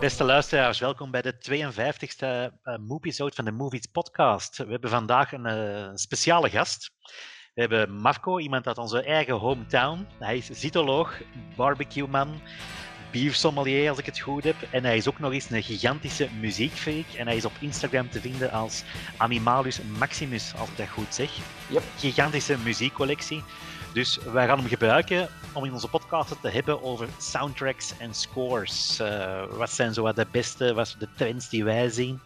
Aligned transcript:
Beste 0.00 0.24
luisteraars, 0.24 0.78
welkom 0.78 1.10
bij 1.10 1.22
de 1.22 1.34
52e 1.34 2.54
uh, 2.64 2.76
Movie 2.86 3.14
van 3.14 3.44
de 3.44 3.50
Movies 3.50 3.86
Podcast. 3.86 4.56
We 4.56 4.70
hebben 4.70 4.90
vandaag 4.90 5.32
een 5.32 5.46
uh, 5.46 5.90
speciale 5.94 6.50
gast. 6.50 6.90
We 7.54 7.60
hebben 7.60 7.92
Marco, 7.92 8.38
iemand 8.38 8.66
uit 8.66 8.78
onze 8.78 9.02
eigen 9.02 9.34
hometown. 9.34 10.06
Hij 10.18 10.36
is 10.36 10.46
zytoloog, 10.46 11.20
barbecue-man, 11.56 12.40
biersommelier 13.10 13.88
als 13.88 13.98
ik 13.98 14.06
het 14.06 14.18
goed 14.18 14.44
heb. 14.44 14.56
En 14.70 14.84
hij 14.84 14.96
is 14.96 15.08
ook 15.08 15.18
nog 15.18 15.32
eens 15.32 15.50
een 15.50 15.62
gigantische 15.62 16.28
muziekfreak. 16.40 17.06
En 17.16 17.26
hij 17.26 17.36
is 17.36 17.44
op 17.44 17.52
Instagram 17.60 18.10
te 18.10 18.20
vinden 18.20 18.50
als 18.50 18.82
Animalus 19.16 19.80
Maximus, 19.82 20.52
als 20.56 20.68
ik 20.68 20.76
dat 20.76 20.88
goed 20.88 21.14
zeg. 21.14 21.30
Yep. 21.68 21.82
Gigantische 21.96 22.58
muziekcollectie. 22.58 23.42
Dus 23.92 24.18
wij 24.32 24.46
gaan 24.46 24.58
hem 24.58 24.68
gebruiken 24.68 25.28
om 25.52 25.64
in 25.64 25.72
onze 25.72 25.88
podcast 25.88 26.34
te 26.40 26.48
hebben 26.48 26.82
over 26.82 27.08
soundtracks 27.18 27.94
en 27.98 28.14
scores. 28.14 29.00
Uh, 29.00 29.44
wat 29.50 29.70
zijn 29.70 29.94
zo 29.94 30.12
de 30.12 30.26
beste, 30.30 30.74
wat 30.74 30.88
zijn 30.88 30.98
de 30.98 31.08
trends 31.16 31.48
die 31.48 31.64
wij 31.64 31.88
zien? 31.88 32.20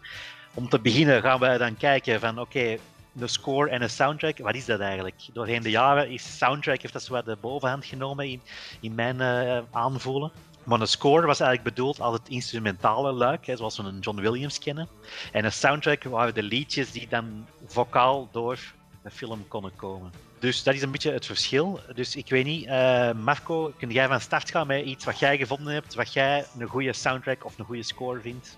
Om 0.53 0.69
te 0.69 0.79
beginnen 0.79 1.21
gaan 1.21 1.39
wij 1.39 1.57
dan 1.57 1.77
kijken 1.77 2.19
van 2.19 2.39
oké, 2.39 2.77
een 3.19 3.29
score 3.29 3.69
en 3.69 3.81
een 3.81 3.89
soundtrack, 3.89 4.37
wat 4.37 4.55
is 4.55 4.65
dat 4.65 4.79
eigenlijk? 4.79 5.15
Doorheen 5.33 5.63
de 5.63 5.69
jaren 5.69 6.09
is 6.09 6.37
soundtrack 6.37 6.81
heeft 6.81 6.93
dat 6.93 7.03
zo 7.03 7.23
de 7.23 7.37
bovenhand 7.41 7.85
genomen 7.85 8.27
in, 8.27 8.41
in 8.79 8.95
mijn 8.95 9.15
uh, 9.15 9.59
aanvoelen. 9.71 10.31
Maar 10.63 10.81
een 10.81 10.87
score 10.87 11.25
was 11.25 11.39
eigenlijk 11.39 11.75
bedoeld 11.75 12.01
als 12.01 12.17
het 12.17 12.29
instrumentale 12.29 13.11
luik, 13.11 13.45
hè, 13.45 13.55
zoals 13.55 13.77
we 13.77 13.83
een 13.83 13.99
John 13.99 14.21
Williams 14.21 14.59
kennen. 14.59 14.87
En 15.31 15.45
een 15.45 15.51
soundtrack 15.51 16.03
waren 16.03 16.33
de 16.33 16.43
liedjes 16.43 16.91
die 16.91 17.07
dan 17.07 17.45
vocaal 17.65 18.29
door 18.31 18.59
een 19.03 19.11
film 19.11 19.47
konden 19.47 19.75
komen. 19.75 20.11
Dus 20.43 20.63
dat 20.63 20.73
is 20.73 20.81
een 20.81 20.91
beetje 20.91 21.11
het 21.11 21.25
verschil. 21.25 21.79
Dus 21.95 22.15
ik 22.15 22.29
weet 22.29 22.45
niet, 22.45 22.65
uh, 22.65 23.13
Marco, 23.13 23.71
kun 23.77 23.89
jij 23.89 24.07
van 24.07 24.19
start 24.19 24.51
gaan 24.51 24.67
met 24.67 24.85
iets 24.85 25.05
wat 25.05 25.19
jij 25.19 25.37
gevonden 25.37 25.73
hebt, 25.73 25.95
wat 25.95 26.13
jij 26.13 26.45
een 26.59 26.67
goede 26.67 26.93
soundtrack 26.93 27.45
of 27.45 27.59
een 27.59 27.65
goede 27.65 27.83
score 27.83 28.19
vindt? 28.19 28.57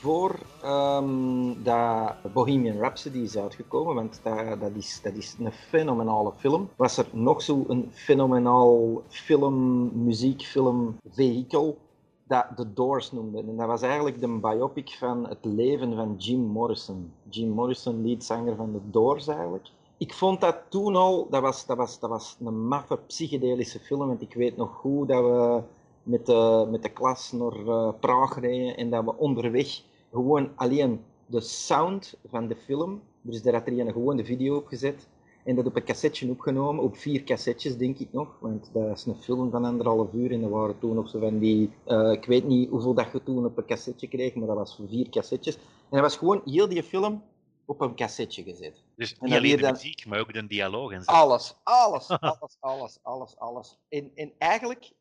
Voor 0.00 0.38
um, 0.64 1.62
dat 1.62 2.32
Bohemian 2.32 2.78
Rhapsody 2.78 3.18
is 3.18 3.36
uitgekomen, 3.36 3.94
want 3.94 4.20
dat, 4.22 4.60
dat, 4.60 4.70
is, 4.74 5.00
dat 5.02 5.14
is 5.14 5.36
een 5.38 5.52
fenomenale 5.52 6.32
film, 6.38 6.70
was 6.76 6.98
er 6.98 7.06
nog 7.12 7.42
zo'n 7.42 7.90
fenomenaal 7.92 9.02
film, 9.08 9.90
muziekfilm, 10.04 10.96
vehikel 11.10 11.78
dat 12.26 12.46
The 12.56 12.72
Doors 12.72 13.12
noemde. 13.12 13.38
En 13.38 13.56
dat 13.56 13.66
was 13.66 13.82
eigenlijk 13.82 14.20
de 14.20 14.28
biopic 14.28 14.96
van 14.98 15.28
het 15.28 15.44
leven 15.44 15.94
van 15.94 16.14
Jim 16.18 16.40
Morrison. 16.40 17.12
Jim 17.28 17.48
Morrison, 17.48 18.06
leadzanger 18.06 18.56
van 18.56 18.72
The 18.72 18.90
Doors 18.90 19.26
eigenlijk 19.26 19.68
ik 19.98 20.14
vond 20.14 20.40
dat 20.40 20.56
toen 20.68 20.96
al, 20.96 21.26
dat 21.30 21.42
was, 21.42 21.66
dat 21.66 21.76
was, 21.76 21.98
dat 21.98 22.10
was 22.10 22.36
een 22.44 22.66
maffe 22.66 22.98
psychedelische 23.06 23.78
film. 23.78 24.06
Want 24.06 24.22
ik 24.22 24.34
weet 24.34 24.56
nog 24.56 24.74
goed 24.74 25.08
dat 25.08 25.22
we 25.22 25.62
met 26.02 26.26
de, 26.26 26.66
met 26.70 26.82
de 26.82 26.88
klas 26.88 27.32
naar 27.32 27.58
uh, 27.58 27.88
Praag 28.00 28.40
reden 28.40 28.76
en 28.76 28.90
dat 28.90 29.04
we 29.04 29.16
onderweg 29.16 29.82
gewoon 30.12 30.50
alleen 30.54 31.00
de 31.26 31.40
sound 31.40 32.16
van 32.28 32.48
de 32.48 32.56
film, 32.56 33.00
dus 33.20 33.42
daar 33.42 33.54
had 33.54 33.66
er 33.66 33.78
een 33.78 33.92
gewoon 33.92 34.16
de 34.16 34.24
video 34.24 34.56
opgezet 34.56 35.08
en 35.44 35.54
dat 35.54 35.66
op 35.66 35.76
een 35.76 35.84
cassetje 35.84 36.30
opgenomen, 36.30 36.84
op 36.84 36.96
vier 36.96 37.24
cassettes 37.24 37.76
denk 37.76 37.98
ik 37.98 38.12
nog, 38.12 38.36
want 38.40 38.70
dat 38.72 38.96
is 38.96 39.06
een 39.06 39.14
film 39.14 39.50
van 39.50 39.64
anderhalf 39.64 40.12
uur 40.12 40.32
en 40.32 40.40
dat 40.40 40.50
waren 40.50 40.78
toen 40.78 40.94
nog 40.94 41.08
zo 41.08 41.18
van 41.18 41.38
die, 41.38 41.70
uh, 41.86 42.12
ik 42.12 42.24
weet 42.24 42.44
niet 42.46 42.68
hoeveel 42.68 42.94
dat 42.94 43.12
je 43.12 43.22
toen 43.22 43.44
op 43.44 43.58
een 43.58 43.66
cassetje 43.66 44.08
kreeg, 44.08 44.34
maar 44.34 44.46
dat 44.46 44.56
was 44.56 44.76
voor 44.76 44.88
vier 44.88 45.08
cassettes. 45.08 45.54
En 45.56 45.62
dat 45.90 46.00
was 46.00 46.16
gewoon 46.16 46.42
heel 46.44 46.68
die 46.68 46.82
film 46.82 47.22
op 47.64 47.80
een 47.80 47.94
cassetje 47.94 48.42
gezet. 48.42 48.82
Dus 48.96 49.14
niet 49.20 49.32
alleen 49.32 49.56
de 49.56 49.62
dan... 49.62 49.72
muziek, 49.72 50.06
maar 50.06 50.20
ook 50.20 50.32
de 50.32 50.46
dialoog 50.46 50.92
en 50.92 51.02
zo. 51.02 51.10
Alles, 51.10 51.54
alles, 51.62 52.08
alles, 52.30 52.56
alles, 52.60 52.98
alles, 53.02 53.36
alles. 53.36 53.78
En, 53.88 54.10
en 54.14 54.32
eigenlijk, 54.38 54.92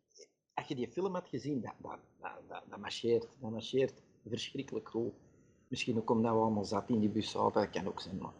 als 0.54 0.68
je 0.68 0.76
die 0.76 0.88
film 0.88 1.14
had 1.14 1.28
gezien, 1.28 1.62
dat, 1.62 1.74
dat, 1.82 2.00
dat, 2.48 2.64
dat, 2.70 2.80
marcheert, 2.80 3.28
dat 3.40 3.52
marcheert 3.52 4.02
verschrikkelijk 4.30 4.90
goed. 4.90 5.14
Misschien 5.68 5.98
ook 5.98 6.10
omdat 6.10 6.32
we 6.32 6.40
allemaal 6.40 6.66
zat 6.66 6.90
in 6.90 7.00
die 7.00 7.10
bus 7.10 7.32
zaten, 7.32 7.62
dat 7.62 7.70
kan 7.70 7.88
ook 7.88 8.02
zijn, 8.02 8.18
maar 8.18 8.32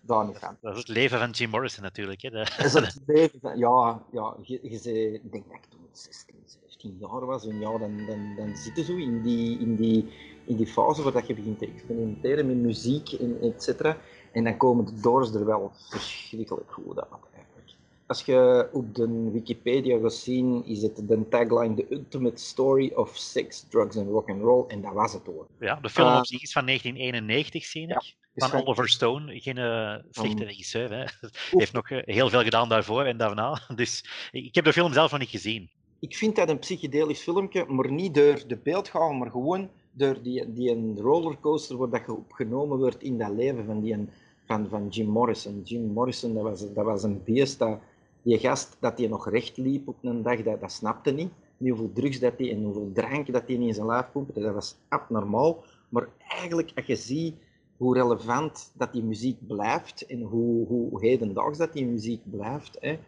daar 0.00 0.26
niet 0.26 0.38
van. 0.38 0.56
Dat 0.60 0.72
is 0.72 0.78
het 0.78 0.88
leven 0.88 1.18
van 1.18 1.30
Jim 1.30 1.50
Morrison 1.50 1.82
natuurlijk. 1.82 2.22
Hè? 2.22 2.30
Dat 2.30 2.58
is 2.58 2.72
het 2.72 3.02
leven 3.06 3.40
van, 3.40 3.58
ja, 3.58 4.02
ja 4.12 4.36
je, 4.42 4.58
je, 4.62 5.12
ik 5.12 5.32
denk 5.32 5.48
dat 5.48 5.56
ik 5.56 5.64
toen 5.64 5.88
16, 5.92 6.34
17 6.46 6.96
jaar 7.00 7.26
was, 7.26 7.46
en 7.46 7.60
ja, 7.60 7.78
dan, 7.78 8.06
dan, 8.06 8.34
dan 8.36 8.56
zit 8.56 8.76
je 8.76 8.84
zo 8.84 8.96
in 8.96 9.22
die, 9.22 9.58
in 9.58 9.76
die 9.76 10.08
in 10.46 10.56
die 10.56 10.66
fase 10.66 11.02
waar 11.02 11.12
dat 11.12 11.26
je 11.26 11.34
begint 11.34 11.58
te 11.58 11.66
experimenteren 11.66 12.46
met 12.46 12.56
muziek 12.56 13.12
en 13.12 13.40
et 13.40 13.62
cetera. 13.62 13.98
En 14.36 14.44
dan 14.44 14.56
komen 14.56 14.84
de 14.84 15.00
Doors 15.00 15.34
er 15.34 15.46
wel 15.46 15.72
verschrikkelijk 15.74 16.72
goed 16.72 17.00
uit. 17.00 17.08
Eigenlijk. 17.34 17.70
Als 18.06 18.24
je 18.24 18.68
op 18.72 18.94
de 18.94 19.30
Wikipedia 19.32 19.98
gaat 19.98 20.12
zien, 20.12 20.64
is 20.64 20.82
het 20.82 21.08
de 21.08 21.28
tagline 21.28 21.74
The 21.74 21.86
Ultimate 21.90 22.42
Story 22.42 22.92
of 22.94 23.16
Sex, 23.16 23.66
Drugs 23.68 23.96
and 23.96 24.08
Rock 24.08 24.30
and 24.30 24.42
Roll. 24.42 24.64
En 24.68 24.80
dat 24.80 24.92
was 24.92 25.12
het 25.12 25.26
hoor. 25.26 25.46
Ja, 25.60 25.74
de 25.74 25.90
film 25.90 26.08
uh, 26.08 26.16
op 26.16 26.26
zich 26.26 26.42
is 26.42 26.52
van 26.52 26.66
1991, 26.66 27.64
zie 27.64 27.82
ik. 27.82 28.16
Ja, 28.34 28.48
van, 28.48 28.66
Oliver 28.66 28.88
Stone, 28.88 29.40
geen 29.40 29.56
uh, 29.56 29.94
slechte 30.10 30.42
um, 30.42 30.48
regisseur. 30.48 30.90
Hè. 30.90 31.04
heeft 31.60 31.72
nog 31.72 31.90
uh, 31.90 32.02
heel 32.04 32.28
veel 32.28 32.42
gedaan 32.42 32.68
daarvoor 32.68 33.04
en 33.04 33.16
daarna. 33.16 33.60
Dus 33.74 34.04
ik 34.30 34.54
heb 34.54 34.64
de 34.64 34.72
film 34.72 34.92
zelf 34.92 35.10
nog 35.10 35.20
niet 35.20 35.28
gezien. 35.28 35.70
Ik 35.98 36.16
vind 36.16 36.36
dat 36.36 36.48
een 36.48 36.58
psychedelisch 36.58 37.22
filmpje, 37.22 37.64
maar 37.64 37.92
niet 37.92 38.14
door 38.14 38.42
de 38.46 38.56
beeldgave, 38.56 39.14
maar 39.14 39.30
gewoon 39.30 39.68
door 39.92 40.22
die, 40.22 40.52
die 40.52 40.70
een 40.70 40.98
rollercoaster 41.00 41.76
waar 41.76 41.90
dat 41.90 42.02
je 42.06 42.12
opgenomen 42.12 42.78
wordt 42.78 43.02
in 43.02 43.18
dat 43.18 43.30
leven 43.30 43.64
van, 43.64 43.80
die, 43.80 44.08
van, 44.46 44.68
van 44.68 44.88
Jim 44.88 45.08
Morrison. 45.08 45.60
Jim 45.64 45.92
Morrison, 45.92 46.34
dat 46.34 46.42
was, 46.42 46.72
dat 46.72 46.84
was 46.84 47.02
een 47.02 47.22
beest, 47.24 47.58
dat, 47.58 47.78
die 48.22 48.38
gast 48.38 48.76
dat 48.80 48.98
hij 48.98 49.06
nog 49.06 49.28
recht 49.28 49.56
liep 49.56 49.88
op 49.88 49.96
een 50.02 50.22
dag, 50.22 50.42
dat, 50.42 50.60
dat 50.60 50.72
snapte 50.72 51.10
niet. 51.10 51.30
niet 51.56 51.70
hoeveel 51.70 51.92
drugs 51.92 52.18
dat 52.18 52.32
hij 52.36 52.50
en 52.50 52.62
hoeveel 52.62 52.90
drank 52.92 53.32
dat 53.32 53.42
hij 53.46 53.56
in 53.56 53.74
zijn 53.74 53.86
lijf 53.86 54.06
pompte, 54.12 54.40
dat 54.40 54.54
was 54.54 54.76
abnormaal. 54.88 55.64
Maar 55.88 56.08
eigenlijk, 56.28 56.72
als 56.74 56.86
je 56.86 56.96
ziet 56.96 57.34
hoe 57.76 57.94
relevant 57.94 58.72
dat 58.74 58.92
die 58.92 59.02
muziek 59.02 59.46
blijft 59.46 60.06
en 60.06 60.22
hoe, 60.22 60.66
hoe 60.66 61.00
hedendaags 61.00 61.58
dat 61.58 61.72
die 61.72 61.86
muziek 61.86 62.20
blijft. 62.30 62.76
Hè. 62.80 62.98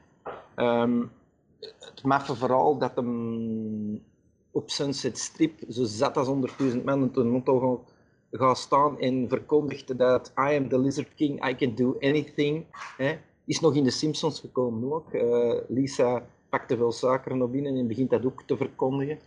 Um, 0.82 1.10
het 1.60 2.02
maffe 2.02 2.34
vooral 2.34 2.78
dat 2.78 2.96
hem 2.96 4.02
op 4.50 4.70
Sunset 4.70 5.18
Strip 5.18 5.60
zo 5.68 5.84
zat 5.84 6.16
als 6.16 6.28
100.000 6.74 6.84
man 6.84 7.10
een 7.14 7.30
motto 7.30 7.84
gaat 8.30 8.58
staan 8.58 9.00
en 9.00 9.28
verkondigde 9.28 9.96
dat 9.96 10.32
I 10.36 10.56
am 10.56 10.68
the 10.68 10.78
Lizard 10.78 11.14
King, 11.14 11.48
I 11.48 11.54
can 11.54 11.74
do 11.74 11.96
anything. 12.00 12.64
Hè. 12.96 13.18
Is 13.44 13.60
nog 13.60 13.74
in 13.74 13.84
de 13.84 13.90
Simpsons 13.90 14.40
gekomen 14.40 14.92
ook. 14.92 15.12
Uh, 15.12 15.54
Lisa 15.68 16.26
pakte 16.48 16.76
veel 16.76 16.92
suiker 16.92 17.36
naar 17.36 17.50
binnen 17.50 17.76
en 17.76 17.86
begint 17.86 18.10
dat 18.10 18.24
ook 18.24 18.42
te 18.46 18.56
verkondigen. 18.56 19.18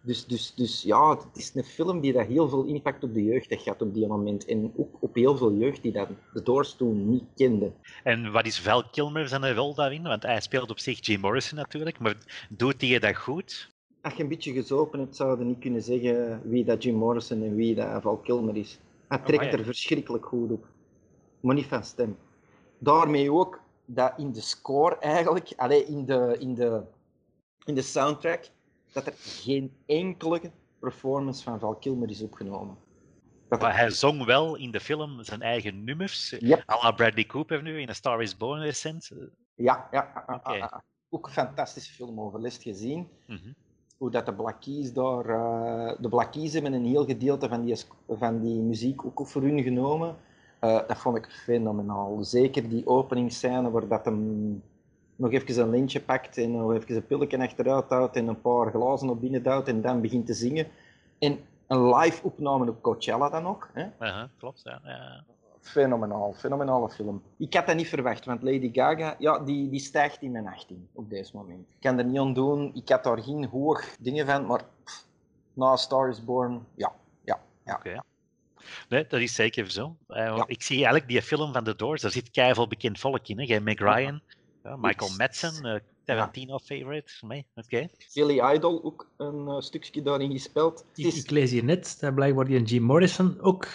Dus, 0.00 0.26
dus, 0.26 0.54
dus 0.54 0.82
ja, 0.82 1.10
het 1.10 1.36
is 1.36 1.54
een 1.54 1.64
film 1.64 2.00
die 2.00 2.12
dat 2.12 2.26
heel 2.26 2.48
veel 2.48 2.64
impact 2.64 3.04
op 3.04 3.14
de 3.14 3.24
jeugd 3.24 3.50
heeft 3.50 3.62
gehad 3.62 3.82
op 3.82 3.94
die 3.94 4.06
moment. 4.06 4.44
En 4.44 4.72
ook 4.76 4.96
op 5.00 5.14
heel 5.14 5.36
veel 5.36 5.52
jeugd 5.52 5.82
die 5.82 5.92
dat 5.92 6.08
de 6.32 6.42
Doors 6.42 6.74
toen 6.74 7.10
niet 7.10 7.24
kende. 7.34 7.72
En 8.02 8.32
wat 8.32 8.46
is 8.46 8.60
Val 8.60 8.84
Kilmer 8.90 9.28
zijn 9.28 9.54
rol 9.54 9.74
daarin? 9.74 10.02
Want 10.02 10.22
hij 10.22 10.40
speelt 10.40 10.70
op 10.70 10.78
zich 10.78 11.06
Jim 11.06 11.20
Morrison 11.20 11.58
natuurlijk, 11.58 11.98
maar 11.98 12.16
doet 12.48 12.80
hij 12.80 12.98
dat 12.98 13.16
goed? 13.16 13.73
Als 14.04 14.14
je 14.14 14.22
een 14.22 14.28
beetje 14.28 14.52
gezopen 14.52 14.98
hebt, 14.98 15.16
zou 15.16 15.38
je 15.38 15.44
niet 15.44 15.58
kunnen 15.58 15.82
zeggen 15.82 16.40
wie 16.50 16.64
dat 16.64 16.82
Jim 16.82 16.94
Morrison 16.94 17.42
en 17.42 17.54
wie 17.54 17.74
dat 17.74 18.02
Val 18.02 18.16
Kilmer 18.16 18.56
is. 18.56 18.78
Hij 19.08 19.18
oh, 19.18 19.24
trekt 19.24 19.52
er 19.52 19.64
verschrikkelijk 19.64 20.26
goed 20.26 20.50
op. 20.50 20.66
Maar 21.40 21.54
niet 21.54 21.66
van 21.66 21.84
stem. 21.84 22.18
Daarmee 22.78 23.32
ook 23.32 23.60
dat 23.84 24.12
in 24.16 24.32
de 24.32 24.40
score 24.40 24.98
eigenlijk, 24.98 25.52
alleen 25.56 25.86
in 25.86 26.04
de, 26.04 26.36
in 26.38 26.54
de, 26.54 26.82
in 27.64 27.74
de 27.74 27.82
soundtrack, 27.82 28.48
dat 28.92 29.06
er 29.06 29.12
geen 29.16 29.72
enkele 29.86 30.40
performance 30.78 31.42
van 31.42 31.60
Val 31.60 31.74
Kilmer 31.74 32.10
is 32.10 32.22
opgenomen. 32.22 32.76
Maar 33.48 33.76
hij 33.76 33.90
zong 33.90 34.24
wel 34.24 34.56
in 34.56 34.70
de 34.70 34.80
film 34.80 35.22
zijn 35.22 35.42
eigen 35.42 35.84
nummers, 35.84 36.36
yep. 36.38 36.62
à 36.70 36.82
la 36.82 36.92
Bradley 36.92 37.24
Cooper 37.24 37.62
nu 37.62 37.80
in 37.80 37.88
A 37.88 37.92
Star 37.92 38.22
Is 38.22 38.36
Born 38.36 38.60
recent. 38.60 39.10
Ja, 39.54 39.88
ja. 39.90 40.24
Okay. 40.26 40.70
Ook 41.08 41.26
een 41.26 41.32
fantastische 41.32 41.92
film 41.92 42.20
over 42.20 42.40
les 42.40 42.56
gezien. 42.56 43.08
Mm 43.26 43.36
-hmm 43.36 43.54
hoe 43.96 44.10
dat 44.10 44.26
de 44.26 44.54
Keys 44.60 44.92
daar... 44.92 45.26
Uh, 45.26 45.92
de 46.00 46.08
Black 46.08 46.32
Keys 46.32 46.52
hebben 46.52 46.72
een 46.72 46.84
heel 46.84 47.04
gedeelte 47.04 47.48
van 47.48 47.64
die, 47.64 47.76
van 48.08 48.40
die 48.40 48.60
muziek 48.60 49.04
ook 49.04 49.26
voor 49.26 49.42
hun 49.42 49.62
genomen. 49.62 50.16
Uh, 50.60 50.80
dat 50.86 50.98
vond 50.98 51.16
ik 51.16 51.26
fenomenaal. 51.26 52.24
Zeker 52.24 52.68
die 52.68 52.86
openingsscène 52.86 53.70
waar 53.70 53.88
dat 53.88 54.04
hem 54.04 54.62
nog 55.16 55.32
even 55.32 55.62
een 55.62 55.70
lintje 55.70 56.00
pakt 56.00 56.38
en 56.38 56.50
nog 56.50 56.72
even 56.72 56.96
een 56.96 57.06
pilletje 57.06 57.38
achteruit 57.38 57.88
houdt 57.88 58.16
en 58.16 58.28
een 58.28 58.40
paar 58.40 58.70
glazen 58.70 59.08
op 59.08 59.20
binnen 59.20 59.42
duwt 59.42 59.68
en 59.68 59.80
dan 59.80 60.00
begint 60.00 60.26
te 60.26 60.34
zingen. 60.34 60.66
En 61.18 61.38
een 61.66 61.94
live 61.94 62.24
opname 62.24 62.70
op 62.70 62.82
Coachella 62.82 63.28
dan 63.28 63.42
nog. 63.42 63.70
Hè? 63.72 63.82
Uh 63.82 63.88
-huh, 63.98 64.24
klopt, 64.38 64.60
ja. 64.64 64.80
ja 64.84 65.24
fenomenaal, 65.64 66.34
fenomenale 66.36 66.90
film. 66.90 67.22
Ik 67.36 67.54
had 67.54 67.66
dat 67.66 67.76
niet 67.76 67.88
verwacht, 67.88 68.24
want 68.24 68.42
Lady 68.42 68.70
Gaga, 68.72 69.16
ja, 69.18 69.38
die, 69.38 69.70
die 69.70 69.80
stijgt 69.80 70.22
in 70.22 70.30
mijn 70.30 70.46
18 70.46 70.88
op 70.92 71.10
deze 71.10 71.36
moment. 71.36 71.60
Ik 71.68 71.80
kan 71.80 71.98
er 71.98 72.04
niet 72.04 72.18
aan 72.18 72.34
doen, 72.34 72.70
ik 72.74 72.88
had 72.88 73.04
daar 73.04 73.22
geen 73.22 73.44
hoog 73.44 73.96
dingen 73.98 74.26
van, 74.26 74.46
maar 74.46 74.64
pff, 74.84 75.06
na 75.52 75.76
Star 75.76 76.08
is 76.08 76.24
Born, 76.24 76.66
ja, 76.74 76.92
ja, 77.24 77.40
ja. 77.64 77.74
Okay. 77.74 78.02
Nee, 78.88 79.06
dat 79.06 79.20
is 79.20 79.34
zeker 79.34 79.70
zo. 79.70 79.96
Uh, 80.08 80.16
ja. 80.16 80.44
Ik 80.46 80.62
zie 80.62 80.76
eigenlijk 80.76 81.08
die 81.08 81.22
film 81.22 81.52
van 81.52 81.64
The 81.64 81.76
Doors, 81.76 82.02
daar 82.02 82.10
zit 82.10 82.30
keihard 82.30 82.68
bekend 82.68 82.98
volk 82.98 83.28
in. 83.28 83.40
Hè? 83.40 83.60
Meg 83.60 83.78
Ryan, 83.78 84.20
ja, 84.62 84.76
Michael 84.76 85.10
Madsen, 85.16 85.66
uh, 85.66 85.74
Tarantino 86.04 86.58
favorite 86.58 87.12
voor 87.18 87.28
mij. 87.28 87.44
Oké. 87.54 87.88
Silly 87.98 88.40
Idol 88.54 88.84
ook 88.84 89.08
een 89.16 89.46
uh, 89.46 89.60
stukje 89.60 90.02
daarin 90.02 90.32
gespeeld. 90.32 90.84
Is... 90.94 91.22
ik, 91.22 91.30
lees 91.30 91.50
hier 91.50 91.64
net 91.64 91.96
dat 92.00 92.14
blijkbaar 92.14 92.44
die 92.44 92.62
Jim 92.62 92.82
Morrison 92.82 93.40
ook 93.40 93.68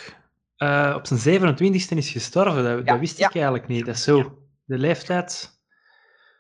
uh, 0.60 0.94
op 0.98 1.08
zijn 1.08 1.42
27e 1.42 1.98
is 1.98 2.10
gestorven. 2.10 2.64
Dat, 2.64 2.78
ja, 2.78 2.84
dat 2.84 3.00
wist 3.00 3.20
ik 3.20 3.34
eigenlijk 3.34 3.68
niet. 3.68 3.86
Dat 3.86 3.96
is 3.96 4.04
zo 4.04 4.48
de 4.66 4.78
leeftijd. 4.78 5.58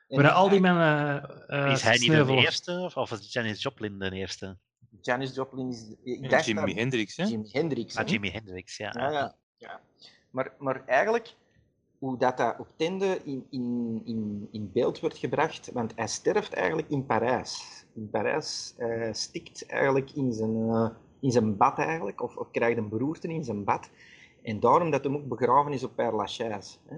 Maar 0.07 0.29
al 0.29 0.49
die 0.49 0.61
mannen. 0.61 1.29
Uh, 1.47 1.71
is 1.71 1.81
hij 1.81 1.97
niet 1.97 2.11
de 2.11 2.35
eerste 2.35 2.91
of 2.95 3.11
is 3.11 3.33
Janis 3.33 3.61
Joplin 3.61 3.99
de 3.99 4.11
eerste? 4.11 4.57
Janis 5.01 5.35
Joplin 5.35 5.69
is. 5.69 5.95
Ja, 6.03 6.41
Jimi 6.41 6.73
Hendrix, 6.73 7.17
hè? 7.17 7.23
Jimi 7.23 7.49
Hendrix. 7.51 7.95
Ah, 7.95 8.07
Jimi 8.07 8.31
Hendrix, 8.31 8.77
ja. 8.77 8.93
ja, 8.97 9.11
ja, 9.11 9.35
ja. 9.57 9.79
Maar, 10.29 10.53
maar 10.57 10.85
eigenlijk, 10.85 11.35
hoe 11.99 12.17
dat, 12.17 12.37
dat 12.37 12.59
op 12.59 12.67
tende 12.75 13.21
in, 13.23 13.47
in, 13.49 14.01
in, 14.05 14.47
in 14.51 14.71
beeld 14.71 14.99
wordt 14.99 15.17
gebracht, 15.17 15.71
want 15.73 15.93
hij 15.95 16.07
sterft 16.07 16.53
eigenlijk 16.53 16.89
in 16.89 17.05
Parijs. 17.05 17.85
In 17.95 18.09
Parijs 18.09 18.73
uh, 18.77 19.13
stikt 19.13 19.65
eigenlijk 19.65 20.11
in 20.11 20.33
zijn, 20.33 20.69
in 21.19 21.31
zijn 21.31 21.57
bad 21.57 21.77
eigenlijk, 21.77 22.21
of, 22.21 22.37
of 22.37 22.51
krijgt 22.51 22.77
een 22.77 22.89
beroerte 22.89 23.27
in 23.27 23.43
zijn 23.43 23.63
bad. 23.63 23.89
En 24.41 24.59
daarom 24.59 24.91
dat 24.91 25.03
hij 25.03 25.13
ook 25.13 25.27
begraven 25.27 25.73
is 25.73 25.83
op 25.83 25.95
Père 25.95 26.15
Lachaise. 26.15 26.77
Hè? 26.85 26.97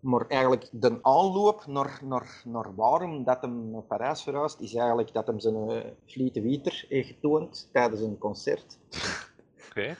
Maar 0.00 0.26
eigenlijk 0.26 0.68
de 0.72 0.98
aanloop 1.02 1.66
naar, 1.66 2.00
naar, 2.04 2.42
naar 2.44 2.74
waarom 2.74 3.24
dat 3.24 3.40
hem 3.40 3.70
naar 3.70 3.82
Parijs 3.82 4.22
verhuist, 4.22 4.60
is 4.60 4.74
eigenlijk 4.74 5.12
dat 5.12 5.26
hem 5.26 5.40
zijn 5.40 5.70
uh, 6.14 6.32
Wieter 6.32 6.84
heeft 6.88 7.08
getoond 7.08 7.68
tijdens 7.72 8.00
een 8.00 8.18
concert. 8.18 8.78
Oké. 9.68 9.96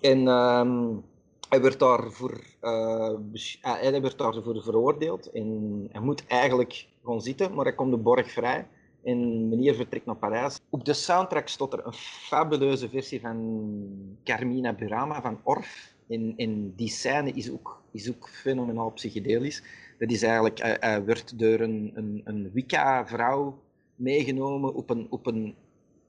en 0.00 0.26
um, 0.26 1.04
hij 1.48 1.62
werd 1.62 1.78
daarvoor, 1.78 2.40
uh, 2.62 3.14
hij 3.60 4.02
werd 4.02 4.18
daarvoor 4.18 4.62
veroordeeld 4.62 5.30
en 5.30 5.88
hij 5.92 6.00
moet 6.00 6.26
eigenlijk 6.26 6.88
gaan 7.04 7.20
zitten, 7.20 7.54
maar 7.54 7.64
hij 7.64 7.74
komt 7.74 7.90
de 7.90 7.96
borg 7.96 8.30
vrij 8.30 8.68
en 9.06 9.48
meneer 9.48 9.74
vertrekt 9.74 10.06
naar 10.06 10.16
Parijs. 10.16 10.60
Op 10.70 10.84
de 10.84 10.92
soundtrack 10.92 11.48
stond 11.48 11.72
er 11.72 11.86
een 11.86 11.92
fabuleuze 11.92 12.88
versie 12.88 13.20
van 13.20 14.18
Carmina 14.24 14.72
Burama 14.72 15.20
van 15.20 15.40
Orff. 15.42 15.94
En, 16.08 16.34
en 16.36 16.74
die 16.76 16.88
scène 16.88 17.32
is 17.32 17.50
ook, 17.50 17.82
is 17.90 18.08
ook 18.08 18.28
fenomenaal 18.28 18.90
psychedelisch. 18.90 19.62
Dat 19.98 20.10
is 20.10 20.22
eigenlijk, 20.22 20.58
hij, 20.58 20.76
hij 20.80 21.04
werd 21.04 21.38
door 21.38 21.60
een, 21.60 21.92
een, 21.94 22.20
een 22.24 22.50
Wicca-vrouw 22.52 23.58
meegenomen 23.94 24.74
op 24.74 24.90
een, 24.90 25.06
op 25.10 25.26
een 25.26 25.54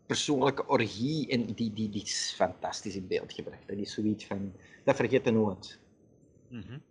persoonlijke 0.05 0.67
orgie. 0.67 1.27
En 1.27 1.45
die, 1.45 1.73
die, 1.73 1.89
die 1.89 2.03
is 2.03 2.33
fantastisch 2.35 2.95
in 2.95 3.07
beeld 3.07 3.33
gebracht. 3.33 3.67
Dat 3.67 3.77
is 3.77 3.93
zoiets 3.93 4.25
van, 4.25 4.51
dat 4.83 4.95
vergeet 4.95 5.25
je 5.25 5.31
nooit. 5.31 5.79
Mm 6.49 6.63
-hmm. 6.67 6.81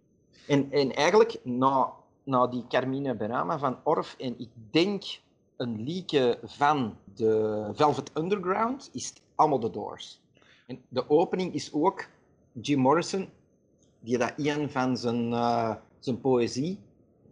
en, 0.47 0.73
en 0.73 0.95
eigenlijk, 0.95 1.39
na, 1.43 1.93
na 2.25 2.47
die 2.47 2.65
Carmine 2.69 3.15
Berama 3.15 3.59
van 3.59 3.79
Orff, 3.85 4.15
en 4.19 4.35
ik 4.39 4.49
denk 4.71 5.05
een 5.57 5.83
liedje 5.83 6.39
van 6.45 6.97
de 7.15 7.71
Velvet 7.73 8.11
Underground, 8.15 8.91
is 8.93 9.13
allemaal 9.35 9.61
de 9.61 9.71
Doors. 9.71 10.21
En 10.67 10.79
de 10.89 11.11
opening 11.11 11.55
is 11.55 11.73
ook 11.73 12.09
Jim 12.53 12.79
Morrison, 12.79 13.29
die 14.01 14.19
dat 14.19 14.33
een 14.37 14.71
van 14.71 14.97
zijn, 14.97 15.31
uh, 15.31 15.75
zijn 15.99 16.21
poëzie, 16.21 16.79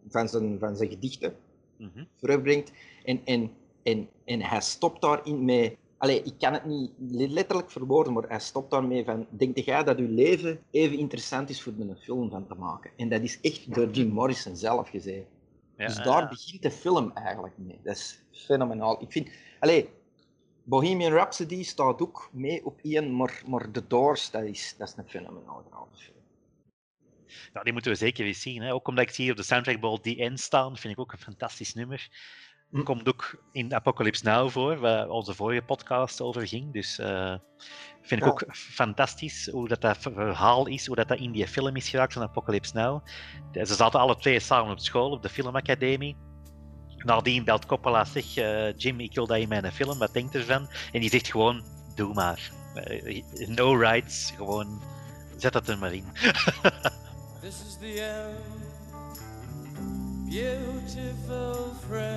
van 0.08 0.28
zijn, 0.28 0.58
van 0.58 0.76
zijn 0.76 0.90
gedichten, 0.90 1.36
mm 1.76 1.90
-hmm. 1.94 2.06
terugbrengt. 2.16 2.72
En, 3.04 3.20
en, 3.24 3.50
en, 3.82 4.08
en 4.24 4.40
hij 4.42 4.60
stopt 4.60 5.00
daarin 5.02 5.44
met... 5.44 5.76
Allee, 5.98 6.22
ik 6.22 6.34
kan 6.38 6.52
het 6.52 6.64
niet 6.64 6.90
letterlijk 6.98 7.70
verwoorden, 7.70 8.12
maar 8.12 8.28
hij 8.28 8.40
stopt 8.40 8.70
daarmee 8.70 9.04
van... 9.04 9.26
Denk 9.30 9.58
jij 9.58 9.84
dat 9.84 9.98
uw 9.98 10.14
leven 10.14 10.60
even 10.70 10.98
interessant 10.98 11.50
is 11.50 11.62
voor 11.62 11.72
een 11.78 11.96
film 11.96 12.30
van 12.30 12.46
te 12.46 12.54
maken? 12.54 12.90
En 12.96 13.08
dat 13.08 13.22
is 13.22 13.40
echt 13.40 13.74
door 13.74 13.90
Jim 13.90 14.08
Morrison 14.08 14.56
zelf 14.56 14.88
gezegd. 14.88 15.26
Ja, 15.76 15.86
dus 15.86 15.96
daar 15.96 16.28
begint 16.28 16.62
de 16.62 16.70
film 16.70 17.12
eigenlijk 17.12 17.58
mee. 17.58 17.80
Dat 17.82 17.96
is 17.96 18.22
fenomenaal. 18.32 19.02
Ik 19.02 19.12
vind... 19.12 19.30
Allee, 19.60 19.90
Bohemian 20.64 21.12
Rhapsody 21.12 21.62
staat 21.62 22.00
ook 22.00 22.28
mee 22.32 22.64
op 22.64 22.80
één, 22.82 23.16
maar, 23.16 23.42
maar 23.46 23.70
The 23.70 23.86
Doors, 23.86 24.30
dat 24.30 24.42
is, 24.42 24.74
dat 24.78 24.88
is 24.88 24.94
een 24.96 25.08
fenomenaal 25.08 25.64
grave 25.70 25.96
film. 25.96 26.16
Ja, 27.52 27.62
die 27.62 27.72
moeten 27.72 27.90
we 27.90 27.96
zeker 27.98 28.26
eens 28.26 28.40
zien. 28.40 28.62
Hè. 28.62 28.72
Ook 28.72 28.88
omdat 28.88 29.04
ik 29.04 29.14
zie 29.14 29.30
op 29.30 29.36
de 29.36 29.42
soundtrack 29.42 29.80
ball 29.80 29.98
The 29.98 30.16
End 30.16 30.40
staan, 30.40 30.76
vind 30.76 30.92
ik 30.92 31.00
ook 31.00 31.12
een 31.12 31.18
fantastisch 31.18 31.74
nummer. 31.74 32.08
Hm. 32.74 32.82
Komt 32.82 33.08
ook 33.08 33.36
in 33.52 33.74
Apocalypse 33.74 34.24
Now 34.24 34.50
voor, 34.50 34.78
waar 34.78 35.08
onze 35.08 35.34
vorige 35.34 35.62
podcast 35.62 36.20
over 36.20 36.48
ging. 36.48 36.72
Dus 36.72 36.98
uh, 36.98 37.34
vind 38.02 38.20
ik 38.20 38.26
ja. 38.26 38.32
ook 38.32 38.44
fantastisch 38.54 39.48
hoe 39.52 39.68
dat, 39.68 39.80
dat 39.80 39.96
verhaal 39.98 40.66
is, 40.66 40.86
hoe 40.86 40.96
dat, 40.96 41.08
dat 41.08 41.18
in 41.18 41.32
die 41.32 41.48
film 41.48 41.76
is 41.76 41.88
geraakt 41.88 42.12
van 42.12 42.22
Apocalypse 42.22 42.76
Now. 42.76 43.06
Ze 43.52 43.74
zaten 43.74 44.00
alle 44.00 44.16
twee 44.16 44.40
samen 44.40 44.72
op 44.72 44.78
school, 44.78 45.10
op 45.10 45.22
de 45.22 45.28
filmacademie. 45.28 46.16
Nadien 46.96 47.44
belt 47.44 47.66
Coppola 47.66 48.04
zich, 48.04 48.36
uh, 48.36 48.76
Jim, 48.76 49.00
ik 49.00 49.14
wil 49.14 49.26
dat 49.26 49.38
in 49.38 49.48
mijn 49.48 49.72
film, 49.72 49.98
wat 49.98 50.12
denkt 50.12 50.34
ervan? 50.34 50.68
En 50.92 51.00
die 51.00 51.10
zegt 51.10 51.30
gewoon, 51.30 51.64
doe 51.94 52.14
maar. 52.14 52.50
Uh, 52.74 53.22
no 53.46 53.74
rights, 53.76 54.32
gewoon, 54.36 54.82
zet 55.36 55.52
dat 55.52 55.68
er 55.68 55.78
maar 55.78 55.92
in. 55.92 56.04
This 57.40 57.62
is 57.66 57.76
the 57.80 58.00
end, 58.00 58.64
beautiful 60.28 61.72
friend. 61.88 62.13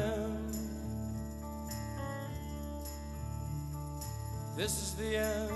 This 4.57 4.81
is 4.81 4.93
the 4.95 5.17
end, 5.17 5.51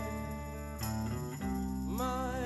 my 1.87 2.41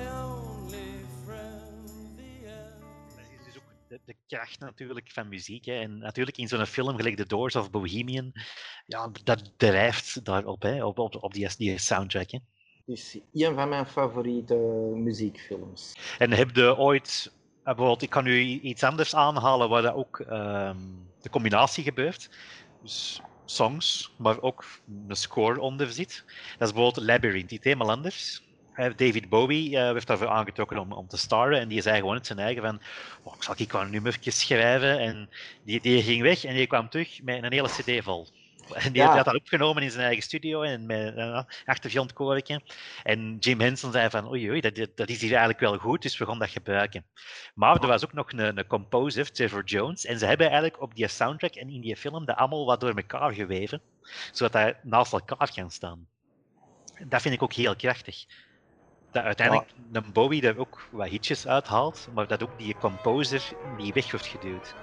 de, 3.88 4.00
de, 4.06 4.16
kracht 4.28 4.60
natuurlijk 4.60 5.12
van 5.12 5.28
muziek. 5.28 5.66
Hè. 5.66 5.74
En 5.74 5.98
natuurlijk 5.98 6.38
in 6.38 6.48
zo'n 6.48 6.66
film, 6.66 6.96
gelijk 6.96 7.16
The 7.16 7.26
Doors 7.26 7.56
of 7.56 7.72
Bohemian, 7.72 8.32
ja, 8.86 9.10
dat 9.24 9.52
drijft 9.58 10.26
daarop, 10.26 10.62
hè, 10.62 10.86
op, 10.86 11.00
op, 11.00 11.24
op 11.24 11.34
die, 11.34 11.50
die 11.58 11.78
soundtrack. 11.78 12.32
Hè. 12.32 12.40
is 12.86 13.20
een 13.34 13.56
van 13.56 13.70
mijn 13.70 13.86
favoriete 13.86 14.56
muziekfilms. 14.96 15.96
En 16.18 16.32
heb 16.32 16.56
je 16.56 16.78
ooit, 16.78 17.32
eh, 17.58 17.64
bijvoorbeeld, 17.64 18.02
ik 18.02 18.10
kan 18.10 18.24
nu 18.24 18.40
iets 18.42 18.84
anders 18.84 19.16
aanhalen 19.16 19.70
waar 19.70 19.82
dat 19.82 19.94
ook 19.94 20.20
um, 20.20 21.10
de 21.22 21.30
combinatie 21.30 21.84
gebeurt. 21.84 22.30
Dus 22.82 23.22
songs, 23.46 24.12
maar 24.18 24.42
ook 24.42 24.66
een 25.08 25.16
score 25.16 25.60
onder 25.60 25.92
zit. 25.92 26.24
Dat 26.58 26.68
is 26.68 26.74
bijvoorbeeld 26.74 27.06
Labyrinth, 27.06 27.52
iets 27.52 27.64
helemaal 27.64 27.92
anders. 27.92 28.44
David 28.76 29.30
Bowie 29.30 29.70
uh, 29.70 29.92
werd 29.92 30.08
daarvoor 30.08 30.28
aangetrokken 30.28 30.78
om, 30.78 30.92
om 30.92 31.08
te 31.08 31.18
starren. 31.18 31.60
En 31.60 31.68
die 31.68 31.82
zei 31.82 32.00
gewoon 32.00 32.16
het 32.16 32.26
zijn 32.26 32.40
eigen 32.40 32.62
van, 32.62 32.80
oh, 33.24 33.36
ik 33.36 33.44
zal 33.44 33.56
ik 33.58 33.72
wel 33.72 33.82
een 33.82 34.14
schrijven. 34.32 35.00
En 35.00 35.30
die, 35.64 35.82
die 35.82 36.04
ging 36.04 36.22
weg 36.22 36.44
en 36.44 36.56
die 36.56 36.68
kwam 36.68 36.90
terug 36.90 37.24
met 37.24 37.44
een 37.44 37.52
hele 37.52 37.68
cd 37.68 38.04
vol. 38.04 38.28
En 38.74 38.92
die, 38.92 39.02
ja. 39.02 39.16
had 39.16 39.26
dat 39.26 39.36
opgenomen 39.36 39.84
in 39.84 39.92
zijn 39.92 40.06
eigen 40.06 40.24
studio 40.24 40.62
en 40.62 40.86
met 40.86 41.18
een 41.18 41.18
uh, 41.18 41.42
achtergrondkoortje. 41.66 42.62
En 43.04 43.38
Jim 43.40 43.60
Henson 43.60 43.92
zei 43.92 44.10
van, 44.10 44.30
oei, 44.30 44.50
oei 44.50 44.62
dat, 44.62 44.88
dat, 44.96 45.10
is 45.10 45.22
hier 45.22 45.30
eigenlijk 45.30 45.60
wel 45.60 45.78
goed, 45.78 46.02
dus 46.02 46.18
we 46.18 46.26
gaan 46.26 46.40
dat 46.40 46.50
gebruiken. 46.50 47.06
Maar 47.54 47.82
er 47.82 47.88
was 47.88 48.04
ook 48.04 48.14
nog 48.14 48.32
een, 48.32 48.58
een 48.58 48.68
composer, 48.68 49.32
Trevor 49.32 49.64
Jones, 49.64 50.06
en 50.06 50.20
ze 50.20 50.26
hebben 50.26 50.46
eigenlijk 50.50 50.82
op 50.82 50.96
die 50.96 51.08
soundtrack 51.08 51.56
en 51.56 51.70
in 51.70 51.82
die 51.82 51.96
film 51.96 52.26
dat 52.26 52.36
allemaal 52.36 52.66
wat 52.66 52.80
door 52.80 52.94
elkaar 52.96 53.34
geweven, 53.34 53.82
zodat 54.32 54.54
hij 54.54 54.80
naast 54.84 55.14
elkaar 55.14 55.52
kan 55.54 55.72
staan. 55.72 56.08
Dat 57.08 57.22
vind 57.22 57.36
ik 57.36 57.44
ook 57.44 57.54
heel 57.54 57.76
krachtig 57.76 58.26
dat 59.16 59.24
uiteindelijk 59.24 59.70
ja. 59.92 60.00
een 60.00 60.12
Bowie 60.14 60.42
daar 60.42 60.58
ook 60.58 60.88
wat 60.92 61.08
hitjes 61.08 61.48
uithaalt, 61.48 62.08
maar 62.14 62.28
dat 62.28 62.44
ook 62.44 62.58
die 62.58 62.76
composer 62.80 63.44
die 63.78 63.94
weg 63.94 64.12
wordt 64.12 64.26
geduwd. 64.26 64.76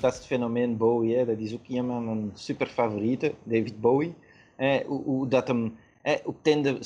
Dat 0.00 0.12
is 0.12 0.18
het 0.18 0.26
fenomeen 0.26 0.76
Bowie, 0.76 1.16
hè. 1.16 1.24
dat 1.24 1.38
is 1.38 1.54
ook 1.54 1.68
een 1.68 1.86
van 1.86 2.04
mijn 2.04 2.30
super 2.34 2.66
favorieten, 2.66 3.32
David 3.42 3.80
Bowie. 3.80 4.14
Eh, 4.56 4.86
hoe, 4.86 5.02
hoe, 5.04 5.28
dat 5.28 5.48
hem 5.48 5.76
eh, 6.02 6.14
op 6.24 6.36
tende 6.42 6.78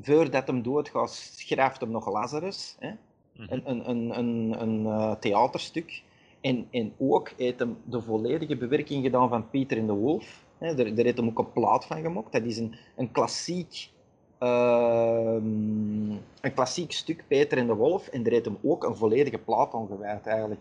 voordat 0.00 0.46
hem 0.46 0.62
doodgaat, 0.62 1.10
schrijft 1.36 1.80
hem 1.80 1.90
nog 1.90 2.12
Lazarus. 2.12 2.76
Hè? 2.78 2.90
Mhm. 3.36 3.52
Een, 3.52 3.70
een, 3.70 3.88
een, 3.90 4.18
een, 4.18 4.62
een 4.62 4.80
uh, 4.86 5.14
theaterstuk. 5.14 6.02
En, 6.42 6.66
en 6.70 6.92
ook 6.98 7.32
heeft 7.36 7.58
hem 7.58 7.76
de 7.84 8.00
volledige 8.00 8.56
bewerking 8.56 9.04
gedaan 9.04 9.28
van 9.28 9.50
Pieter 9.50 9.76
in 9.76 9.86
de 9.86 9.92
Wolf. 9.92 10.44
Hè? 10.58 10.74
Daar, 10.74 10.86
heeft 10.86 11.16
hem 11.16 11.28
ook 11.28 11.38
een 11.38 11.52
plaat 11.52 11.84
van 11.84 12.02
gemaakt. 12.02 12.32
Dat 12.32 12.42
is 12.42 12.58
een, 12.58 12.74
een 12.96 13.10
klassiek 13.10 13.90
uh, 14.42 15.36
een 16.40 16.54
klassiek 16.54 16.92
stuk, 16.92 17.24
Peter 17.28 17.58
in 17.58 17.66
de 17.66 17.74
Wolf, 17.74 18.08
en 18.08 18.22
daar 18.22 18.32
heeft 18.32 18.44
hem 18.44 18.58
ook 18.62 18.84
een 18.84 18.96
volledige 18.96 19.38
plaat 19.38 19.74
aan 19.74 19.86
gewijd 19.86 20.26
eigenlijk. 20.26 20.60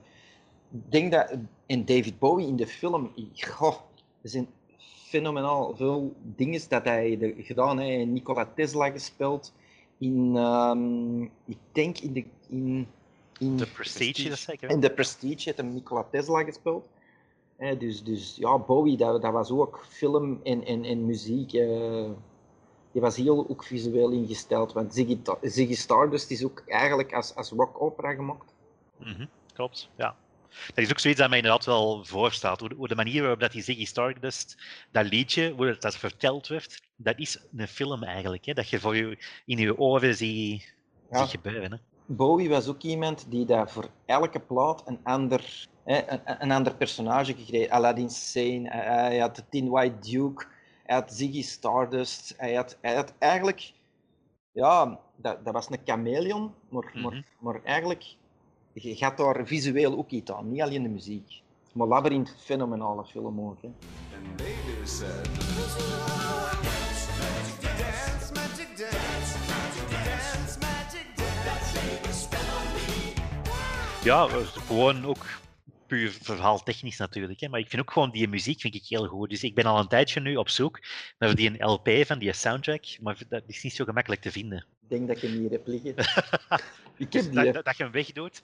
Denk 0.70 1.12
dat, 1.12 1.38
in 1.66 1.86
David 1.86 2.20
Bowie 2.20 2.48
in 2.48 2.56
de 2.56 2.68
film, 2.68 3.12
goh, 3.34 3.76
er 4.22 4.30
zijn 4.30 4.48
fenomenaal 5.10 5.76
veel 5.76 6.14
dingen 6.24 6.62
dat 6.70 6.84
hij 6.84 7.34
gedaan 7.38 7.80
heeft. 7.80 8.08
Nikola 8.08 8.52
Tesla 8.56 8.90
gespeeld. 8.90 9.54
In, 9.98 10.36
um, 10.36 11.24
ik 11.46 11.58
denk 11.72 11.98
in, 11.98 12.14
de, 12.14 12.26
in 12.50 12.88
In 13.42 13.58
De 13.58 13.66
Prestige, 13.68 14.30
dat 14.30 14.38
zeker. 14.38 14.68
hè? 14.68 14.74
In 14.74 14.80
de 14.80 14.92
Prestige 14.92 15.42
heeft 15.44 15.58
hem 15.58 15.74
Nikola 15.74 16.04
Tesla 16.12 16.44
gespeeld. 16.44 16.88
Hè, 17.58 17.78
dus, 17.78 18.04
dus 18.04 18.36
ja, 18.36 18.58
Bowie, 18.58 18.98
dat, 18.98 19.22
dat 19.22 19.32
was 19.32 19.50
ook 19.52 19.86
film 19.90 20.40
en, 20.44 20.66
en, 20.66 20.84
en 20.84 21.06
muziek. 21.06 21.54
eh, 21.54 22.10
die 22.92 23.02
was 23.02 23.16
heel 23.16 23.46
ook 23.50 23.64
visueel 23.64 24.12
ingesteld. 24.12 24.74
Want 24.74 24.94
Ziggy, 24.94 25.18
Ziggy 25.42 25.76
Stardust 25.76 26.32
is 26.32 26.44
ook 26.44 26.64
eigenlijk 26.68 27.14
als, 27.14 27.36
als 27.36 27.50
rock 27.50 27.82
opera 27.82 28.14
gemaakt. 28.14 28.54
Mhm, 28.98 29.26
klopt, 29.54 29.90
ja. 29.98 30.16
Dat 30.68 30.78
is 30.84 30.90
ook 30.92 31.00
zoiets 31.00 31.20
dat 31.20 31.30
mij 31.30 31.38
inderdaad 31.38 31.66
wel 31.66 32.06
voorstaat. 32.06 32.60
Hoe 32.60 32.70
de, 32.70 32.76
hoe 32.76 32.88
de 32.88 32.96
manier 32.96 33.22
waarop 33.22 33.40
dat 33.40 33.52
die 33.52 33.62
Ziggy 33.64 33.86
Stardust, 33.86 34.58
dat 34.92 35.06
liedje, 35.10 35.52
hoe 35.52 35.78
dat 35.80 35.96
verteld 35.98 36.48
werd, 36.48 36.82
dat 36.96 37.18
is 37.20 37.40
een 37.58 37.68
film 37.68 38.04
eigenlijk. 38.04 38.46
Hè? 38.46 38.54
Dat 38.54 38.70
je 38.70 38.80
voor 38.80 38.96
je, 38.96 39.18
in 39.46 39.58
je 39.58 39.78
oren 39.78 40.16
ziet, 40.16 40.74
Ja. 41.12 41.22
ziet 41.22 41.30
gebeuren. 41.30 41.72
Hè? 41.72 41.78
Bowie 42.16 42.50
was 42.50 42.68
ook 42.68 42.82
iemand 42.82 43.26
die 43.30 43.46
daar 43.46 43.70
voor 43.70 43.90
elke 44.06 44.40
plaat 44.40 44.84
een 44.86 45.00
ander, 45.04 45.68
hè, 45.84 46.12
een, 46.12 46.22
een 46.26 46.52
ander 46.52 46.76
personage 46.76 47.34
kreeg. 47.34 47.70
Aladdin 47.70 48.10
Sane, 48.10 48.70
hij, 48.70 49.20
had 49.20 49.36
de 49.36 49.44
Tin 49.50 49.70
White 49.70 50.10
Duke, 50.12 50.46
hij 50.84 50.96
had 50.96 51.14
Ziggy 51.14 51.42
Stardust. 51.44 52.34
Hij 52.38 52.54
had, 52.54 52.78
hij 52.82 52.96
had 52.96 53.14
eigenlijk, 53.18 53.74
ja, 54.52 55.00
dat, 55.16 55.46
dat 55.46 55.54
was 55.54 55.70
een 55.70 55.78
chameleon, 55.86 56.54
maar, 56.70 56.92
Mhm. 56.94 57.04
maar, 57.04 57.24
maar 57.40 57.64
eigenlijk, 57.64 58.16
je 58.74 58.96
gaat 58.96 59.18
daar 59.18 59.48
visueel 59.48 59.98
ook 59.98 60.10
iets 60.10 60.32
aan, 60.32 60.52
niet 60.52 60.62
alleen 60.62 60.84
de 60.84 60.90
muziek. 60.90 61.42
Maar 61.74 61.88
Labyrinth, 61.88 62.36
fenomenale 62.38 63.06
film 63.06 63.40
ook. 63.42 63.62
Hè. 63.62 63.70
Ja, 74.04 74.28
gewoon 74.68 75.06
ook 75.06 75.26
puur 75.88 76.12
verhaaltechnisch 76.22 76.98
natuurlijk. 76.98 77.40
Hè? 77.40 77.50
Maar 77.50 77.60
ik 77.60 77.70
vind 77.70 77.82
ook 77.82 77.92
gewoon 77.92 78.12
die 78.12 78.28
muziek 78.28 78.60
vind 78.62 78.76
ik 78.76 78.86
heel 78.88 79.08
goed. 79.08 79.30
Dus 79.30 79.44
ik 79.44 79.56
ben 79.56 79.66
al 79.66 79.80
een 79.80 79.88
tijdje 79.88 80.20
nu 80.20 80.36
op 80.36 80.50
zoek 80.50 80.80
naar 81.20 81.36
die 81.36 81.64
LP 81.64 81.90
van 82.06 82.20
die 82.20 82.34
soundtrack, 82.34 82.84
maar 83.02 83.18
dat 83.30 83.44
is 83.48 83.64
niet 83.64 83.74
zo 83.74 83.86
gemakkelijk 83.86 84.22
te 84.22 84.32
vinden. 84.32 84.66
Ik 84.82 84.90
denk 84.90 85.08
dat 85.08 85.16
ik 85.16 85.22
hem 85.22 85.32
hier 85.40 85.52
heb 85.58 85.68
liggen. 85.68 85.90
ik, 86.98 87.12
Dus 87.12 87.24
heb 87.24 87.34
dat, 87.34 87.44
die, 87.44 87.52
dat, 87.52 87.66
dat 87.66 87.78
je 87.78 87.84
hem 87.84 87.92
wegdoet. 87.92 88.42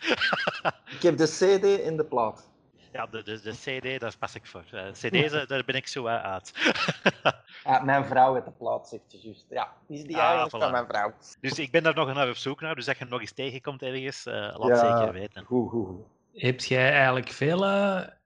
ik 0.89 1.01
heb 1.01 1.17
de 1.17 1.27
CD 1.27 1.79
in 1.85 1.97
de 1.97 2.05
plaat. 2.05 2.49
Ja, 2.97 3.05
de, 3.11 3.23
de, 3.23 3.41
de 3.41 3.51
CD, 3.51 3.99
daar 3.99 4.15
pas 4.19 4.35
ik 4.35 4.45
voor. 4.45 4.63
Eh, 4.71 4.91
CD's, 4.91 5.31
daar 5.47 5.63
ben 5.65 5.75
ik 5.75 5.87
zo 5.87 6.05
eh, 6.05 6.23
uit. 6.23 6.51
Mijn 7.83 8.05
vrouw 8.05 8.33
heeft 8.33 8.45
de 8.45 8.51
plaat, 8.51 8.87
zegt 8.87 9.03
ze 9.07 9.17
juist. 9.21 9.45
Ja, 9.49 9.73
die 9.87 9.97
is 9.97 10.03
die 10.03 10.15
Ah, 10.17 10.21
eigenlijk 10.21 10.55
voilà. 10.55 10.59
van 10.59 10.71
mijn 10.71 10.85
vrouw. 10.87 11.13
dus 11.41 11.59
ik 11.59 11.71
ben 11.71 11.83
daar 11.83 11.95
nog 11.95 12.13
naar 12.13 12.29
op 12.29 12.35
zoek 12.35 12.61
naar. 12.61 12.75
Dus 12.75 12.85
dat 12.85 12.95
je 12.97 13.01
hem 13.03 13.11
nog 13.11 13.21
eens 13.21 13.31
tegenkomt 13.31 13.81
ergens, 13.81 14.25
eh, 14.25 14.33
laat 14.33 14.67
Ja. 14.67 14.97
zeker 14.97 15.13
weten. 15.13 15.43
Goed, 15.43 15.69
goed, 15.69 15.87
goed. 15.87 16.01
Heb 16.33 16.59
jij 16.59 16.91
eigenlijk 16.91 17.29
veel 17.29 17.65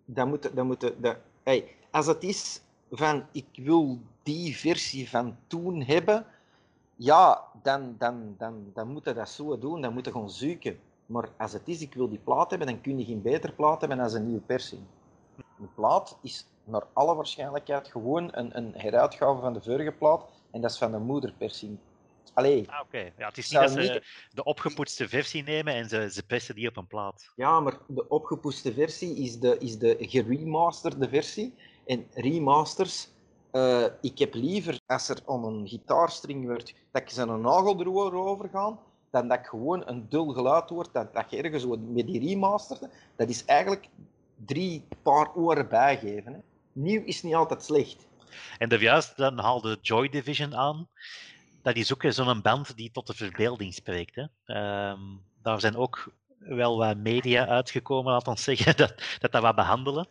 dan 0.06 0.28
moet, 0.28 0.56
dan 0.56 0.68
moet, 0.68 0.94
dat, 0.98 1.18
hey, 1.44 1.76
als 1.92 2.08
het 2.08 2.24
is 2.24 2.62
van 2.92 3.26
ik 3.32 3.46
wil 3.54 4.00
die 4.24 4.58
versie 4.58 5.10
van 5.10 5.38
toen 5.48 5.84
hebben, 5.84 6.26
ja, 6.98 7.44
dan, 7.64 7.96
dan, 7.98 8.36
dan, 8.38 8.72
dan 8.74 8.88
moet 8.88 9.06
je 9.06 9.14
dat 9.14 9.30
zo 9.30 9.58
doen, 9.58 9.82
dan 9.82 9.94
moet 9.94 10.06
je 10.06 10.12
gewoon 10.12 10.30
zoeken. 10.30 10.80
Maar 11.06 11.30
als 11.38 11.54
het 11.54 11.62
is 11.68 11.82
ik 11.82 11.94
wil 11.94 12.10
die 12.10 12.20
plaat 12.20 12.50
hebben, 12.50 12.68
dan 12.68 12.82
kun 12.82 13.00
je 13.00 13.06
geen 13.06 13.22
beter 13.22 13.54
plaat 13.54 13.80
hebben 13.80 13.98
dan 13.98 14.16
een 14.16 14.26
nieuwe 14.26 14.42
persie. 14.42 14.80
Een 15.60 15.74
plaat 15.76 16.18
is 16.22 16.48
naar 16.64 16.84
alle 16.94 17.16
waarschijnlijkheid 17.16 17.88
gewoon 17.88 18.30
een, 18.32 18.58
een 18.58 18.74
heruitgave 18.76 19.42
van 19.42 19.54
de 19.54 19.62
vorige 19.62 19.92
plaat 19.92 20.26
en 20.52 20.62
dat 20.62 20.72
is 20.72 20.78
van 20.78 20.92
de 20.92 20.98
moederpersie. 20.98 21.78
Allee, 22.34 22.70
Ah, 22.70 22.80
oké. 22.82 23.12
Ja, 23.18 23.28
het 23.28 23.38
is 23.38 23.50
niet 23.52 23.60
dat 23.62 23.72
ze 23.72 23.80
niet- 23.80 24.04
de 24.34 24.44
opgepoetste 24.44 25.08
versie 25.08 25.44
nemen 25.44 25.74
en 25.74 25.90
ze, 25.90 26.24
ze 26.40 26.54
die 26.54 26.68
op 26.68 26.78
een 26.78 26.88
plaat. 26.88 27.32
Ja, 27.36 27.60
maar 27.60 27.78
de 27.88 28.08
opgepoetste 28.08 28.74
versie 28.74 29.16
is 29.16 29.40
de, 29.40 29.58
is 29.58 29.78
de 29.78 29.96
geremasterde 30.00 31.10
versie. 31.10 31.56
En 31.86 32.08
remasters, 32.14 33.10
eh, 33.52 33.86
ik 34.02 34.20
heb 34.20 34.34
liever 34.34 34.80
als 34.86 35.10
er 35.10 35.20
aan 35.26 35.44
een 35.44 35.68
gitaarstring 35.68 36.46
wordt, 36.46 36.74
dat 36.92 37.02
ik 37.02 37.10
zijn 37.10 37.42
nagel 37.42 37.80
erover 37.80 38.50
gaan, 38.50 38.80
dan 39.12 39.28
dat 39.28 39.40
ik 39.40 39.46
gewoon 39.46 39.84
een 39.86 40.10
dul 40.10 40.28
geluid 40.28 40.70
hoor, 40.70 40.88
dat, 40.92 41.14
dat 41.14 41.26
je 41.30 41.42
ergens 41.42 41.64
zo 41.64 41.78
met 41.78 42.08
die 42.08 42.28
remasterde, 42.28 42.90
dat 43.16 43.30
is 43.30 43.46
eigenlijk 43.46 43.90
drie 44.46 44.88
paar 45.02 45.34
oren 45.36 45.70
bijgeven. 45.70 46.34
Hè. 46.34 46.40
Nieuw 46.72 47.04
is 47.04 47.24
niet 47.24 47.36
altijd 47.36 47.64
slecht. 47.64 48.08
En 48.58 48.80
juist, 48.80 49.18
dan 49.18 49.40
haalde 49.40 49.78
Joy 49.82 50.10
Division 50.10 50.56
aan. 50.56 50.88
Dat 51.62 51.76
is 51.76 51.94
ook 51.94 52.04
zo'n 52.08 52.42
band 52.42 52.76
die 52.76 52.92
tot 52.92 53.08
de 53.08 53.14
verbeelding 53.14 53.74
spreekt. 53.74 54.16
Hè. 54.16 54.26
Ehm, 54.46 55.02
daar 55.42 55.60
zijn 55.60 55.76
ook 55.76 56.12
wel 56.40 56.78
wat 56.78 56.98
media 56.98 57.48
uitgekomen, 57.48 58.12
laat 58.12 58.28
ons 58.28 58.44
zeggen, 58.44 58.78
dat 58.78 58.94
dat, 59.20 59.32
dat 59.32 59.42
wat 59.42 59.56
behandelen. 59.56 60.08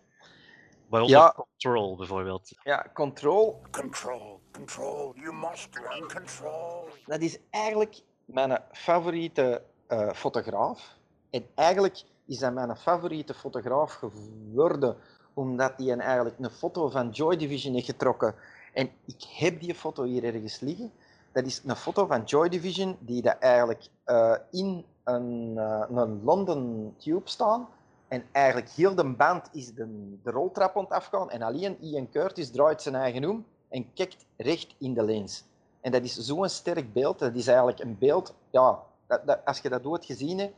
Waaronder 0.89 1.17
Ja. 1.17 1.33
Control 1.37 1.97
bijvoorbeeld. 1.97 2.51
Ja, 2.63 2.87
Control, 2.95 3.61
Control, 3.71 4.41
control, 4.53 5.13
you 5.15 5.33
must 5.35 5.69
learn 5.75 6.13
control. 6.13 6.89
dat 7.07 7.21
is 7.21 7.39
eigenlijk 7.51 8.01
mijn 8.25 8.63
favoriete 8.73 9.63
eh, 9.87 10.13
fotograaf. 10.13 10.97
En 11.31 11.47
eigenlijk 11.55 12.03
is 12.27 12.39
dat 12.39 12.53
mijn 12.53 12.77
favoriete 12.77 13.35
fotograaf 13.35 13.93
geworden, 13.93 14.97
omdat 15.35 15.73
hij 15.77 15.93
een- 15.93 16.01
eigenlijk 16.01 16.39
een 16.39 16.51
foto 16.51 16.89
van 16.89 17.11
Joy 17.11 17.37
Division 17.37 17.75
heeft 17.75 17.87
getrokken. 17.87 18.35
En 18.73 18.91
ik 19.05 19.23
heb 19.37 19.61
die 19.61 19.75
foto 19.75 20.03
hier 20.05 20.25
ergens 20.25 20.61
liggen. 20.61 20.93
Dat 21.33 21.45
is 21.45 21.63
een 21.65 21.77
foto 21.77 22.07
van 22.07 22.23
Joy 22.25 22.49
Division 22.49 22.97
die 23.01 23.23
dat 23.23 23.37
eigenlijk 23.39 23.89
eh, 24.05 24.35
in 24.51 24.85
een, 25.05 25.55
eh, 25.59 25.85
een 25.89 26.23
London 26.25 26.95
Tube 26.99 27.29
staan. 27.29 27.69
En 28.09 28.25
eigenlijk 28.33 28.69
heel 28.71 28.95
de 28.95 29.15
band 29.15 29.49
is 29.53 29.75
de, 29.75 30.17
de 30.23 30.31
roltrap 30.31 30.77
aan 30.77 30.89
afgaan. 30.89 31.31
En 31.31 31.43
alleen 31.43 31.79
Ian 31.81 32.11
Curtis 32.11 32.51
draait 32.51 32.83
zijn 32.83 32.95
eigen 32.95 33.25
om 33.25 33.45
en 33.69 33.93
kijkt 33.95 34.25
recht 34.37 34.75
in 34.79 34.95
de 34.95 35.03
lens. 35.05 35.45
En 35.81 35.93
dat 35.93 36.03
is 36.03 36.17
zo'n 36.17 36.49
sterk 36.49 36.93
beeld. 36.93 37.19
Dat 37.19 37.35
is 37.35 37.47
eigenlijk 37.47 37.79
een 37.79 37.99
beeld, 37.99 38.35
ja, 38.51 38.79
dat, 39.07 39.27
dat- 39.27 39.45
als 39.45 39.59
je 39.59 39.69
dat 39.69 39.87
ooit 39.87 40.05
gezien 40.05 40.39
hebt, 40.39 40.55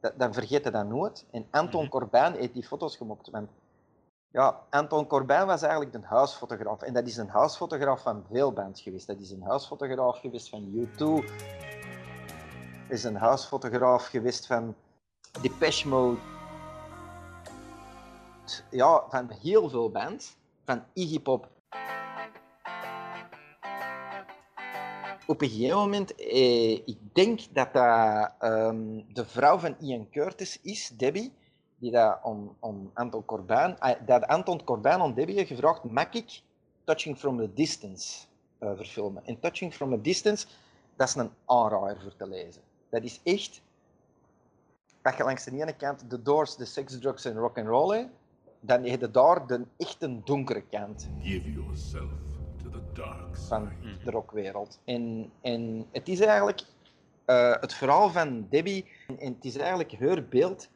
dat, 0.00 0.12
dan 0.16 0.32
vergeet 0.34 0.64
je 0.64 0.70
dat 0.70 0.86
nooit. 0.88 1.24
En 1.30 1.46
Anton 1.50 1.80
Mhm. 1.82 1.90
Corbijn 1.90 2.34
heeft 2.34 2.52
die 2.54 2.66
foto's 2.66 2.96
gemokt. 2.96 3.30
Want, 3.30 3.50
ja, 4.30 4.60
Anton 4.70 5.06
Corbijn 5.06 5.46
was 5.46 5.62
eigenlijk 5.62 5.94
een 5.94 6.04
huisfotograaf. 6.04 6.82
En 6.82 6.92
dat 6.92 7.06
is 7.06 7.16
een 7.16 7.28
huisfotograaf 7.28 8.02
van 8.02 8.24
veel 8.30 8.52
bands 8.52 8.80
geweest. 8.82 9.06
Dat 9.06 9.18
is 9.20 9.30
een 9.30 9.42
huisfotograaf 9.42 10.18
geweest 10.20 10.48
van 10.48 10.64
U2. 10.74 10.96
Dat 12.88 12.96
is 12.96 13.04
een 13.04 13.16
huisfotograaf 13.16 14.06
geweest 14.06 14.46
van 14.46 14.74
Depeche 15.42 15.88
Mode. 15.88 16.18
Ja, 18.70 19.04
van 19.08 19.30
heel 19.30 19.68
veel 19.68 19.90
bands. 19.90 20.36
Van 20.64 20.84
Iggy 20.92 21.20
Pop. 21.20 21.48
op 25.28 25.42
een 25.42 25.48
gegeven 25.48 25.76
moment, 25.76 26.14
eh, 26.14 26.72
ik 26.72 26.98
denk 27.12 27.40
dat 27.52 27.72
dat 27.72 28.32
ehm, 28.38 29.00
de 29.12 29.24
vrouw 29.24 29.58
van 29.58 29.76
Ian 29.80 30.08
Curtis 30.10 30.58
is, 30.62 30.88
Debbie, 30.88 31.32
die 31.78 31.90
dat 31.90 32.18
om, 32.22 32.56
om 32.58 32.90
Anton 32.94 33.24
Corbijn, 33.24 33.78
ah, 33.78 34.06
dat 34.06 34.26
Anton 34.26 34.64
Corbijn 34.64 35.00
aan 35.00 35.14
Debbie 35.14 35.36
heeft 35.36 35.48
gevraagd, 35.48 35.84
mag 35.84 36.12
ik 36.12 36.42
Touching 36.84 37.18
from 37.18 37.40
a 37.40 37.46
Distance 37.54 38.26
eh, 38.58 38.76
verfilmen? 38.76 39.26
En 39.26 39.40
Touching 39.40 39.74
from 39.74 39.92
a 39.92 39.96
Distance, 39.96 40.46
dat 40.96 41.08
is 41.08 41.14
een 41.14 41.30
aanraaier 41.44 42.00
voor 42.02 42.16
te 42.16 42.28
lezen. 42.28 42.62
Dat 42.90 43.02
is 43.02 43.20
echt, 43.22 43.60
dat 45.02 45.16
je 45.16 45.24
langs 45.24 45.44
de 45.44 45.50
ene 45.50 45.76
kant 45.76 46.10
de 46.10 46.22
Doors, 46.22 46.56
de 46.56 46.64
sex, 46.64 46.98
drugs 46.98 47.24
en 47.24 47.36
rock 47.36 47.58
and 47.58 47.66
roll 47.66 48.08
dan 48.60 48.84
heb 48.84 49.00
je 49.00 49.10
daar 49.10 49.46
de 49.46 49.64
echte 49.76 50.20
donkere 50.24 50.62
kant 50.70 51.08
Give 51.22 51.52
yourself 51.52 52.10
to 52.62 52.70
the 52.70 52.80
dark 52.92 53.36
side. 53.36 53.46
van 53.46 53.70
de 54.04 54.10
rockwereld. 54.10 54.80
En, 54.84 55.30
en 55.40 55.86
het 55.92 56.08
is 56.08 56.20
eigenlijk 56.20 56.62
eh, 57.24 57.54
het 57.60 57.74
verhaal 57.74 58.10
van 58.10 58.46
Debbie, 58.50 58.84
en, 59.06 59.18
en 59.18 59.32
het 59.34 59.44
is 59.44 59.56
eigenlijk 59.56 59.92
haar 59.98 60.24
beeld 60.24 60.68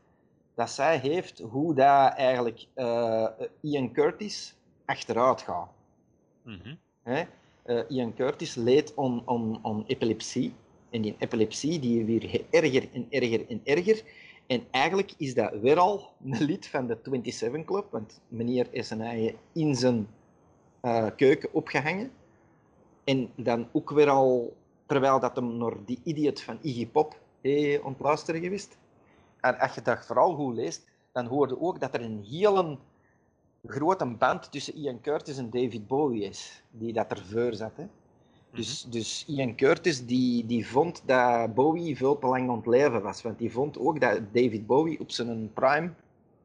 dat 0.54 0.70
zij 0.70 0.98
heeft 0.98 1.38
hoe 1.38 1.74
dat 1.74 2.12
eigenlijk 2.14 2.66
eh, 2.74 3.26
Ian 3.60 3.92
Curtis 3.92 4.54
achteruit 4.84 5.42
gaat. 5.42 5.68
Mhm. 6.42 6.74
Hè? 7.02 7.22
Eh, 7.62 7.80
Ian 7.88 8.14
Curtis 8.14 8.54
leed 8.54 8.92
aan, 8.96 9.22
aan, 9.26 9.58
aan 9.62 9.84
epilepsie. 9.86 10.54
En 10.90 11.02
die 11.02 11.14
epilepsie 11.18 11.78
die 11.78 12.04
weer 12.04 12.44
erger 12.50 12.88
en 12.92 13.06
erger 13.10 13.48
en 13.48 13.60
erger. 13.64 14.02
En 14.52 14.66
eigenlijk 14.70 15.12
is 15.16 15.34
dat 15.34 15.52
weer 15.60 15.78
al 15.78 16.10
een 16.24 16.44
lid 16.44 16.66
van 16.66 16.86
de 16.86 16.98
27 17.02 17.64
Club, 17.64 17.86
want 17.90 18.20
meneer 18.28 18.66
is 18.70 18.90
eigen 18.90 19.34
in 19.52 19.74
zijn 19.74 20.08
eh, 20.80 21.06
keuken 21.16 21.52
opgehangen. 21.52 22.12
En 23.04 23.30
dan 23.36 23.68
ook 23.72 23.90
weer 23.90 24.08
al, 24.08 24.56
terwijl 24.86 25.20
dat 25.20 25.36
hem 25.36 25.56
naar 25.56 25.74
die 25.84 26.00
idiot 26.04 26.40
van 26.40 26.58
Iggy 26.62 26.86
Pop 26.86 27.20
heeft 27.40 27.82
ontluisteren 27.82 28.40
geweest. 28.40 28.76
En 29.40 29.58
als 29.58 29.74
je 29.74 29.82
dat 29.82 30.06
vooral 30.06 30.34
goed 30.34 30.54
leest, 30.54 30.86
dan 31.12 31.26
hoor 31.26 31.48
je 31.48 31.60
ook 31.60 31.80
dat 31.80 31.94
er 31.94 32.00
een 32.00 32.24
hele 32.28 32.78
grote 33.66 34.06
band 34.06 34.52
tussen 34.52 34.74
Ian 34.74 35.00
Curtis 35.00 35.38
en 35.38 35.50
David 35.50 35.86
Bowie 35.86 36.24
is, 36.24 36.62
die 36.70 36.92
dat 36.92 37.10
er 37.10 37.24
voor 37.24 37.54
zat. 37.54 37.76
Hè. 37.76 37.86
Dus, 38.52 38.82
dus 38.82 39.24
Ian 39.26 39.56
Curtis 39.56 40.06
die, 40.06 40.46
die 40.46 40.66
vond 40.66 41.02
dat 41.06 41.54
Bowie 41.54 41.96
veel 41.96 42.18
te 42.18 42.26
lang 42.26 42.50
aan 42.50 42.56
het 42.56 42.66
leven 42.66 43.02
was, 43.02 43.22
want 43.22 43.38
die 43.38 43.52
vond 43.52 43.78
ook 43.78 44.00
dat 44.00 44.20
David 44.32 44.66
Bowie 44.66 45.00
op 45.00 45.10
zijn 45.10 45.52
prime 45.52 45.92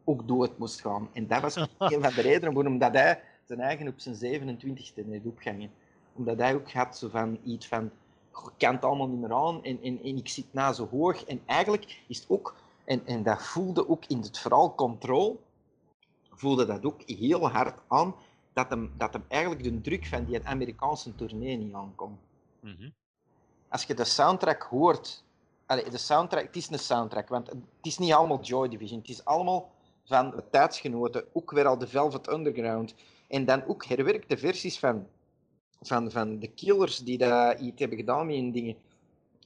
ook 0.04 0.28
dood 0.28 0.58
moest 0.58 0.82
gaan. 0.82 1.10
En 1.14 1.28
dat 1.28 1.42
was 1.42 1.56
een 1.56 2.02
van 2.02 2.14
de 2.14 2.22
redenen 2.30 2.54
waarom 2.54 2.78
dat 2.78 2.94
hij 2.94 3.22
zijn 3.46 3.60
eigen 3.60 3.88
op 3.88 3.94
zijn 3.98 4.16
27e 4.16 5.10
heeft 5.10 5.26
opgehangen. 5.26 5.70
Omdat 6.14 6.38
hij 6.38 6.56
ook 6.56 6.72
had 6.72 6.98
zo 6.98 7.10
van 7.10 7.38
iets 7.44 7.68
van, 7.68 7.92
"Goh, 8.32 8.48
ik 8.52 8.58
kan 8.58 8.76
het 8.76 8.84
allemaal 8.84 9.08
niet 9.08 9.20
meer 9.20 9.34
aan 9.34 9.64
en, 9.64 9.80
en, 9.84 10.00
en 10.04 10.18
ik 10.18 10.30
zit 10.30 10.46
na 10.52 10.74
zo 10.74 10.88
hoog. 10.92 11.24
En 11.24 11.42
eigenlijk 11.46 12.00
is 12.08 12.20
het 12.20 12.30
ook, 12.30 12.56
en, 12.84 13.02
en 13.06 13.24
dat 13.24 13.44
voelde 13.44 13.90
ook 13.90 14.06
in 14.06 14.20
het 14.20 14.40
verhaal 14.40 14.76
Control, 14.76 15.40
voelde 16.30 16.66
dat 16.66 16.86
ook 16.86 17.02
heel 17.06 17.50
hard 17.50 17.80
aan, 17.88 18.16
dat 18.58 18.70
hem, 18.70 18.92
dat 18.98 19.14
hem 19.14 19.24
eigenlijk 19.28 19.64
de 19.64 19.82
druk 19.82 20.06
van 20.06 20.26
die 20.26 20.44
Amerikaanse 20.44 21.16
tournee 21.16 21.58
niet 21.58 21.74
aankomt. 21.74 22.20
Mhm. 22.60 22.90
Als 23.70 23.84
je 23.84 23.94
de 23.94 24.04
soundtrack 24.04 24.62
hoort, 24.64 25.24
allee, 25.66 25.90
de 25.90 25.98
soundtrack, 25.98 26.44
het 26.44 26.56
is 26.56 26.70
een 26.70 26.80
soundtrack, 26.80 27.30
want 27.30 27.48
het 27.50 27.58
is 27.82 27.98
niet 27.98 28.14
allemaal 28.14 28.42
Joy 28.42 28.70
Division, 28.70 29.00
het 29.00 29.10
is 29.10 29.26
allemaal 29.26 29.72
van 30.06 30.32
de 30.32 30.44
tijdsgenoten, 30.50 31.26
ook 31.34 31.52
weer 31.52 31.66
al 31.66 31.78
de 31.78 31.88
Velvet 31.88 32.32
Underground, 32.32 32.96
en 33.28 33.46
dan 33.46 33.64
ook 33.66 33.86
herwerkte 33.86 34.38
versies 34.38 34.80
van, 34.80 35.08
van, 35.82 36.12
van 36.12 36.40
de 36.40 36.48
Killers 36.48 36.98
die 36.98 37.18
dat 37.18 37.60
iets 37.60 37.80
hebben 37.80 37.98
gedaan 37.98 38.26
met 38.26 38.36
hun 38.36 38.52
dingen. 38.52 38.76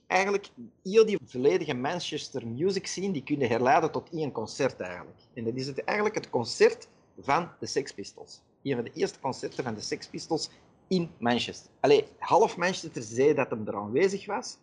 Eigenlijk, 0.08 0.50
heel 0.84 1.06
die 1.06 1.20
volledige 1.25 1.74
Manchester 1.74 2.47
music 2.47 2.88
scene, 2.88 3.12
die 3.12 3.24
kunnen 3.24 3.47
herleiden 3.47 3.91
tot 3.91 4.10
één 4.10 4.32
concert 4.32 4.80
eigenlijk. 4.80 5.19
En 5.34 5.43
dat 5.43 5.56
is 5.56 5.67
het, 5.67 5.84
eigenlijk 5.84 6.17
het 6.17 6.30
concert 6.30 6.88
van 7.19 7.50
de 7.60 7.65
Sex 7.65 7.91
Pistols. 7.93 8.41
Een 8.63 8.76
van 8.76 8.84
de 8.84 8.91
eerste 8.93 9.19
concerten 9.19 9.63
van 9.63 9.74
de 9.74 9.82
Sex 9.82 10.08
Pistols 10.08 10.50
in 10.88 11.12
Manchester. 11.17 11.71
Allee, 11.80 12.08
half 12.17 12.58
Manchester 12.58 13.04
zei 13.04 13.34
dat 13.34 13.50
hem 13.50 13.67
er 13.67 13.76
aanwezig 13.76 14.26
was, 14.26 14.58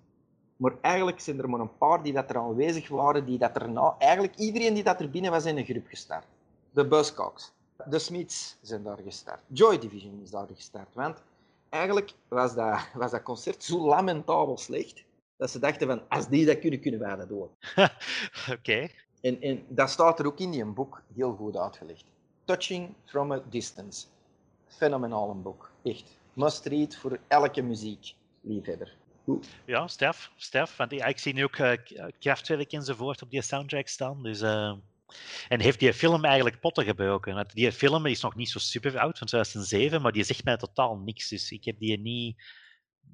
maar 0.57 0.73
eigenlijk 0.81 1.21
zijn 1.21 1.39
er 1.39 1.49
maar 1.49 1.61
een 1.61 1.77
paar 1.79 2.03
die 2.03 2.13
dat 2.13 2.31
er 2.31 2.39
aanwezig 2.39 2.89
waren, 2.89 3.25
die 3.25 3.39
dat 3.39 3.57
er 3.57 3.71
na... 3.71 3.95
Eigenlijk 3.99 4.37
iedereen 4.37 4.75
die 4.75 4.83
dat 4.83 5.01
er 5.01 5.11
binnen 5.11 5.31
was 5.31 5.45
in 5.45 5.57
een 5.57 5.65
groep 5.65 5.87
gestart. 5.87 6.27
De 6.71 6.87
Buzzcocks, 6.87 7.53
de 7.85 7.99
Smiths 7.99 8.57
zijn 8.61 8.83
daar 8.83 8.99
gestart. 9.05 9.43
Joy 9.47 9.79
Division 9.79 10.21
is 10.23 10.31
daar 10.31 10.47
gestart, 10.55 10.95
want 10.95 11.23
eigenlijk 11.69 12.13
was 12.29 12.55
dat, 12.55 12.89
was 12.95 13.11
dat 13.11 13.23
concert 13.23 13.65
zo 13.65 13.87
lamentabel 13.87 14.59
slecht, 14.59 15.05
dat 15.37 15.51
ze 15.51 15.59
dachten 15.59 15.87
van, 15.87 16.09
als 16.09 16.29
die 16.29 16.47
dat 16.47 16.59
kunnen, 16.59 16.81
kunnen 16.81 17.01
wij 17.01 17.17
dat 17.17 17.33
ook. 17.33 17.51
Oké. 18.59 18.89
En, 19.21 19.41
en 19.41 19.65
dat 19.69 19.91
staat 19.91 20.19
er 20.19 20.27
ook 20.27 20.39
in 20.39 20.51
die 20.51 20.65
boek 20.65 21.03
heel 21.15 21.35
goed 21.35 21.57
uitgelegd. 21.57 22.05
Touching 22.53 22.95
from 23.05 23.33
a 23.33 23.41
Distance. 23.51 24.07
Fenomenaal 24.69 25.31
een 25.31 25.43
boek. 25.43 25.71
Echt. 25.85 26.05
Must 26.33 26.67
read 26.67 26.97
voor 26.97 27.19
elke 27.29 27.63
muziekliefhebber. 27.63 28.95
Goed. 29.25 29.47
Ja, 29.65 29.87
Stef. 29.87 30.31
Stef. 30.37 30.77
Want 30.77 30.93
ik 30.93 31.19
zie 31.19 31.33
nu 31.35 31.45
ook 31.45 31.57
eh, 31.57 31.73
K- 31.73 32.11
Kraftwerk 32.19 32.73
enzovoort 32.73 33.23
op 33.23 33.31
die 33.31 33.43
soundtrack 33.43 33.89
staan. 33.89 34.23
Dus, 34.23 34.41
eh, 34.41 34.73
En 35.49 35.61
heeft 35.61 35.79
die 35.81 35.93
film 35.95 36.25
eigenlijk 36.25 36.61
potten 36.61 36.85
gebroken? 36.85 37.35
Want 37.35 37.55
die 37.55 37.73
film 37.73 38.07
is 38.07 38.21
nog 38.21 38.35
niet 38.35 38.49
zo 38.49 38.59
super 38.59 38.99
oud, 38.99 39.19
van 39.19 39.27
2007, 39.27 40.03
maar 40.03 40.13
die 40.13 40.25
zegt 40.25 40.45
mij 40.45 40.57
totaal 40.57 40.97
niks. 40.97 41.29
Dus 41.29 41.51
ik 41.51 41.65
heb 41.65 41.79
die 41.79 41.99
niet... 41.99 42.37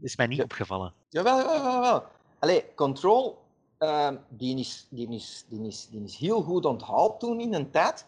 is 0.00 0.16
mij 0.16 0.26
niet 0.26 0.38
Ja. 0.38 0.44
opgevallen. 0.44 0.92
Jawel, 1.08 1.36
jawel, 1.38 1.54
jawel. 1.56 1.72
jawel. 1.82 2.06
Allee, 2.38 2.64
Control, 2.74 3.38
ehm, 3.78 4.16
die, 4.28 4.58
is, 4.58 4.86
die, 4.90 5.08
is, 5.10 5.44
die, 5.48 5.66
is, 5.66 5.88
die 5.90 6.04
is 6.04 6.16
heel 6.16 6.42
goed 6.42 6.64
onthaald 6.64 7.20
toen 7.20 7.40
in 7.40 7.54
een 7.54 7.70
tijd. 7.70 8.06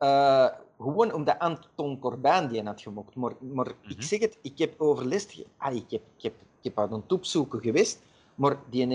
Eh, 0.00 0.46
gewoon 0.78 1.12
omdat 1.12 1.38
Anton 1.38 1.98
Corbijn 1.98 2.48
die 2.48 2.62
had 2.62 2.80
gemokt. 2.80 3.14
Maar, 3.14 3.32
maar 3.40 3.66
Mhm. 3.82 3.90
ik 3.90 4.02
zeg 4.02 4.20
het, 4.20 4.38
ik 4.42 4.58
heb 4.58 4.74
overlist... 4.80 5.44
Ah, 5.56 5.74
ik, 5.74 5.90
heb, 5.90 6.02
ik, 6.16 6.22
heb, 6.22 6.34
ik 6.60 6.74
heb 6.74 6.90
het 6.90 7.12
opzoeken 7.12 7.60
geweest. 7.60 8.02
Maar 8.34 8.56
die 8.70 8.86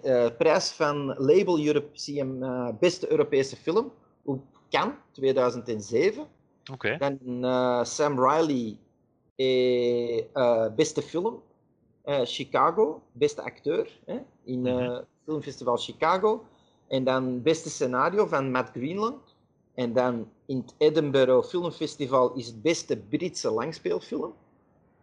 eh, 0.00 0.30
prijs 0.38 0.70
van 0.70 1.14
Label 1.18 1.64
Europe 1.66 1.88
zie 1.92 2.18
hem 2.18 2.42
eh, 2.42 2.68
beste 2.80 3.10
Europese 3.10 3.56
film 3.56 3.92
op 4.24 4.40
Cannes 4.70 4.96
2007. 5.12 6.26
Oké. 6.72 6.96
Dan 6.98 7.18
Sam 7.86 8.24
Riley, 8.26 8.76
eh, 9.36 10.66
beste 10.74 11.02
film. 11.02 11.42
Chicago, 12.24 13.02
beste 13.12 13.42
acteur 13.42 13.98
hè, 14.04 14.18
in 14.44 14.60
Mhm. 14.60 14.68
eh 14.80 14.98
Filmfestival 15.24 15.76
Chicago. 15.76 16.44
En 16.88 17.04
dan 17.04 17.42
beste 17.42 17.70
scenario 17.70 18.26
van 18.26 18.50
Matt 18.50 18.70
Greenland. 18.70 19.25
En 19.76 19.92
dan 19.92 20.30
in 20.46 20.56
het 20.56 20.74
Edinburgh 20.78 21.48
Filmfestival 21.48 22.34
is 22.34 22.46
het 22.46 22.62
beste 22.62 22.96
Britse 22.96 23.50
langspeelfilm. 23.50 24.34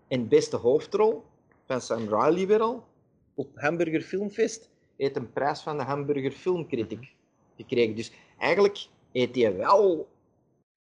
En 0.08 0.28
beste 0.28 0.56
hoofdrol 0.58 1.24
van 1.66 1.82
Sam 1.82 2.08
Riley 2.10 2.48
weer 2.48 2.62
al. 2.62 2.88
Op 3.34 3.50
Hamburger 3.56 4.02
Filmfest 4.02 4.70
heeft 4.98 5.16
een 5.16 5.32
prijs 5.34 5.62
van 5.62 5.78
de 5.78 5.84
Hamburger 5.84 6.32
Filmcritic 6.32 7.14
gekregen. 7.58 7.96
Dus 7.96 8.12
eigenlijk 8.38 8.88
heeft 9.12 9.36
hij 9.36 9.56
wel 9.58 10.08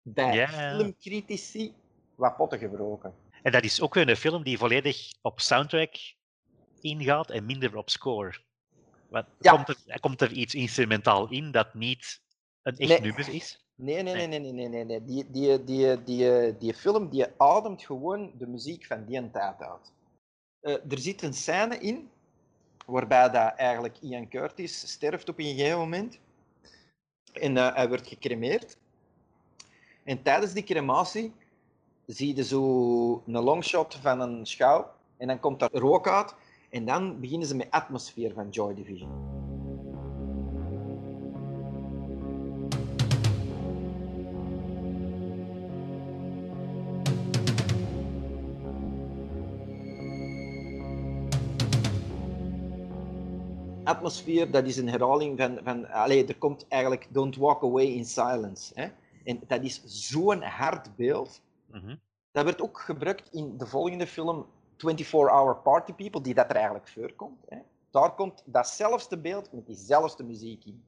bij 0.03 0.49
filmcritici 0.49 1.73
wat 2.14 2.37
potten 2.37 2.59
gebroken. 2.59 3.14
En 3.42 3.53
dat 3.53 3.64
is 3.64 3.81
ook 3.81 3.94
weer 3.94 4.09
een 4.09 4.16
film 4.16 4.42
die 4.42 4.59
volledig 4.59 5.12
op 5.23 5.40
soundtrack 5.40 5.94
ingaat 6.81 7.31
en 7.31 7.47
minder 7.47 7.77
op 7.77 7.90
score. 7.90 8.35
Want 9.09 9.27
Ja. 9.40 9.53
komt, 9.53 9.68
er, 9.87 10.01
komt 10.01 10.20
er 10.20 10.33
iets 10.33 10.55
instrumentaal 10.55 11.31
in 11.31 11.51
dat 11.51 11.75
niet 11.75 12.23
een 12.62 12.77
echt 12.77 12.88
Nee. 12.90 13.01
nummer 13.01 13.29
is? 13.29 13.63
Nee, 13.77 14.03
nee, 14.03 14.15
nee, 14.15 14.27
Nee. 14.27 14.39
nee, 14.41 14.53
nee, 14.53 14.69
nee, 14.69 14.85
nee. 14.85 15.05
Die, 15.05 15.31
die, 15.31 15.65
die, 15.65 16.05
die, 16.05 16.57
die 16.59 16.75
film 16.75 17.09
die 17.09 17.27
ademt 17.37 17.83
gewoon 17.83 18.33
de 18.39 18.47
muziek 18.47 18.85
van 18.85 19.05
die 19.05 19.31
tijd 19.31 19.63
uit. 19.63 19.93
Eh, 20.61 20.93
er 20.93 20.99
zit 20.99 21.23
een 21.23 21.35
scène 21.35 21.79
in 21.79 22.11
waarbij 22.87 23.31
dat 23.31 23.55
eigenlijk 23.57 23.99
Ian 24.01 24.29
Curtis 24.29 24.91
sterft 24.91 25.29
op 25.29 25.39
een 25.39 25.45
gegeven 25.45 25.79
moment. 25.79 26.19
En 27.33 27.57
eh, 27.57 27.75
hij 27.75 27.89
wordt 27.89 28.07
gecremeerd. 28.07 28.77
En 30.05 30.23
tijdens 30.23 30.53
die 30.53 30.65
crematie 30.65 31.33
zie 32.07 32.37
je 32.37 32.45
zo 32.45 33.23
een 33.27 33.43
longshot 33.43 33.95
van 33.95 34.21
een 34.21 34.47
schouw. 34.47 34.93
En 35.17 35.27
dan 35.27 35.41
komt 35.41 35.61
daar 35.61 35.73
rook 35.73 36.09
uit. 36.09 36.35
En 36.71 36.85
dan 36.85 37.21
beginnen 37.21 37.49
ze 37.49 37.57
met 37.57 37.71
atmosfeer 37.71 38.33
van 38.33 38.49
Joy 38.49 38.75
Division. 38.75 39.44
Atmosfeer, 53.85 54.51
dat 54.51 54.66
is 54.66 54.77
een 54.77 54.88
herhaling 54.88 55.38
van, 55.38 55.61
van 55.64 55.88
allee, 55.90 56.27
er 56.27 56.38
komt 56.38 56.68
eigenlijk 56.68 57.07
Don't 57.11 57.37
Walk 57.37 57.62
Away 57.62 57.85
in 57.85 58.05
Silence. 58.05 58.73
Hè? 58.75 58.88
En 59.25 59.40
dat 59.47 59.62
is 59.62 59.83
zo'n 59.85 60.42
hard 60.42 60.97
beeld. 60.97 61.42
Mhm. 61.66 61.97
Dat 62.33 62.44
werd 62.44 62.61
ook 62.61 62.81
gebruikt 62.81 63.33
in 63.33 63.59
de 63.59 63.66
volgende 63.66 64.07
film, 64.07 64.47
24-hour 64.77 65.57
party 65.57 65.92
people, 65.92 66.20
die 66.20 66.35
dat 66.35 66.51
er 66.51 66.57
eigenlijk 66.57 66.88
voorkomt. 66.88 67.44
Hè. 67.49 67.59
Daar 67.90 68.14
komt 68.14 68.42
datzelfde 68.47 69.18
beeld 69.18 69.53
met 69.53 69.66
diezelfde 69.66 70.25
muziek 70.25 70.64
in. 70.64 70.85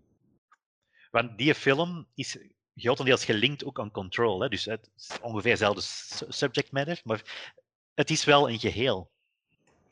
Want 1.10 1.38
die 1.38 1.54
film 1.54 2.06
is 2.14 2.38
grotendeels 2.74 3.24
gelinkt 3.24 3.64
ook 3.64 3.80
aan 3.80 3.90
Control. 3.90 4.40
Hè? 4.40 4.48
Dus 4.48 4.64
het 4.64 4.90
is 4.96 5.20
ongeveer 5.22 5.50
hetzelfde 5.50 5.80
su- 5.80 6.26
subject 6.28 6.72
matter, 6.72 7.00
maar 7.04 7.52
het 7.94 8.10
is 8.10 8.24
wel 8.24 8.50
een 8.50 8.58
geheel. 8.58 9.10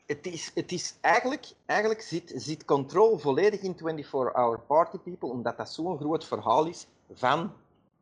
Het 0.05 0.25
is, 0.25 0.51
het 0.53 0.71
is 0.71 0.97
eigenlijk, 1.01 1.45
eigenlijk 1.65 2.01
zit, 2.01 2.33
zit 2.35 2.65
Control 2.65 3.17
volledig 3.17 3.61
in 3.61 3.75
24-hour 3.75 4.59
party 4.59 4.97
people, 4.97 5.29
omdat 5.29 5.57
dat 5.57 5.69
zo'n 5.69 5.97
groot 5.97 6.25
verhaal 6.25 6.65
is 6.65 6.87
van 7.13 7.51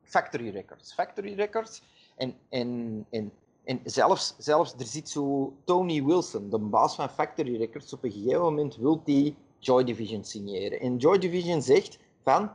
Factory 0.03 0.49
Records. 0.49 0.93
Factory 0.93 1.33
Records 1.35 1.81
en, 2.15 2.35
en, 2.49 3.05
en, 3.09 3.31
en 3.63 3.79
zelfs, 3.83 4.35
zelfs 4.37 4.73
er 4.73 4.85
zit 4.85 5.09
zo 5.09 5.53
Tony 5.63 6.03
Wilson, 6.03 6.49
de 6.49 6.57
baas 6.57 6.95
van 6.95 7.09
Factory 7.09 7.57
Records, 7.57 7.93
op 7.93 8.03
een 8.03 8.11
gegeven 8.11 8.41
moment 8.41 8.75
wil 8.75 9.01
die 9.03 9.35
Joy 9.59 9.83
Division 9.83 10.23
signeren. 10.23 10.79
En 10.79 10.97
Joy 10.97 11.17
Division 11.17 11.61
zegt 11.61 11.99
van, 12.23 12.51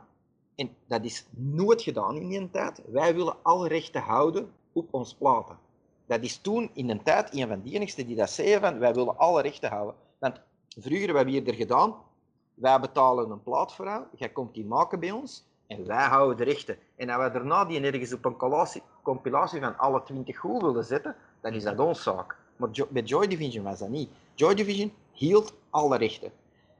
en 0.55 0.75
dat 0.87 1.03
is 1.03 1.25
nooit 1.31 1.81
gedaan 1.81 2.15
in 2.15 2.29
die 2.29 2.49
tijd, 2.49 2.81
wij 2.85 3.15
willen 3.15 3.37
alle 3.41 3.67
rechten 3.67 4.01
houden 4.01 4.51
op 4.73 4.93
ons 4.93 5.13
platen. 5.13 5.57
Dat 6.09 6.23
is 6.23 6.37
toen 6.37 6.69
in 6.73 6.89
een 6.89 7.03
tijd 7.03 7.33
een 7.33 7.47
van 7.47 7.61
die 7.61 7.73
enigsten 7.73 8.07
die 8.07 8.15
dat 8.15 8.29
zeiden 8.29 8.61
van 8.61 8.79
wij 8.79 8.93
willen 8.93 9.17
alle 9.17 9.41
rechten 9.41 9.69
houden. 9.69 9.95
Want 10.19 10.41
vroeger 10.77 11.05
hebben 11.05 11.25
we 11.25 11.31
hier 11.31 11.47
er 11.47 11.53
gedaan, 11.53 11.95
wij 12.53 12.79
betalen 12.79 13.29
een 13.29 13.43
plaat 13.43 13.73
voor 13.73 13.85
jou, 13.85 14.03
jij 14.15 14.29
komt 14.29 14.53
die 14.53 14.65
maken 14.65 14.99
bij 14.99 15.11
ons 15.11 15.45
en 15.67 15.85
wij 15.87 16.05
houden 16.07 16.37
de 16.37 16.43
rechten. 16.43 16.77
En 16.95 17.09
als 17.09 17.23
we 17.23 17.31
daarna 17.31 17.65
die 17.65 17.81
ergens 17.81 18.13
op 18.13 18.25
een 18.25 18.37
compilatie, 18.37 18.81
compilatie 19.03 19.59
van 19.59 19.77
alle 19.77 20.03
20 20.03 20.37
goed 20.37 20.61
willen 20.61 20.83
zetten, 20.83 21.15
dan 21.41 21.53
is 21.53 21.63
dat 21.63 21.79
ons 21.79 22.03
zaak. 22.03 22.37
Maar 22.55 22.69
Jo- 22.71 22.87
bij 22.89 23.01
Joy 23.01 23.27
Division 23.27 23.63
was 23.63 23.79
dat 23.79 23.89
niet. 23.89 24.09
Joy 24.33 24.53
Division 24.53 24.93
hield 25.11 25.53
alle 25.69 25.97
rechten. 25.97 26.31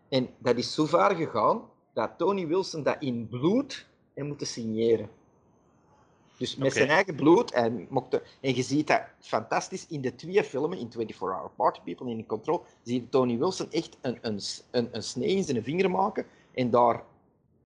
En 0.09 0.29
dat 0.37 0.57
is 0.57 0.73
zo 0.73 0.85
ver 0.85 1.15
gegaan 1.15 1.61
dat 1.93 2.11
Tony 2.17 2.47
Wilson 2.47 2.83
dat 2.83 2.95
in 2.99 3.27
bloed 3.27 3.87
heeft 4.13 4.27
moeten 4.27 4.47
signeren. 4.47 5.09
Dus 6.39 6.55
met 6.55 6.73
zijn 6.73 6.89
eigen 6.89 7.15
bloed. 7.15 7.51
En, 7.51 7.87
mocht 7.89 8.13
en 8.41 8.55
je 8.55 8.61
ziet 8.63 8.87
dat 8.87 9.01
fantastisch 9.19 9.87
in 9.87 10.01
de 10.01 10.15
twee 10.15 10.43
filmen, 10.43 10.77
in 10.77 10.91
24 10.91 11.19
Hour 11.19 11.49
Party 11.55 11.79
People 11.83 12.05
en 12.11 12.17
in 12.17 12.25
Control, 12.25 12.63
zie 12.83 13.01
je 13.01 13.09
Tony 13.09 13.37
Wilson 13.37 13.71
echt 13.71 13.97
een, 14.01 14.17
een, 14.21 14.39
een, 14.71 14.89
een 14.91 15.03
snee 15.03 15.35
in 15.35 15.43
zijn 15.43 15.63
vinger 15.63 15.91
maken 15.91 16.25
en 16.53 16.69
daar 16.69 17.03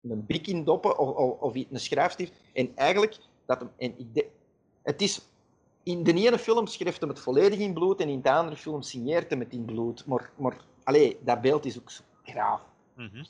een 0.02 0.26
bik 0.26 0.48
in 0.48 0.64
doppen 0.64 0.98
of, 0.98 1.16
of, 1.16 1.40
of 1.40 1.54
iets- 1.54 1.72
een 1.72 1.80
schrijfstift. 1.80 2.32
En 2.54 2.72
eigenlijk, 2.76 3.18
dat 3.46 3.60
hem, 3.60 3.70
en 3.78 3.94
ik 4.00 4.14
de- 4.14 4.28
het 4.82 5.02
is, 5.02 5.22
in 5.84 6.04
de 6.04 6.14
ene 6.14 6.40
film 6.40 6.68
schrijft 6.68 7.00
hem 7.00 7.10
het 7.10 7.20
volledig 7.20 7.60
in 7.60 7.74
bloed 7.74 8.00
en 8.02 8.10
in 8.10 8.22
de 8.22 8.32
andere 8.32 8.56
film 8.58 8.82
signeert 8.82 9.30
hem 9.30 9.40
het 9.40 9.54
in 9.54 9.66
bloed. 9.66 10.06
Maar, 10.06 10.32
maar 10.36 10.58
allee, 10.84 11.18
dat 11.22 11.42
beeld 11.42 11.66
is 11.66 11.80
ook 11.80 11.90
zo 11.92 12.02
graaf. 12.24 12.62
Mhm. 12.94 13.24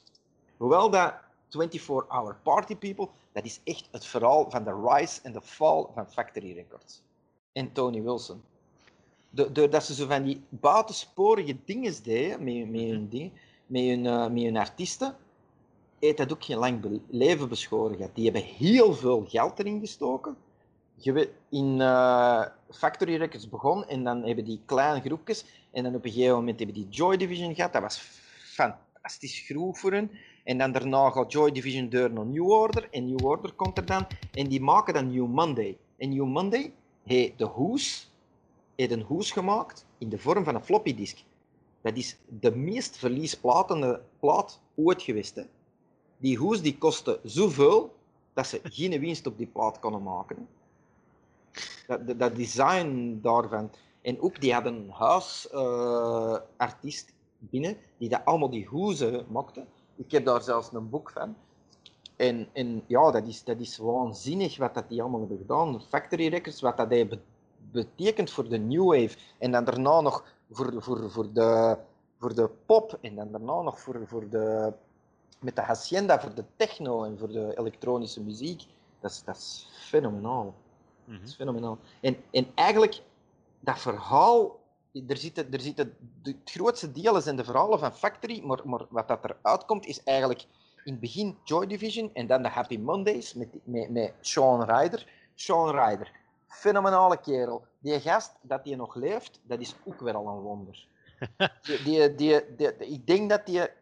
Hoewel 0.57 0.89
dat 0.89 1.13
24-hour 1.47 2.35
party 2.43 2.75
people, 2.75 3.07
dat 3.31 3.45
is 3.45 3.59
echt 3.63 3.87
het 3.91 4.05
verhaal 4.05 4.49
van 4.49 4.63
de 4.63 4.83
rise 4.87 5.19
en 5.23 5.31
de 5.31 5.41
fall 5.41 5.85
van 5.93 6.07
Factory 6.11 6.53
Records. 6.53 7.01
En 7.53 7.71
Tony 7.71 8.01
Wilson. 8.01 8.41
Do- 9.29 9.51
Doordat 9.51 9.83
ze 9.83 9.93
zo 9.93 10.07
van 10.07 10.23
die 10.23 10.41
buitensporige 10.49 11.57
dingen 11.65 11.93
deden 12.03 12.43
met, 12.43 12.69
met, 12.69 12.81
hun, 12.81 13.09
ding, 13.09 13.31
met, 13.65 13.83
hun, 13.83 14.05
eh, 14.05 14.27
met 14.27 14.43
hun 14.43 14.57
artiesten, 14.57 15.15
heeft 15.99 16.17
dat 16.17 16.31
ook 16.31 16.43
geen 16.43 16.57
lang 16.57 17.01
leven 17.09 17.49
beschoren 17.49 17.95
gehad. 17.95 18.15
Die 18.15 18.23
hebben 18.23 18.43
heel 18.43 18.93
veel 18.93 19.25
geld 19.27 19.59
erin 19.59 19.79
gestoken. 19.79 20.37
In 21.49 21.81
eh, 21.81 22.45
Factory 22.69 23.15
Records 23.15 23.49
begon 23.49 23.87
en 23.87 24.03
dan 24.03 24.23
hebben 24.23 24.45
die 24.45 24.61
kleine 24.65 25.01
groepjes 25.01 25.45
en 25.71 25.83
dan 25.83 25.95
op 25.95 26.05
een 26.05 26.11
gegeven 26.11 26.35
moment 26.35 26.57
hebben 26.57 26.75
die 26.75 26.87
Joy 26.89 27.17
Division 27.17 27.55
gehad. 27.55 27.73
Dat 27.73 27.81
was 27.81 27.97
fantastisch 28.43 29.39
groep 29.39 29.77
voor 29.77 29.91
hen. 29.93 30.11
En 30.47 30.57
dan 30.57 30.71
daarna 30.71 31.09
gaat 31.09 31.31
Joy 31.31 31.51
Division 31.51 31.89
door 31.89 32.11
naar 32.11 32.25
New 32.25 32.49
Order. 32.49 32.87
En 32.91 33.05
New 33.05 33.25
Order 33.25 33.53
komt 33.53 33.77
er 33.77 33.85
dan. 33.85 34.07
En 34.31 34.47
die 34.47 34.61
maken 34.61 34.93
dan 34.93 35.11
New 35.11 35.27
Monday. 35.27 35.77
En 35.97 36.09
New 36.09 36.25
Monday 36.25 36.73
heeft 37.03 37.37
de 37.37 37.45
hoes, 37.45 38.11
heeft 38.75 38.91
een 38.91 39.01
hoes 39.01 39.31
gemaakt 39.31 39.85
in 39.97 40.09
de 40.09 40.17
vorm 40.17 40.43
van 40.43 40.55
een 40.55 40.63
floppy 40.63 40.95
disk. 40.95 41.17
Dat 41.81 41.95
is 41.95 42.17
de 42.39 42.55
meest 42.55 42.97
verliesplatende 42.97 44.01
plaat 44.19 44.59
ooit 44.75 45.01
geweest. 45.01 45.35
Hè. 45.35 45.43
Die 46.17 46.37
hoes 46.37 46.61
die 46.61 46.77
kostte 46.77 47.19
zoveel 47.23 47.95
dat 48.33 48.47
ze 48.47 48.61
geen 48.63 48.99
winst 49.01 49.27
op 49.27 49.37
die 49.37 49.47
plaat 49.47 49.79
konden 49.79 50.03
maken. 50.03 50.47
Dat, 51.87 52.19
dat, 52.19 52.35
design 52.35 53.19
daarvan. 53.21 53.71
En 54.01 54.21
ook, 54.21 54.41
die 54.41 54.53
hadden 54.53 54.75
een 54.75 54.89
huisartiest 54.89 57.13
binnen, 57.39 57.77
die 57.97 58.09
dat 58.09 58.25
allemaal 58.25 58.49
die 58.49 58.65
hoezen 58.65 59.25
maakte. 59.29 59.65
Ik 59.97 60.11
heb 60.11 60.25
daar 60.25 60.41
zelfs 60.41 60.73
een 60.73 60.89
boek 60.89 61.09
van. 61.11 61.35
En, 62.15 62.47
en 62.53 62.83
ja, 62.87 63.11
dat 63.11 63.27
is, 63.27 63.43
dat 63.43 63.59
is 63.59 63.77
waanzinnig 63.77 64.57
wat 64.57 64.73
dat 64.73 64.89
die 64.89 65.01
allemaal 65.01 65.19
hebben 65.19 65.37
gedaan. 65.37 65.81
Factory 65.81 66.27
Records, 66.27 66.61
wat 66.61 66.77
dat 66.77 67.17
betekent 67.71 68.31
voor 68.31 68.49
de 68.49 68.57
New 68.57 68.85
Wave. 68.85 69.17
En 69.37 69.51
dan 69.51 69.63
daarna 69.63 70.01
nog 70.01 70.25
voor, 70.51 70.73
voor, 70.83 71.11
voor, 71.11 71.33
de, 71.33 71.77
voor 72.19 72.35
de 72.35 72.49
pop. 72.65 72.97
En 73.01 73.15
dan 73.15 73.31
daarna 73.31 73.61
nog 73.61 73.79
voor, 73.79 74.01
voor 74.07 74.29
de, 74.29 74.73
met 75.39 75.55
de 75.55 75.61
hacienda, 75.61 76.19
voor 76.19 76.33
de 76.33 76.43
techno 76.55 77.03
en 77.03 77.17
voor 77.17 77.27
de 77.27 77.57
elektronische 77.57 78.21
muziek. 78.21 78.63
Dat 78.99 79.11
is, 79.11 79.23
dat 79.23 79.35
is 79.35 79.67
fenomenaal. 79.71 80.53
Mhm. 81.03 81.19
Dat 81.19 81.27
is 81.27 81.35
fenomenaal. 81.35 81.77
En, 82.01 82.17
en 82.31 82.47
eigenlijk, 82.55 83.01
dat 83.59 83.79
verhaal, 83.79 84.59
er 85.07 85.17
zitten, 85.17 85.51
er 85.53 85.59
zitten, 85.61 85.93
het 86.23 86.35
grootste 86.45 86.91
deel 86.91 87.21
zijn 87.21 87.35
de 87.35 87.43
verhalen 87.43 87.79
van 87.79 87.95
Factory, 87.95 88.43
maar, 88.43 88.59
maar 88.63 88.85
wat 88.89 89.07
dat 89.07 89.23
eruit 89.23 89.65
komt 89.65 89.85
is 89.85 90.03
eigenlijk 90.03 90.45
in 90.83 90.91
het 90.91 90.99
begin 91.01 91.37
Joy 91.43 91.67
Division 91.67 92.09
en 92.13 92.27
dan 92.27 92.41
de 92.41 92.49
Happy 92.49 92.77
Mondays 92.77 93.33
met, 93.33 93.47
met, 93.63 93.89
met 93.89 94.13
Sean 94.21 94.63
Ryder. 94.63 95.07
Sean 95.35 95.69
Ryder, 95.75 96.11
fenomenale 96.47 97.17
kerel. 97.19 97.65
Die 97.79 97.99
gast, 97.99 98.31
dat 98.41 98.63
die 98.63 98.75
nog 98.75 98.95
leeft, 98.95 99.39
dat 99.43 99.59
is 99.59 99.75
ook 99.83 99.99
weer 99.99 100.15
al 100.15 100.27
een 100.27 100.39
wonder. 100.41 100.85
Die, 101.83 102.15
die, 102.15 102.15
die, 102.15 102.45
die- 102.55 102.73
ik 102.77 103.07
denk 103.07 103.29
dat 103.29 103.45
die 103.45 103.59
het, 103.59 103.73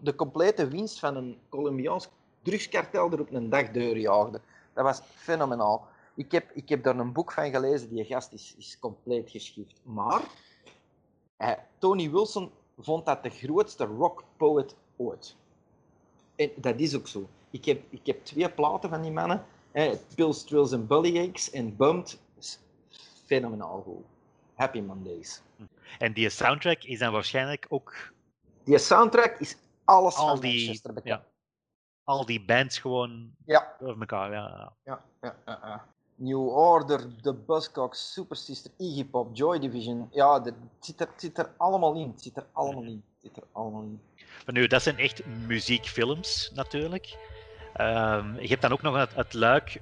de 0.00 0.14
complete 0.14 0.68
winst 0.68 0.98
van 0.98 1.16
een 1.16 1.38
Colombiaans 1.48 2.08
drugskartel 2.42 3.12
er 3.12 3.20
op 3.20 3.32
een 3.32 3.50
dag 3.50 3.70
doorjaagde. 3.70 4.40
Dat 4.72 4.84
was 4.84 5.00
fenomenaal. 5.14 5.86
Ik 6.16 6.32
heb, 6.32 6.50
ik 6.54 6.68
heb 6.68 6.82
daar 6.82 6.98
een 6.98 7.12
boek 7.12 7.32
van 7.32 7.50
gelezen, 7.50 7.88
die 7.88 8.04
gast 8.04 8.32
is, 8.32 8.54
is 8.58 8.78
compleet 8.78 9.30
geschift. 9.30 9.80
Maar 9.82 10.22
eh, 11.36 11.52
Tony 11.78 12.10
Wilson 12.10 12.50
vond 12.78 13.06
dat 13.06 13.22
de 13.22 13.30
grootste 13.30 13.84
rock 13.84 14.24
poet 14.36 14.74
ooit. 14.96 15.36
En 16.36 16.50
dat 16.56 16.80
is 16.80 16.96
ook 16.96 17.08
zo. 17.08 17.28
Ik 17.50 17.64
heb, 17.64 17.82
ik 17.90 18.06
heb 18.06 18.24
twee 18.24 18.50
platen 18.50 18.90
van 18.90 19.02
die 19.02 19.10
mannen. 19.10 19.44
Eh, 19.72 19.92
Pills, 20.14 20.44
Trills 20.44 20.72
en 20.72 20.86
Bellyaches 20.86 21.50
en 21.50 21.76
Bummed. 21.76 22.20
is 22.38 22.58
Fenomenaal 23.26 23.82
goed. 23.82 24.04
Happy 24.54 24.80
Mondays. 24.80 25.42
En 25.98 26.12
die 26.12 26.30
soundtrack 26.30 26.82
is 26.84 26.98
dan 26.98 27.12
waarschijnlijk 27.12 27.66
ook 27.68 28.12
Die 28.64 28.78
soundtrack 28.78 29.38
is 29.38 29.56
alles 29.84 30.16
al 30.16 30.26
van 30.28 30.40
die, 30.40 30.56
Manchester 30.64 30.92
bekend. 30.92 31.14
ja, 31.14 31.26
al 32.04 32.26
die 32.26 32.44
bands 32.44 32.78
gewoon 32.78 33.34
Ja. 33.46 33.76
door 33.78 34.00
elkaar. 34.00 34.30
Ja. 34.32 34.72
Ja, 34.84 35.04
ja, 35.22 35.36
ja, 35.46 35.60
ja. 35.62 35.86
New 36.16 36.48
Order, 36.48 37.06
The 37.22 37.32
Buzzcocks, 37.32 38.12
Super 38.12 38.36
Sister, 38.36 38.70
Iggy 38.78 39.04
Pop, 39.04 39.36
Joy 39.36 39.58
Division. 39.58 40.08
Ja, 40.12 40.40
dat- 40.40 40.54
zit 40.80 41.00
er, 41.00 41.08
zit 41.16 41.38
er 41.38 41.50
allemaal 41.56 41.94
in. 41.94 42.08
Het 42.10 42.22
zit 42.22 42.36
er 42.36 42.46
allemaal 42.52 42.82
in. 42.82 43.02
Zit 43.22 43.36
er 43.36 43.42
allemaal 43.52 43.82
in. 43.82 44.00
Maar 44.44 44.54
nu, 44.54 44.66
dat 44.66 44.82
zijn 44.82 44.98
echt 44.98 45.26
muziekfilms 45.26 46.50
natuurlijk. 46.54 47.16
Ehm, 47.74 48.40
je 48.40 48.48
hebt 48.48 48.62
dan 48.62 48.72
ook 48.72 48.82
nog 48.82 49.14
het, 49.14 49.34
luik 49.34 49.80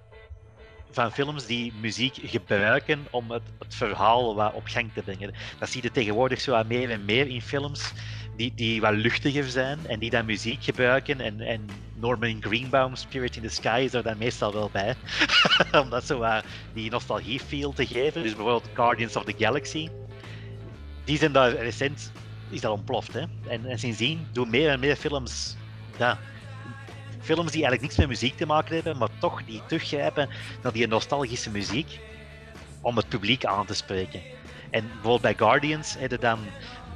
van 0.90 1.12
films 1.12 1.46
die 1.46 1.72
muziek 1.80 2.14
gebruiken 2.22 3.06
om 3.10 3.30
het, 3.30 3.42
het 3.58 3.74
verhaal 3.74 4.34
wat 4.34 4.54
op 4.54 4.66
gang 4.66 4.92
te 4.92 5.02
brengen. 5.02 5.34
Dat 5.58 5.68
zie 5.68 5.82
je 5.82 5.90
tegenwoordig 5.90 6.40
zo 6.40 6.64
meer 6.64 6.90
en 6.90 7.04
meer 7.04 7.26
in 7.28 7.42
films 7.42 7.92
die, 8.36 8.52
die 8.54 8.80
wat 8.80 8.94
luchtiger 8.94 9.44
zijn 9.44 9.78
en 9.86 9.98
die 9.98 10.10
dan 10.10 10.24
muziek 10.24 10.64
gebruiken. 10.64 11.20
En, 11.20 11.40
en 11.40 11.68
Norman 11.94 12.36
Greenbaum, 12.42 12.96
Spirit 12.96 13.36
in 13.36 13.42
the 13.42 13.48
Sky, 13.48 13.82
is 13.84 13.90
dan 13.90 14.18
meestal 14.18 14.52
wel 14.52 14.70
bij. 14.72 14.94
om 15.82 15.90
dat 15.90 16.06
zo 16.06 16.26
die 16.72 16.90
nostalgie 16.90 17.40
feel 17.40 17.72
te 17.72 17.86
geven. 17.86 18.22
Dus 18.22 18.34
bijvoorbeeld 18.34 18.68
Guardians 18.74 19.16
of 19.16 19.24
the 19.24 19.34
Galaxy. 19.38 19.88
Die 21.04 21.18
zijn 21.18 21.32
daar 21.32 21.56
recent 21.56 22.12
is 22.50 22.60
dat 22.60 22.72
ontploft. 22.72 23.12
Hè? 23.12 23.24
En, 23.46 23.66
en 23.66 23.78
sindsdien 23.78 24.26
doen 24.32 24.50
meer 24.50 24.70
en 24.70 24.80
meer 24.80 24.96
films 24.96 25.56
ja, 25.98 26.18
films 27.20 27.52
die 27.52 27.64
eigenlijk 27.64 27.82
niks 27.82 27.96
met 27.96 28.08
muziek 28.08 28.36
te 28.36 28.46
maken 28.46 28.74
hebben, 28.74 28.98
maar 28.98 29.08
toch 29.18 29.44
die 29.44 29.62
teruggrijpen 29.66 30.28
naar 30.62 30.72
die 30.72 30.86
nostalgische 30.86 31.50
muziek 31.50 32.00
om 32.80 32.96
het 32.96 33.08
publiek 33.08 33.44
aan 33.44 33.66
te 33.66 33.74
spreken. 33.74 34.20
En 34.70 34.86
bijvoorbeeld 34.86 35.20
bij 35.20 35.34
Guardians 35.34 35.94
hebben 35.98 36.20
dan 36.20 36.38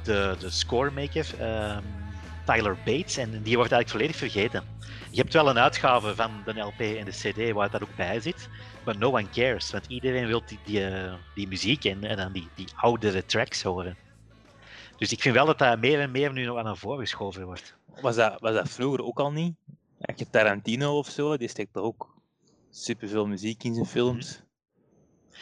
de, 0.09 0.35
de 0.39 0.49
scoremaker, 0.49 1.27
ehm 1.39 1.83
Tyler 2.45 2.77
Bates 2.85 3.17
en 3.17 3.41
die 3.43 3.55
wordt 3.55 3.71
eigenlijk 3.71 3.89
volledig 3.89 4.15
vergeten. 4.15 4.63
Je 5.11 5.21
hebt 5.21 5.33
wel 5.33 5.49
een 5.49 5.59
uitgave 5.59 6.15
van 6.15 6.31
de 6.45 6.59
LP 6.59 6.79
en 6.79 7.05
de 7.05 7.11
CD 7.11 7.51
waar 7.51 7.69
dat 7.69 7.81
ook 7.81 7.95
bij 7.95 8.19
zit, 8.19 8.49
maar 8.85 8.97
no 8.97 9.07
one 9.07 9.29
cares, 9.29 9.71
want 9.71 9.85
iedereen 9.87 10.27
wil 10.27 10.41
die, 10.45 10.59
die, 10.65 10.85
eh, 10.85 11.13
die 11.35 11.47
muziek 11.47 11.85
en, 11.85 12.03
en 12.03 12.17
dan 12.17 12.31
die, 12.31 12.47
die 12.55 12.67
oudere 12.75 13.25
tracks 13.25 13.63
horen. 13.63 13.97
Dus 14.97 15.11
ik 15.11 15.21
vind 15.21 15.35
wel 15.35 15.45
dat 15.45 15.57
dat 15.57 15.79
meer 15.79 15.99
en 15.99 16.11
meer 16.11 16.33
nu 16.33 16.45
nog 16.45 16.57
aan 16.57 16.77
voren 16.77 16.99
geschoven 16.99 17.45
wordt. 17.45 17.75
Was 18.01 18.15
dat, 18.15 18.39
was 18.39 18.53
dat 18.53 18.69
vroeger 18.69 19.03
ook 19.03 19.19
al 19.19 19.31
niet? 19.31 19.55
Je 20.15 20.29
Tarantino 20.29 20.97
of 20.97 21.09
zo, 21.09 21.37
die 21.37 21.47
steekt 21.47 21.73
toch 21.73 21.83
ook 21.83 22.15
superveel 22.69 23.27
muziek 23.27 23.63
in 23.63 23.73
zijn 23.73 23.85
films. 23.85 24.41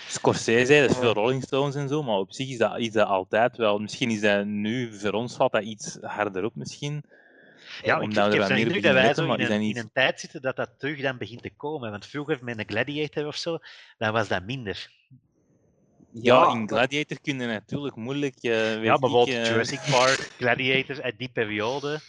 Scorsese, 0.08 0.80
dat 0.82 0.90
is 0.90 0.98
veel 0.98 1.14
Rolling 1.14 1.44
Stones 1.44 1.76
en 1.76 1.88
zo, 1.88 2.04
maar 2.04 2.18
op 2.18 2.34
zich 2.34 2.50
is 2.50 2.58
dat, 2.58 2.80
is 2.80 2.92
dat 2.92 3.08
altijd 3.08 3.58
wel. 3.58 3.80
Misschien 3.80 4.10
is 4.10 4.22
dat 4.22 4.46
nu, 4.46 5.00
voor 5.00 5.12
ons 5.12 5.36
valt 5.36 5.52
dat 5.52 5.64
iets 5.64 5.98
harder 6.02 6.44
op 6.44 6.56
misschien. 6.56 7.04
Ja, 7.84 7.96
ik, 7.96 8.02
Omdat 8.02 8.26
ik 8.26 8.32
we 8.32 8.40
heb 8.40 8.50
wat 8.50 8.60
indruk 8.60 8.84
dat 8.84 8.94
wij 8.94 9.14
zo 9.14 9.28
maar 9.28 9.40
in 9.40 9.52
een, 9.52 9.62
in 9.62 9.78
een 9.78 9.92
tijd 9.94 10.20
zitten 10.20 10.42
dat 10.42 10.56
dat 10.56 10.70
terug 10.78 11.02
dan 11.02 11.18
begint 11.18 11.42
te 11.42 11.52
komen. 11.58 11.92
Want 11.92 12.06
vroeger 12.06 12.40
met 12.42 12.60
een 12.60 12.68
Gladiator 12.68 13.28
of 13.28 13.36
zo, 13.36 13.58
dan 13.98 14.14
was 14.14 14.28
dat 14.28 14.44
minder. 14.44 14.90
Ja, 16.12 16.52
in 16.52 16.68
Gladiator 16.68 17.18
kun 17.22 17.40
je 17.40 17.48
natuurlijk 17.48 17.96
moeilijk... 17.96 18.36
eh, 18.36 18.52
weet 18.52 18.84
Ja, 18.84 18.94
ik, 18.94 19.00
bijvoorbeeld 19.00 19.38
eh, 19.38 19.46
Jurassic 19.46 19.80
Park, 19.92 20.32
Gladiator 20.38 21.02
uit 21.02 21.18
die 21.18 21.30
periode. 21.30 22.00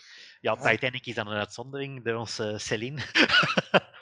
Ja, 0.41 0.55
Titanic 0.55 1.07
is 1.07 1.15
dan 1.15 1.27
een 1.27 1.39
uitzondering 1.39 2.05
door 2.05 2.15
onze 2.15 2.55
Celine. 2.59 3.03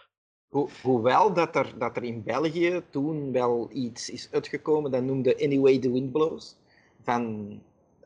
Ho- 0.56 0.68
hoewel 0.82 1.32
dat 1.32 1.56
er, 1.56 1.74
dat 1.78 1.96
er 1.96 2.02
in 2.04 2.22
België 2.22 2.82
toen 2.90 3.32
wel 3.32 3.68
iets 3.72 4.10
is 4.10 4.28
uitgekomen, 4.32 4.90
dat 4.90 5.02
noemde 5.02 5.36
Anyway 5.42 5.78
the 5.78 5.92
Wind 5.92 6.12
Blows, 6.12 6.56
van 7.02 7.22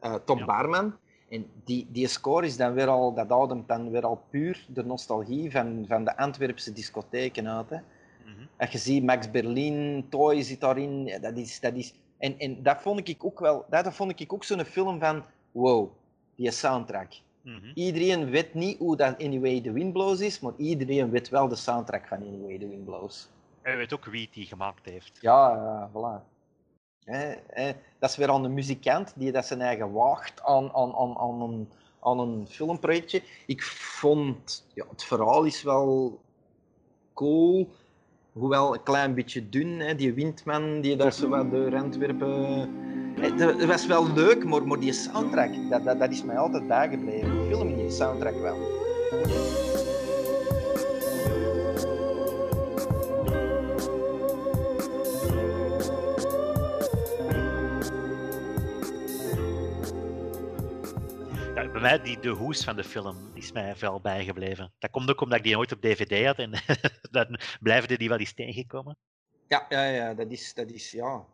eh, 0.01 0.15
Tom 0.25 0.39
Ja. 0.39 0.45
Barman. 0.45 0.95
En 1.29 1.47
die, 1.65 1.87
die 1.91 2.07
score 2.09 2.47
is 2.47 2.57
dan 2.57 2.73
weer 2.73 2.87
al, 2.89 3.15
dat 3.15 3.31
ademt 3.31 3.69
dan 3.69 3.91
weer 3.91 4.07
al 4.07 4.21
puur 4.31 4.67
de 4.69 4.85
nostalgie 4.85 5.51
van, 5.51 5.85
van 5.89 6.05
de 6.05 6.17
Antwerpse 6.17 6.73
discotheken 6.73 7.49
uit. 7.49 7.71
Hè. 7.71 7.77
Mhm. 7.77 8.47
Als 8.59 8.71
je 8.71 8.79
ziet, 8.79 9.05
Max 9.05 9.31
Berlin, 9.31 10.07
Toy 10.09 10.43
zit 10.43 10.61
daarin, 10.61 11.05
ja, 11.05 11.19
dat 11.19 11.37
is... 11.37 11.61
Dat 11.61 11.75
is 11.75 11.95
en, 12.19 12.39
en 12.39 12.63
dat 12.63 12.83
vond 12.83 13.09
ik 13.09 13.25
ook 13.25 13.41
wel, 13.41 13.65
dat 13.71 13.95
vond 13.95 14.21
ik 14.21 14.33
ook 14.33 14.45
zo'n 14.45 14.65
film 14.65 14.99
van, 15.01 15.23
wow, 15.53 15.91
die 16.35 16.51
soundtrack. 16.51 17.13
Mhm. 17.42 17.70
Iedereen 17.74 18.31
weet 18.31 18.55
niet 18.55 18.79
hoe 18.79 18.96
dat 18.96 19.22
Anyway 19.22 19.61
the 19.61 19.72
Wind 19.72 19.92
Blows 19.92 20.20
is, 20.20 20.40
maar 20.40 20.53
iedereen 20.57 21.11
weet 21.11 21.29
wel 21.29 21.48
de 21.48 21.57
soundtrack 21.57 22.07
van 22.07 22.18
Anyway 22.18 22.59
the 22.59 22.68
Wind 22.68 22.85
Blows. 22.85 23.29
En 23.62 23.70
je 23.72 23.76
weet 23.76 23.92
ook 23.92 24.05
wie 24.05 24.29
die 24.33 24.46
gemaakt 24.46 24.85
heeft. 24.85 25.18
Ja, 25.20 25.55
ja, 25.55 25.90
voilà. 25.90 26.29
Dat 27.98 28.11
is 28.11 28.16
weer 28.16 28.31
aan 28.31 28.42
de 28.42 28.48
muzikant 28.48 29.12
die 29.16 29.33
dat 29.33 29.46
zijn 29.46 29.61
eigen 29.61 29.92
waagt 29.92 30.42
aan, 30.42 30.72
aan, 30.74 30.94
aan, 30.94 31.18
aan, 31.18 31.40
een, 31.40 31.68
aan 32.00 32.18
een 32.18 32.46
filmprojectje. 32.48 33.22
Ik 33.46 33.62
vond, 33.62 34.66
ja, 34.74 34.85
het 34.90 35.05
verhaal 35.05 35.44
is 35.44 35.62
wel 35.62 36.20
cool, 37.14 37.68
hoewel 38.33 38.74
een 38.74 38.83
klein 38.83 39.14
beetje 39.14 39.48
dun. 39.48 39.81
Hè, 39.81 39.94
die 39.94 40.12
windman 40.12 40.81
die 40.81 40.96
daar 40.96 41.12
zo 41.12 41.29
wat 41.29 41.50
door 41.50 41.76
Antwerpen... 41.76 42.89
Het 43.20 43.64
was 43.64 43.87
wel 43.87 44.12
leuk, 44.12 44.44
maar, 44.44 44.66
maar 44.66 44.79
die 44.79 44.92
soundtrack, 44.92 45.51
dat, 45.70 45.85
dat, 45.85 45.99
dat 45.99 46.11
is 46.11 46.25
mij 46.25 46.38
altijd 46.38 46.68
bijgebleven. 46.68 47.29
De 47.29 47.44
film 47.46 47.77
de 47.77 47.90
soundtrack 47.90 48.40
wel. 48.40 48.79
Bij 61.73 61.81
mij, 61.81 62.03
die, 62.03 62.20
de 62.20 62.29
hoes 62.29 62.64
van 62.64 62.77
de 62.77 62.85
film 62.85 63.31
is 63.35 63.53
mij 63.53 63.77
veel 63.77 64.01
bijgebleven. 64.01 64.73
Dat 64.79 64.90
komt 64.90 65.11
ook 65.11 65.20
omdat 65.20 65.38
ik 65.38 65.44
die 65.44 65.55
nooit 65.55 65.73
op 65.73 65.81
DVD 65.81 66.27
had 66.27 66.38
en 66.38 66.51
dan 67.11 67.40
blijven 67.61 67.99
die 67.99 68.09
wel 68.09 68.18
eens 68.18 68.35
tegenkomen. 68.35 68.96
Ja, 69.49 69.66
ja, 69.68 69.85
ja, 69.85 70.14
dat 70.14 70.31
is, 70.31 70.55
dat 70.55 70.70
is, 70.70 70.90
ja. 70.90 71.25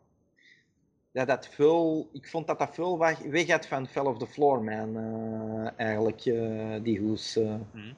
Dat 1.17 1.27
dat 1.27 1.47
veel, 1.51 2.09
ik 2.13 2.27
vond 2.27 2.47
dat 2.47 2.59
dat 2.59 2.73
veel 2.73 2.97
weg, 2.97 3.17
weg 3.19 3.47
had 3.47 3.67
van 3.67 3.87
Fell 3.87 4.03
of 4.03 4.17
the 4.17 4.27
Floor 4.27 4.63
Man, 4.63 4.97
eh, 4.97 5.85
eigenlijk, 5.85 6.25
eh, 6.25 6.83
die 6.83 6.99
hoes. 6.99 7.35
eh. 7.35 7.55
Mhm. 7.71 7.93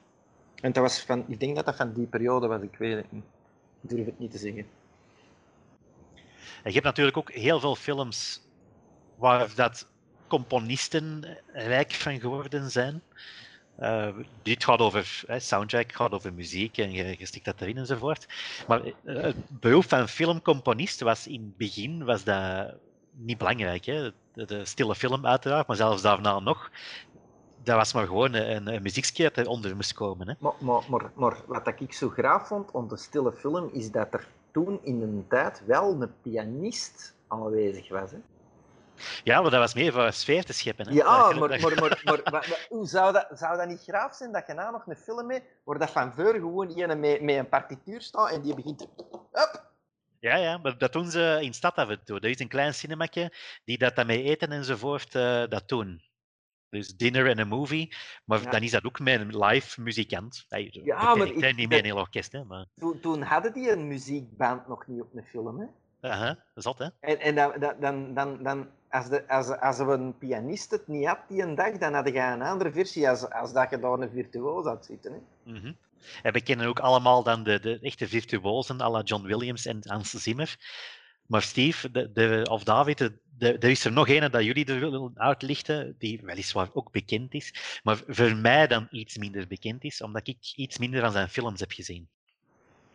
En 0.60 0.72
dat 0.72 0.82
was 0.82 1.00
van, 1.00 1.24
ik 1.28 1.40
denk 1.40 1.56
dat 1.56 1.64
dat 1.64 1.76
van 1.76 1.92
die 1.92 2.06
periode 2.06 2.46
was, 2.46 2.62
ik 2.62 2.76
weet 2.76 2.96
het 2.96 3.12
niet. 3.12 3.24
Ik 3.80 3.90
durf 3.90 4.06
het 4.06 4.18
niet 4.18 4.30
te 4.30 4.38
zeggen. 4.38 4.66
En 6.62 6.68
je 6.68 6.72
hebt 6.72 6.84
natuurlijk 6.84 7.16
ook 7.16 7.32
heel 7.32 7.60
veel 7.60 7.74
films 7.76 8.40
waar 9.14 9.54
dat 9.54 9.88
componisten 10.26 11.38
rijk 11.52 11.92
van 11.92 12.20
geworden 12.20 12.70
zijn. 12.70 13.02
Dit 14.42 14.64
gaat 14.64 14.78
over 14.78 15.22
soundtrack, 15.38 15.92
gaat 15.92 16.12
over 16.12 16.32
muziek 16.32 16.78
en 16.78 16.92
je, 16.92 17.14
je 17.18 17.26
stikt 17.26 17.44
dat 17.44 17.60
erin 17.60 17.76
enzovoort. 17.76 18.26
Maar 18.68 18.82
het 19.04 19.36
beroep 19.48 19.84
van 19.88 20.08
filmcomponist 20.08 21.00
was 21.00 21.26
in 21.26 21.40
het 21.40 21.56
begin 21.56 22.04
was 22.04 22.24
dat 22.24 22.74
niet 23.20 23.38
belangrijk. 23.38 23.84
Hè? 23.84 24.10
De, 24.32 24.44
de 24.44 24.64
stille 24.64 24.94
film 24.94 25.26
uiteraard, 25.26 25.66
maar 25.66 25.76
zelfs 25.76 26.02
daarna 26.02 26.38
nog. 26.38 26.70
Dat 27.62 27.76
was 27.76 27.92
maar 27.92 28.06
gewoon 28.06 28.34
een, 28.34 28.66
een 28.66 28.82
muziekje 28.82 29.22
dat 29.22 29.36
eronder 29.36 29.76
moest 29.76 29.92
komen. 29.92 30.28
Hè? 30.28 30.34
Maar, 30.38 30.52
maar, 30.58 30.82
maar, 30.88 31.10
maar 31.14 31.36
wat 31.46 31.80
ik 31.80 31.92
zo 31.92 32.08
graag 32.08 32.46
vond 32.46 32.70
om 32.70 32.88
de 32.88 32.96
stille 32.96 33.32
film, 33.32 33.70
is 33.72 33.90
dat 33.90 34.14
er 34.14 34.28
toen 34.50 34.78
in 34.82 35.02
een 35.02 35.24
tijd 35.28 35.62
wel 35.66 36.02
een 36.02 36.12
pianist 36.22 37.14
aanwezig 37.28 37.88
was. 37.88 38.10
Hè? 38.10 38.18
Ja, 39.24 39.40
maar 39.40 39.50
dat 39.50 39.60
was 39.60 39.74
meer 39.74 39.92
voor 39.92 40.02
een 40.02 40.12
sfeer 40.12 40.44
te 40.44 40.52
scheppen. 40.52 40.88
Hè? 40.88 40.94
Ja, 40.94 41.32
maar, 41.32 41.48
maar, 41.48 42.00
maar, 42.04 42.20
maar, 42.30 42.66
hoe 42.68 42.86
zou 42.86 43.12
dat, 43.12 43.26
zou 43.34 43.56
dat 43.56 43.68
niet 43.68 43.82
graaf 43.82 44.14
zijn 44.14 44.32
dat 44.32 44.46
je 44.46 44.52
na 44.52 44.70
nog 44.70 44.86
een 44.86 44.96
film 44.96 45.30
hebt 45.30 45.46
waar 45.64 45.78
dat 45.78 45.90
van 45.90 46.12
voor 46.12 46.34
gewoon 46.34 46.68
iemand 46.68 47.00
met, 47.00 47.22
met 47.22 47.36
een 47.36 47.48
partituur 47.48 48.00
staat 48.00 48.30
en 48.30 48.40
die 48.40 48.54
begint... 48.54 48.86
Hup, 49.32 49.69
Ja, 50.20 50.36
ja, 50.36 50.58
maar 50.58 50.78
dat 50.78 50.92
doen 50.92 51.10
ze 51.10 51.38
in 51.40 51.52
stad 51.54 51.74
af 51.76 51.88
en 51.88 52.04
toe. 52.04 52.20
Er 52.20 52.28
is 52.30 52.38
een 52.40 52.48
klein 52.48 52.74
cinemakje 52.74 53.32
die 53.64 53.78
dat 53.78 53.96
dan 53.96 54.06
mee 54.06 54.22
eten 54.22 54.52
enzovoort 54.52 55.14
eh, 55.14 55.44
dat 55.48 55.68
doen. 55.68 56.02
Dus 56.68 56.96
dinner 56.96 57.26
en 57.26 57.38
een 57.38 57.48
movie, 57.48 57.94
maar 58.24 58.42
Ja. 58.42 58.50
dan 58.50 58.62
is 58.62 58.70
dat 58.70 58.84
ook 58.84 58.98
met 58.98 59.20
een 59.20 59.38
live 59.44 59.80
muzikant. 59.80 60.44
Ja, 60.48 61.14
maar 61.14 61.26
hè, 61.26 61.32
ik- 61.32 61.56
niet 61.56 61.70
dat- 61.70 61.78
een 61.78 61.84
heel 61.84 61.96
orkest, 61.96 62.32
hè, 62.32 62.44
maar 62.44 62.66
Toen, 62.74 63.00
toen 63.00 63.22
hadden 63.22 63.52
die 63.52 63.70
een 63.72 63.88
muziekband 63.88 64.68
nog 64.68 64.86
niet 64.86 65.00
op 65.02 65.14
een 65.14 65.24
film. 65.24 65.60
Hè? 65.60 65.66
aha, 66.10 66.44
zot, 66.54 66.78
hè? 66.78 66.86
En, 67.00 67.18
en 67.20 67.34
dan, 67.34 67.52
dan, 67.80 68.14
dan, 68.14 68.42
dan, 68.42 68.68
als, 68.90 69.08
de, 69.08 69.28
als, 69.28 69.48
als 69.48 69.78
een 69.78 70.18
pianist 70.18 70.70
het 70.70 70.88
niet 70.88 71.06
had 71.06 71.18
die 71.28 71.42
een 71.42 71.54
dag, 71.54 71.78
dan 71.78 71.94
had 71.94 72.08
je 72.08 72.18
een 72.18 72.42
andere 72.42 72.72
versie 72.72 73.08
als, 73.08 73.30
als 73.30 73.52
dat 73.52 73.70
je 73.70 73.78
daar 73.78 73.92
een 73.98 74.10
virtuoos 74.10 74.64
had 74.66 74.84
zitten. 74.84 75.12
Hè? 75.12 75.52
Mhm. 75.52 75.72
En 76.22 76.32
we 76.32 76.40
kennen 76.40 76.66
ook 76.66 76.78
allemaal 76.78 77.22
dan 77.22 77.42
de, 77.42 77.60
de 77.60 77.78
echte 77.80 78.08
virtuosen, 78.08 78.80
à 78.80 78.90
la 78.90 79.02
John 79.02 79.26
Williams 79.26 79.66
en 79.66 79.78
Hans 79.82 80.10
Zimmer. 80.10 80.56
Maar 81.26 81.42
Steve, 81.42 81.90
de, 81.90 82.12
de, 82.12 82.46
of 82.50 82.64
David, 82.64 83.00
er 83.38 83.64
is 83.64 83.84
er 83.84 83.92
nog 83.92 84.08
een 84.08 84.30
dat 84.30 84.44
jullie 84.44 84.64
er 84.64 84.80
willen 84.80 85.12
uitlichten, 85.14 85.94
die 85.98 86.20
weliswaar 86.22 86.70
ook 86.72 86.92
bekend 86.92 87.34
is, 87.34 87.80
maar 87.82 88.02
voor 88.06 88.36
mij 88.36 88.66
dan 88.66 88.86
iets 88.90 89.18
minder 89.18 89.46
bekend 89.46 89.84
is, 89.84 90.02
omdat 90.02 90.28
ik 90.28 90.52
iets 90.56 90.78
minder 90.78 91.00
van 91.00 91.12
zijn 91.12 91.28
films 91.28 91.60
heb 91.60 91.72
gezien. 91.72 92.08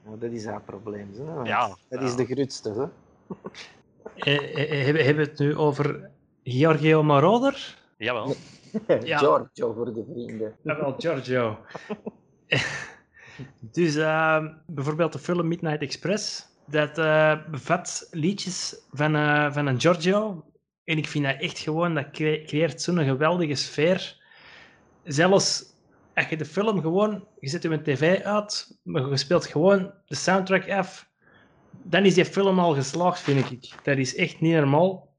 Nou, 0.04 0.20
dat 0.20 0.32
is 0.32 0.46
haar 0.46 0.62
probleem. 0.62 1.12
Hè? 1.18 1.24
Ja, 1.44 1.68
dat 1.68 2.00
ja. 2.00 2.00
is 2.00 2.16
de 2.16 2.26
grootste. 2.26 2.72
Hè? 2.74 2.86
Eh, 4.16 4.36
eh, 4.36 4.86
hebben 4.86 5.06
hebben 5.06 5.24
we 5.24 5.30
het 5.30 5.40
nu 5.40 5.56
over 5.56 6.10
Giorgio 6.44 7.04
Moroder? 7.04 7.78
Jawel. 7.98 8.36
Ja. 9.04 9.18
Giorgio 9.24 9.74
voor 9.74 9.94
de 9.94 10.06
vrienden. 10.12 10.56
Jawel, 10.62 10.96
Giorgio. 10.98 11.58
dus 13.78 13.96
eh, 13.96 14.46
bijvoorbeeld 14.68 15.14
de 15.14 15.20
film 15.20 15.48
Midnight 15.48 15.82
Express, 15.82 16.46
dat 16.68 16.98
eh, 16.98 17.36
bevat 17.52 18.08
liedjes 18.12 18.76
van, 18.92 19.16
eh, 19.16 19.54
van 19.54 19.66
een 19.66 19.80
Giorgio. 19.82 20.46
En 20.84 20.98
ik 20.98 21.08
vind 21.08 21.26
dat 21.26 21.40
echt 21.40 21.60
gewoon, 21.60 21.96
dat 21.96 22.12
cre- 22.12 22.44
creëert 22.46 22.82
zo'n 22.82 23.04
geweldige 23.04 23.56
sfeer. 23.56 24.24
Zelfs 25.04 25.64
als 26.14 26.28
je 26.30 26.38
de 26.38 26.46
film 26.46 26.82
gewoon, 26.82 27.28
je 27.40 27.50
zet 27.50 27.64
je 27.64 27.82
tv 27.82 28.22
uit, 28.22 28.80
maar 28.84 29.10
je 29.10 29.18
speelt 29.18 29.46
gewoon 29.46 29.92
de 30.06 30.16
soundtrack 30.16 30.70
af, 30.70 31.10
dan 31.84 32.06
is 32.06 32.14
die 32.14 32.26
film 32.26 32.60
al 32.60 32.74
geslaagd, 32.74 33.20
vind 33.20 33.52
ik. 33.52 33.74
Dat 33.84 33.98
is 33.98 34.16
echt 34.16 34.40
niet 34.42 34.54
normaal. 34.54 35.14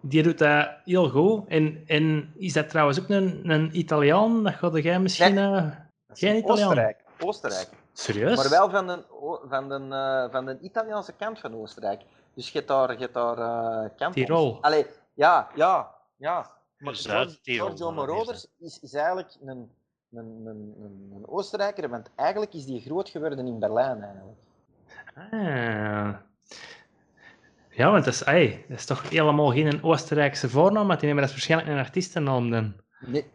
Die 0.00 0.22
doet 0.22 0.38
dat 0.38 0.68
heel 0.84 1.08
goed. 1.08 1.48
En, 1.48 1.82
en 1.86 2.32
is 2.38 2.52
dat 2.52 2.68
trouwens 2.68 3.00
ook 3.00 3.08
een, 3.08 3.50
een 3.50 3.78
Italiaan? 3.78 4.42
Dat 4.44 4.54
gaat 4.54 4.82
jij 4.82 5.00
misschien... 5.00 5.34
Nee. 5.34 5.70
Dat 6.14 6.22
is 6.22 6.28
Geen 6.28 6.38
Italiaan? 6.38 6.68
Oostenrijk. 6.68 7.04
Oostenrijk. 7.20 7.68
serieus? 7.92 8.36
Maar 8.36 8.50
wel 8.50 8.70
van 8.70 8.86
de, 8.86 9.02
van, 9.48 9.68
de, 9.68 9.94
eh, 9.94 10.32
van 10.32 10.46
de 10.46 10.58
Italiaanse 10.60 11.12
kant 11.12 11.38
van 11.38 11.54
Oostenrijk. 11.54 12.02
Dus 12.34 12.50
je 12.50 12.58
hebt 12.58 12.68
daar, 12.68 12.92
je 12.92 12.98
hebt 12.98 13.14
daar 13.14 13.36
kantons. 13.88 14.14
Tirol. 14.14 14.58
Allee, 14.60 14.86
ja, 15.14 15.48
ja, 15.54 15.94
ja. 16.16 16.50
Maar 16.78 16.96
Zuid-Tirol, 16.96 17.66
Giorgio 17.66 17.92
Moroder 17.92 18.34
is, 18.58 18.80
is 18.80 18.94
eigenlijk 18.94 19.36
een, 19.44 19.70
een, 20.12 20.42
een, 20.44 20.74
een, 20.80 21.12
een 21.14 21.28
Oostenrijker, 21.28 21.88
want 21.88 22.10
eigenlijk 22.16 22.54
is 22.54 22.64
die 22.64 22.80
groot 22.80 23.08
geworden 23.08 23.46
in 23.46 23.58
Berlijn 23.58 24.02
eigenlijk. 24.02 24.38
Ah. 25.14 26.14
Ja, 27.70 27.90
want 27.90 28.04
dat 28.04 28.14
is, 28.14 28.22
ey, 28.22 28.64
dat 28.68 28.78
is 28.78 28.84
toch 28.84 29.08
helemaal 29.08 29.50
geen 29.50 29.82
Oostenrijkse 29.82 30.48
voornaam, 30.48 30.86
maar 30.86 30.98
die 30.98 31.06
nemen 31.06 31.22
dat 31.22 31.30
waarschijnlijk 31.30 31.70
een 31.70 31.78
artiestennaam 31.78 32.50
dan. 32.50 32.74
Nee, 33.00 33.26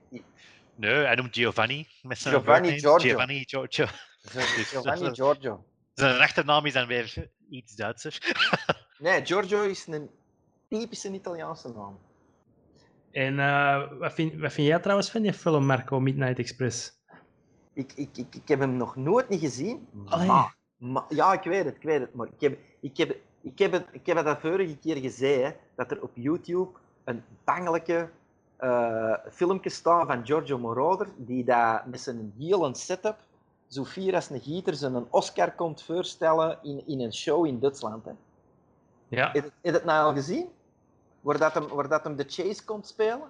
Nee, 0.79 0.93
hij 0.93 1.15
noemt 1.15 1.35
Giovanni. 1.35 1.87
Met 2.01 2.17
zijn 2.19 2.33
Giovanni. 2.33 2.79
Giorgio. 2.79 3.09
Giovanni 3.09 3.43
Giorgio. 3.45 3.85
Giovanni 4.71 5.03
dat- 5.03 5.15
Giorgio. 5.15 5.65
Zijn 5.93 6.21
achternaam 6.21 6.65
is 6.65 6.73
dan 6.73 6.87
weer 6.87 7.29
iets 7.49 7.75
Duitser. 7.75 8.17
Nee, 8.99 9.25
Giorgio 9.25 9.61
is 9.63 9.87
een 9.87 10.09
typische 10.69 11.11
Italiaanse 11.11 11.69
naam. 11.69 11.99
En 13.11 13.39
eh, 13.39 13.91
wat, 13.99 14.13
vind, 14.13 14.39
wat 14.39 14.53
vind 14.53 14.67
jij 14.67 14.79
trouwens 14.79 15.11
van 15.11 15.21
die 15.21 15.33
film, 15.33 15.65
Marco, 15.65 15.99
Midnight 15.99 16.39
Express? 16.39 16.91
Ik, 17.73 17.91
ik, 17.95 18.17
ik, 18.17 18.35
ik 18.35 18.47
heb 18.47 18.59
hem 18.59 18.75
nog 18.77 18.95
nooit 18.95 19.29
niet 19.29 19.39
gezien. 19.39 19.87
Maar, 19.91 20.55
maar- 20.77 21.05
ja, 21.09 21.33
ik 21.33 21.43
weet 21.43 21.65
het, 21.65 21.75
ik 21.75 21.81
weet 21.83 21.99
het. 21.99 22.13
Maar 22.13 22.27
ik 22.27 22.41
heb, 22.41 22.59
ik 22.81 22.97
heb, 22.97 23.15
ik 23.41 23.59
heb, 23.59 23.71
het, 23.71 23.87
ik 23.91 24.05
heb 24.05 24.15
het 24.15 24.25
dat 24.25 24.39
vorige 24.41 24.77
keer 24.77 24.97
gezegd, 24.97 25.41
hè, 25.41 25.51
dat 25.75 25.91
er 25.91 26.01
op 26.01 26.11
YouTube 26.13 26.69
een 27.03 27.23
bangelijke 27.45 28.09
filmpje 29.31 29.69
staat 29.69 30.07
van 30.07 30.25
Giorgio 30.25 30.57
Moroder, 30.57 31.07
die 31.17 31.43
dat 31.43 31.85
met 31.85 32.01
zijn 32.01 32.33
hele 32.37 32.75
setup, 32.75 33.17
zo 33.67 33.85
fier 33.85 34.15
als 34.15 34.29
een 34.29 34.39
gieter, 34.39 34.75
zijn 34.75 34.93
een 34.93 35.07
Oscar 35.09 35.51
komt 35.51 35.83
voorstellen 35.83 36.57
in, 36.61 36.83
in 36.87 36.99
een 37.01 37.13
show 37.13 37.45
in 37.45 37.59
Duitsland. 37.59 38.05
Hè. 38.05 38.11
Ja, 39.07 39.31
Heb 39.31 39.51
je 39.61 39.71
het 39.71 39.85
nou 39.85 40.05
al 40.05 40.13
gezien? 40.13 40.47
Waar 41.21 41.37
dat 41.37 41.53
hem, 41.53 41.67
waar 41.67 41.87
dat 41.87 42.03
hem 42.03 42.15
de 42.15 42.25
chase 42.27 42.65
komt 42.65 42.87
spelen? 42.87 43.27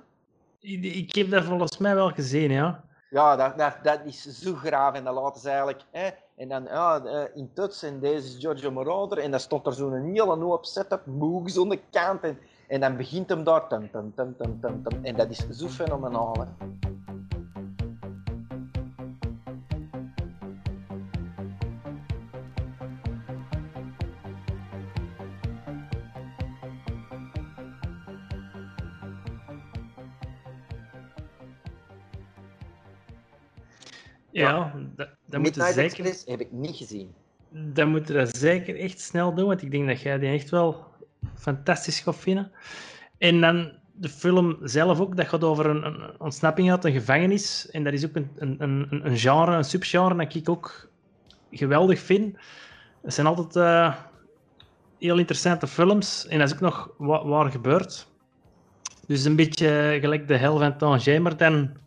ik, 0.60 0.84
ik 0.84 1.16
heb 1.16 1.30
dat 1.30 1.44
volgens 1.44 1.78
mij 1.78 1.96
wel 1.96 2.10
gezien, 2.10 2.52
ja. 2.52 2.84
Ja, 3.10 3.36
dat, 3.36 3.58
dat, 3.58 3.78
dat 3.84 4.00
is 4.06 4.24
zo 4.24 4.54
graaf 4.54 4.94
en 4.94 5.04
dat 5.04 5.16
laten 5.16 5.42
ze 5.42 5.50
eigenlijk. 5.50 5.82
Hè, 5.92 6.10
en 6.36 6.50
dan 6.50 6.64
ja, 6.64 7.02
in 7.34 7.54
Tuts 7.54 7.84
en 7.84 8.00
deze 8.00 8.28
is 8.28 8.36
Giorgio 8.40 8.72
Moroder 8.72 9.18
en 9.18 9.32
dan 9.32 9.40
stond 9.40 9.66
er 9.66 9.74
zo'n 9.74 10.12
hele 10.12 10.36
hoop 10.36 10.66
setup, 10.66 11.06
moog 11.06 11.58
aan 11.58 11.70
de 11.70 11.80
kant 11.92 12.24
en, 12.24 12.40
en 12.70 12.80
dan 12.80 12.98
begint 12.98 13.30
hem 13.30 13.44
daar. 13.44 13.68
Tum, 13.68 13.92
tum, 13.92 14.14
tum, 14.16 14.36
tum, 14.38 14.60
tum, 14.62 14.84
tum, 14.84 15.04
en 15.04 15.16
dat 15.16 15.30
is 15.30 15.48
zo 15.50 15.68
fenomenaal. 15.68 16.36
Hè. 16.40 16.68
Ja, 34.32 34.74
dat, 34.96 35.10
dat 35.26 35.42
Midnight 35.42 35.74
zeker, 35.74 35.84
Express 35.84 36.26
heb 36.26 36.40
ik 36.40 36.52
niet 36.52 36.76
gezien. 36.76 37.14
dat 37.50 37.88
moeten 37.88 38.16
we 38.16 38.26
zeker 38.38 38.80
echt 38.80 39.00
snel 39.00 39.34
doen, 39.34 39.48
want 39.48 39.62
ik 39.62 39.72
denk 39.72 39.88
dat 39.88 40.02
jij 40.02 40.20
die 40.20 40.30
echt 40.30 40.50
wel 40.50 40.88
fantastisch 41.36 42.00
gaat 42.00 42.16
vinden. 42.16 42.52
En 43.18 43.42
dan 43.42 43.72
de 43.92 44.10
film 44.10 44.58
zelf 44.62 45.00
ook, 45.00 45.16
dat 45.18 45.28
gaat 45.28 45.44
over 45.44 45.66
een, 45.66 45.86
een 45.86 46.20
ontsnapping 46.20 46.72
uit 46.72 46.86
een 46.86 46.92
gevangenis. 46.94 47.70
En 47.72 47.84
dat 47.84 47.94
is 47.94 48.06
ook 48.06 48.16
een, 48.16 48.32
een, 48.38 48.56
een, 48.60 48.88
een 49.06 49.18
genre, 49.18 49.56
een 49.56 49.64
subgenre 49.64 50.16
dat 50.16 50.36
ik 50.36 50.50
ook 50.50 50.90
geweldig 51.52 52.00
vind. 52.00 52.38
Het 53.02 53.14
zijn 53.14 53.28
altijd 53.28 53.56
eh, 53.56 53.96
heel 55.00 55.18
interessante 55.18 55.68
films. 55.68 56.28
En 56.28 56.40
dat 56.40 56.48
is 56.48 56.54
ook 56.54 56.60
nog 56.62 56.90
wa- 56.98 57.26
waar 57.26 57.52
gebeurt. 57.52 58.08
Dus 59.08 59.24
een 59.24 59.36
beetje 59.36 59.98
gelijk 60.02 60.28
de 60.28 60.38
hel 60.38 60.58
van 60.58 60.78
Tangier, 60.78 61.22
maar 61.22 61.38
dan 61.38 61.78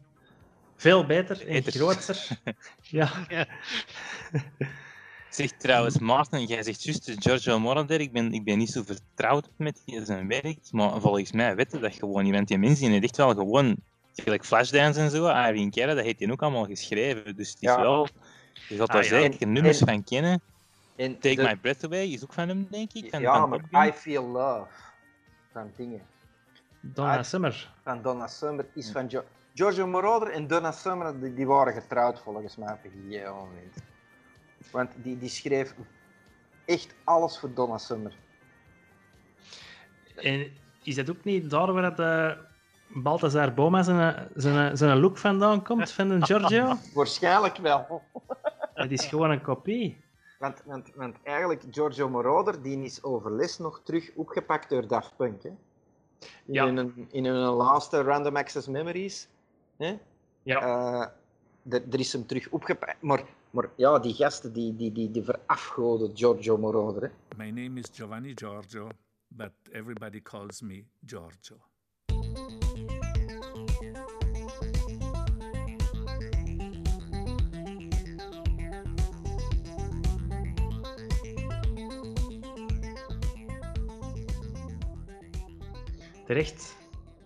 veel 0.76 1.06
beter 1.06 1.48
en 1.48 1.62
groter. 1.62 2.26
Ja. 2.80 3.10
Zeg 5.32 5.50
trouwens, 5.52 5.98
Maarten, 5.98 6.44
jij 6.44 6.62
zegt 6.62 6.82
juist 6.84 7.14
Giorgio 7.18 7.58
Moroder, 7.58 8.00
ik 8.00 8.12
ben, 8.12 8.32
ik 8.32 8.44
ben 8.44 8.58
niet 8.58 8.70
zo 8.70 8.82
vertrouwd 8.82 9.48
met 9.56 9.82
zijn 9.86 10.28
werk, 10.28 10.58
maar 10.70 11.00
volgens 11.00 11.32
mij 11.32 11.56
weten 11.56 11.80
dat 11.80 11.94
gewoon 11.94 12.24
niet, 12.24 12.32
want 12.34 12.48
die 12.48 12.58
mensen 12.58 12.80
die 12.84 12.90
heeft 12.92 13.04
echt 13.04 13.16
wel 13.16 13.34
gewoon, 13.34 13.76
gelijk 14.16 14.44
Flashdance 14.44 15.00
en 15.00 15.10
zo, 15.10 15.26
Irene 15.28 15.70
Kerr, 15.70 15.94
dat 15.94 16.04
heeft 16.04 16.20
hij 16.20 16.30
ook 16.30 16.42
allemaal 16.42 16.64
geschreven, 16.66 17.36
dus 17.36 17.48
het 17.48 17.56
is 17.62 17.68
Ja. 17.68 17.80
wel, 17.80 18.08
je 18.68 18.76
gaat 18.76 18.88
Ah, 18.88 18.94
daar 18.94 19.02
ja. 19.04 19.08
zeker 19.08 19.46
nummers 19.46 19.80
en- 19.80 19.86
van 19.86 20.04
kennen. 20.04 20.40
En 20.96 21.18
Take 21.18 21.34
de- 21.34 21.42
My 21.42 21.56
Breath 21.56 21.84
Away 21.84 22.06
is 22.06 22.22
ook 22.22 22.32
van 22.32 22.48
hem, 22.48 22.66
denk 22.70 22.92
ik. 22.92 23.10
Van, 23.10 23.20
ja, 23.20 23.38
van 23.38 23.62
maar. 23.70 23.86
I 23.88 23.92
Feel 23.92 24.26
Love 24.26 24.66
van 25.52 25.70
dingen. 25.76 26.02
Donna 26.80 27.16
Ah. 27.18 27.24
Summer. 27.24 27.72
Van 27.84 28.02
Donna 28.02 28.26
Summer 28.26 28.66
is 28.74 28.90
van 28.90 29.10
Gio- 29.10 29.24
Giorgio 29.54 29.86
Moroder 29.86 30.28
en 30.30 30.46
Donna 30.46 30.72
Summer, 30.72 31.20
die, 31.20 31.34
die 31.34 31.46
waren 31.46 31.72
getrouwd 31.72 32.20
volgens 32.20 32.56
mij 32.56 32.72
op 32.72 32.78
een 32.84 32.90
gegeven 33.10 33.34
moment. 33.34 33.74
Want 34.70 34.90
die, 34.96 35.18
die 35.18 35.28
schreef 35.28 35.74
echt 36.64 36.94
alles 37.04 37.38
voor 37.38 37.54
Donna 37.54 37.78
Summer. 37.78 38.14
En 40.16 40.52
is 40.82 40.94
dat 40.94 41.10
ook 41.10 41.24
niet 41.24 41.50
daar 41.50 41.72
waar 41.72 41.94
dat, 41.94 41.98
eh, 41.98 42.44
Balthazar 42.94 43.54
Boma 43.54 43.82
zijn, 43.82 44.28
zijn, 44.34 44.76
zijn 44.76 44.98
look 45.00 45.18
vandaan 45.18 45.64
komt, 45.64 45.90
van 45.90 46.10
een 46.10 46.26
Giorgio? 46.26 46.74
Waarschijnlijk 46.94 47.56
wel. 47.56 48.02
Het 48.74 48.92
is 48.92 49.06
gewoon 49.06 49.30
een 49.30 49.42
kopie. 49.42 50.00
Want, 50.38 50.62
want, 50.64 50.90
want 50.94 51.16
eigenlijk, 51.22 51.62
Giorgio 51.70 52.08
Moroder 52.08 52.62
die 52.62 52.82
is 52.84 53.02
overlist 53.02 53.58
nog 53.58 53.80
terug 53.84 54.10
opgepakt 54.14 54.68
door 54.70 54.86
Daft 54.86 55.16
Punk. 55.16 55.42
Hè? 55.42 55.48
In, 55.48 55.56
Ja. 56.44 56.64
hun, 56.64 57.08
in 57.10 57.24
hun 57.24 57.36
laatste 57.36 58.02
Random 58.02 58.36
Access 58.36 58.66
Memories. 58.66 59.28
Hè? 59.76 59.98
Ja. 60.42 60.60
Eh, 60.60 61.06
er, 61.74 61.82
er 61.90 61.98
is 61.98 62.12
hem 62.12 62.26
terug 62.26 62.48
opgepakt. 62.50 63.02
Maar, 63.02 63.22
maar 63.52 63.70
ja, 63.76 63.98
die 63.98 64.14
gasten 64.14 64.52
die, 64.52 64.76
die, 64.76 64.92
die, 64.92 65.10
die 65.10 65.22
verafgoden 65.22 66.16
Giorgio 66.16 66.56
Moroder. 66.58 67.02
Hè? 67.02 67.36
My 67.36 67.50
name 67.50 67.80
is 67.80 67.90
Giovanni 67.92 68.32
Giorgio, 68.34 68.88
but 69.28 69.52
everybody 69.72 70.22
calls 70.22 70.60
me 70.60 70.84
Giorgio. 71.06 71.56
Terecht. 86.26 86.76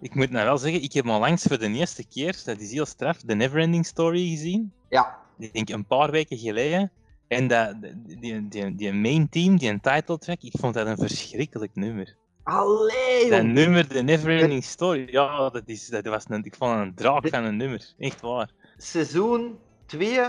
Ik 0.01 0.15
moet 0.15 0.31
nou 0.31 0.45
wel 0.45 0.59
zeggen, 0.59 0.83
ik 0.83 0.93
heb 0.93 1.07
onlangs 1.07 1.43
voor 1.43 1.59
de 1.59 1.69
eerste 1.69 2.07
keer, 2.07 2.43
dat 2.45 2.61
is 2.61 2.73
heel 2.73 2.87
straf, 2.87 3.21
de 3.21 3.35
Neverending 3.35 3.87
Story 3.87 4.29
gezien. 4.29 4.73
Ja, 4.89 5.26
Ik 5.39 5.53
denk 5.53 5.69
een 5.69 5.87
paar 5.87 6.11
weken 6.11 6.39
geleden. 6.39 6.91
En 7.29 7.47
dat, 7.47 7.75
die, 8.07 8.49
die, 8.49 8.75
die, 8.75 8.93
main 8.93 9.29
team, 9.29 9.57
die 9.57 9.81
title 9.81 10.19
track, 10.19 10.43
ik 10.43 10.53
vond 10.59 10.75
dat 10.75 10.87
een 10.87 10.97
verschrikkelijk 10.97 11.75
nummer. 11.75 12.17
allee, 12.43 13.31
Dat 13.31 13.43
nummer, 13.43 13.89
de 13.89 14.03
Neverending 14.03 14.65
Story, 14.65 15.07
ja, 15.11 15.51
dat, 15.51 15.63
is, 15.65 15.87
dat 15.89 16.05
was 16.05 16.25
een, 16.29 16.45
ik 16.45 16.55
vond 16.55 16.73
een 16.73 16.95
draak 16.95 17.29
van 17.29 17.45
een 17.45 17.57
nummer. 17.57 17.95
Echt 17.99 18.21
waar. 18.21 18.51
Seizoen 18.77 19.59
2 19.87 20.21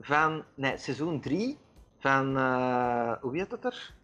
van... 0.00 0.44
Nee, 0.54 0.78
seizoen 0.78 1.20
3 1.20 1.56
van... 1.98 2.36
eh, 2.36 3.12
hoe 3.20 3.36
heet 3.36 3.50
het 3.50 3.64
er? 3.64 3.94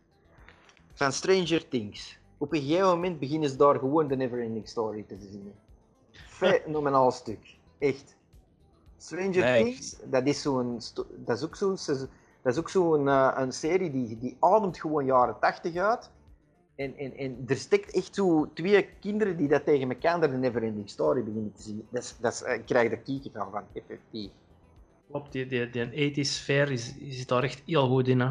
Van 0.95 1.13
Stranger 1.13 1.69
Things. 1.69 2.19
Op 2.39 2.53
een 2.53 2.61
gegeven 2.61 2.87
moment 2.87 3.19
beginnen 3.19 3.49
ze 3.51 3.57
daar 3.57 3.79
gewoon 3.79 4.09
de 4.09 4.17
Neverending 4.17 4.69
Story 4.69 5.05
te 5.09 5.17
zien. 5.31 5.53
Fenomenaal 6.13 7.11
stuk. 7.11 7.57
Echt. 7.79 8.17
Stranger 9.03 9.45
Nee, 9.45 9.63
Things, 9.63 9.97
dat 10.05 10.27
is, 10.27 10.43
zo'n 10.43 10.81
dat 11.25 11.37
is 11.37 11.45
ook 11.45 11.57
zo'n 11.57 11.77
dat 12.43 12.53
is 12.53 12.59
ook 12.59 12.69
zo'n 12.69 13.09
eh, 13.09 13.33
een 13.37 13.53
serie 13.53 13.91
die, 13.91 14.19
die 14.19 14.37
ademt 14.41 14.81
gewoon 14.81 15.05
jaren 15.05 15.37
80 15.41 15.77
uit. 15.77 16.11
En, 16.77 16.97
en, 16.97 17.17
en 17.17 17.45
er 17.47 17.57
steekt 17.57 17.95
echt 17.95 18.15
zo 18.15 18.51
twee 18.55 18.89
kinderen 19.01 19.37
die 19.37 19.49
dat 19.49 19.65
tegen 19.65 19.89
elkaar 19.89 20.21
de 20.21 20.29
Neverending 20.29 20.91
Story 20.91 21.25
beginnen 21.25 21.53
te 21.53 21.63
zien. 21.63 21.87
Dat 21.91 22.03
is, 22.03 22.17
dat 22.21 22.33
is, 22.33 22.43
eh, 22.43 22.55
ik 22.55 22.65
krijg 22.67 22.91
er 22.91 22.99
kiekenvel 22.99 23.49
van, 23.51 23.63
effectief. 23.73 24.31
Klopt, 25.11 25.33
die, 25.33 25.47
die, 25.47 25.71
die 25.71 26.25
80s 26.25 26.29
sfeer 26.29 26.71
is, 26.71 26.97
is 26.97 27.19
zit 27.19 27.29
daar 27.29 27.43
echt 27.43 27.63
heel 27.67 27.89
goed 27.89 28.09
in. 28.09 28.21
Hè. 28.21 28.31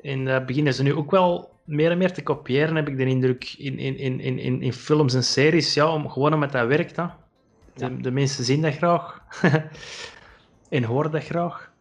En 0.00 0.24
dat 0.24 0.46
beginnen 0.46 0.74
ze 0.74 0.82
nu 0.82 0.94
ook 0.94 1.10
wel 1.10 1.50
meer 1.64 1.90
en 1.90 1.98
meer 1.98 2.12
te 2.12 2.22
kopiëren, 2.22 2.76
heb 2.76 2.88
ik 2.88 2.96
de 2.96 3.04
indruk, 3.04 3.54
in, 3.58 3.78
in, 3.78 3.98
in, 3.98 4.20
in, 4.20 4.38
in, 4.38 4.62
in 4.62 4.72
films 4.72 5.14
en 5.14 5.24
series. 5.24 5.74
Ja, 5.74 5.92
om, 5.92 6.08
gewoon 6.08 6.34
omdat 6.34 6.52
dat 6.52 6.66
werkt. 6.66 6.96
Hè. 6.96 7.06
De, 7.78 7.96
de 8.00 8.10
mensen 8.10 8.44
zien 8.44 8.62
dat 8.62 8.74
graag. 8.74 9.22
en 10.68 10.84
horen 10.84 11.10
dat 11.10 11.24
graag. 11.24 11.72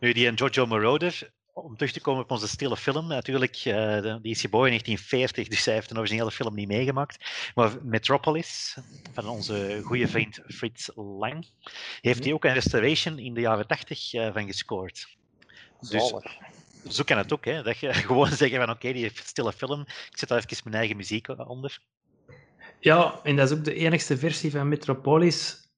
Nu, 0.00 0.12
die 0.12 0.26
en 0.26 0.38
Giorgio 0.38 0.66
Moroder, 0.66 1.30
om 1.52 1.76
terug 1.76 1.92
te 1.92 2.00
komen 2.00 2.22
op 2.22 2.30
onze 2.30 2.48
stille 2.48 2.76
film, 2.76 3.06
natuurlijk, 3.06 3.56
eh, 3.56 4.16
die 4.22 4.32
is 4.32 4.40
geboren 4.40 4.72
in 4.72 4.78
1940, 4.78 5.48
dus 5.48 5.64
hij 5.64 5.74
heeft 5.74 5.88
de 5.88 5.98
originele 5.98 6.30
film 6.30 6.54
niet 6.54 6.68
meegemaakt. 6.68 7.50
Maar 7.54 7.72
Metropolis, 7.82 8.76
van 9.12 9.28
onze 9.28 9.80
goede 9.84 10.08
vriend 10.08 10.40
Frits 10.46 10.90
Lang, 10.94 11.46
heeft 12.00 12.24
hij 12.24 12.32
ook 12.32 12.44
een 12.44 12.52
restoration 12.52 13.18
in 13.18 13.34
de 13.34 13.40
jaren 13.40 13.66
80 13.66 14.12
eh, 14.12 14.32
van 14.32 14.46
gescoord. 14.46 15.16
Dus 15.80 16.14
zo 16.88 17.04
kan 17.04 17.18
het 17.18 17.32
ook, 17.32 17.44
hè, 17.44 17.62
dat 17.62 17.78
je 17.78 17.94
gewoon 18.08 18.30
zeggen 18.30 18.58
van 18.58 18.70
oké, 18.70 18.92
die 18.92 19.10
stille 19.14 19.52
film, 19.52 19.80
ik 19.80 20.18
zet 20.18 20.28
daar 20.28 20.38
even 20.38 20.62
mijn 20.64 20.76
eigen 20.76 20.96
muziek 20.96 21.28
onder. 21.48 21.80
Ja, 22.82 23.20
en 23.22 23.36
dat 23.36 23.50
is 23.50 23.58
ook 23.58 23.64
de 23.64 23.74
enigste 23.74 24.18
versie 24.18 24.50
van 24.50 24.68
Metropolis 24.68 25.70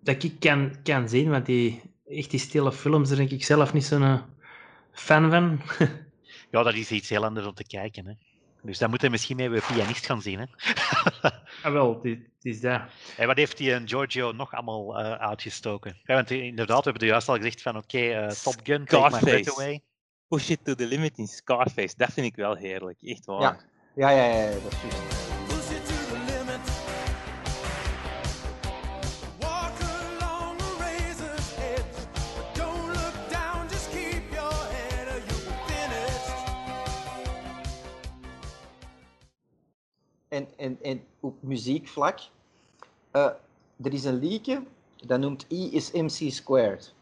dat 0.00 0.22
ik 0.22 0.40
kan, 0.40 0.82
kan 0.82 1.08
zien, 1.08 1.30
want 1.30 1.46
die, 1.46 1.82
echt 2.08 2.30
die 2.30 2.40
stille 2.40 2.72
films, 2.72 3.08
daar 3.08 3.18
denk 3.18 3.30
ik 3.30 3.44
zelf 3.44 3.72
niet 3.72 3.84
zo'n 3.84 4.02
eh, 4.02 4.22
fan 4.92 5.30
van. 5.30 5.60
Ja, 6.50 6.62
dat 6.62 6.74
is 6.74 6.90
iets 6.90 7.08
heel 7.08 7.24
anders 7.24 7.46
om 7.46 7.54
te 7.54 7.66
kijken. 7.66 8.06
Hè. 8.06 8.12
Dus 8.62 8.78
dat 8.78 8.88
moeten 8.88 9.06
we 9.06 9.12
misschien 9.12 9.36
met 9.36 9.52
een 9.52 9.74
pianist 9.74 10.06
gaan 10.06 10.22
zien. 10.22 10.38
Hè? 10.38 10.44
Ah, 11.62 11.72
wel, 11.72 12.00
het 12.02 12.18
is, 12.42 12.60
dat. 12.60 12.80
En 13.16 13.26
wat 13.26 13.36
heeft 13.36 13.56
die 13.56 13.72
een 13.72 13.88
Giorgio 13.88 14.32
nog 14.32 14.54
allemaal 14.54 14.98
eh, 14.98 15.12
uitgestoken? 15.12 15.96
Ja, 16.04 16.14
want 16.14 16.30
inderdaad, 16.30 16.84
we 16.84 16.90
hebben 16.90 17.02
er 17.02 17.08
juist 17.08 17.28
al 17.28 17.36
gezegd 17.36 17.62
van 17.62 17.76
oké, 17.76 17.98
eh, 17.98 18.28
Top 18.28 18.54
Gun, 18.62 18.84
Take 18.84 19.10
My 19.10 19.18
Breath 19.18 19.44
Scarface. 19.44 19.50
Away. 19.50 19.80
Push 20.28 20.48
it 20.48 20.64
to 20.64 20.74
the 20.74 20.86
limit 20.86 21.18
in 21.18 21.26
Scarface. 21.26 21.94
Dat 21.96 22.12
vind 22.12 22.26
ik 22.26 22.36
wel 22.36 22.54
heerlijk. 22.54 23.02
Echt 23.02 23.24
waar. 23.24 23.40
Ja. 23.40 23.58
Ja, 23.94 24.10
ja, 24.10 24.24
ja, 24.24 24.50
ja, 24.50 24.50
dat 24.50 24.72
is 24.72 24.80
juist. 24.82 25.31
En, 40.32 40.48
en, 40.56 40.78
en 40.82 41.04
op 41.20 41.42
muziekvlak, 41.42 42.18
eh, 43.10 43.30
er 43.82 43.92
is 43.92 44.04
een 44.04 44.18
liedje, 44.18 44.62
dat 45.06 45.20
noemt 45.20 45.46
I 45.50 45.74
is 45.74 45.90
MC 45.92 46.30
squared. 46.32 46.94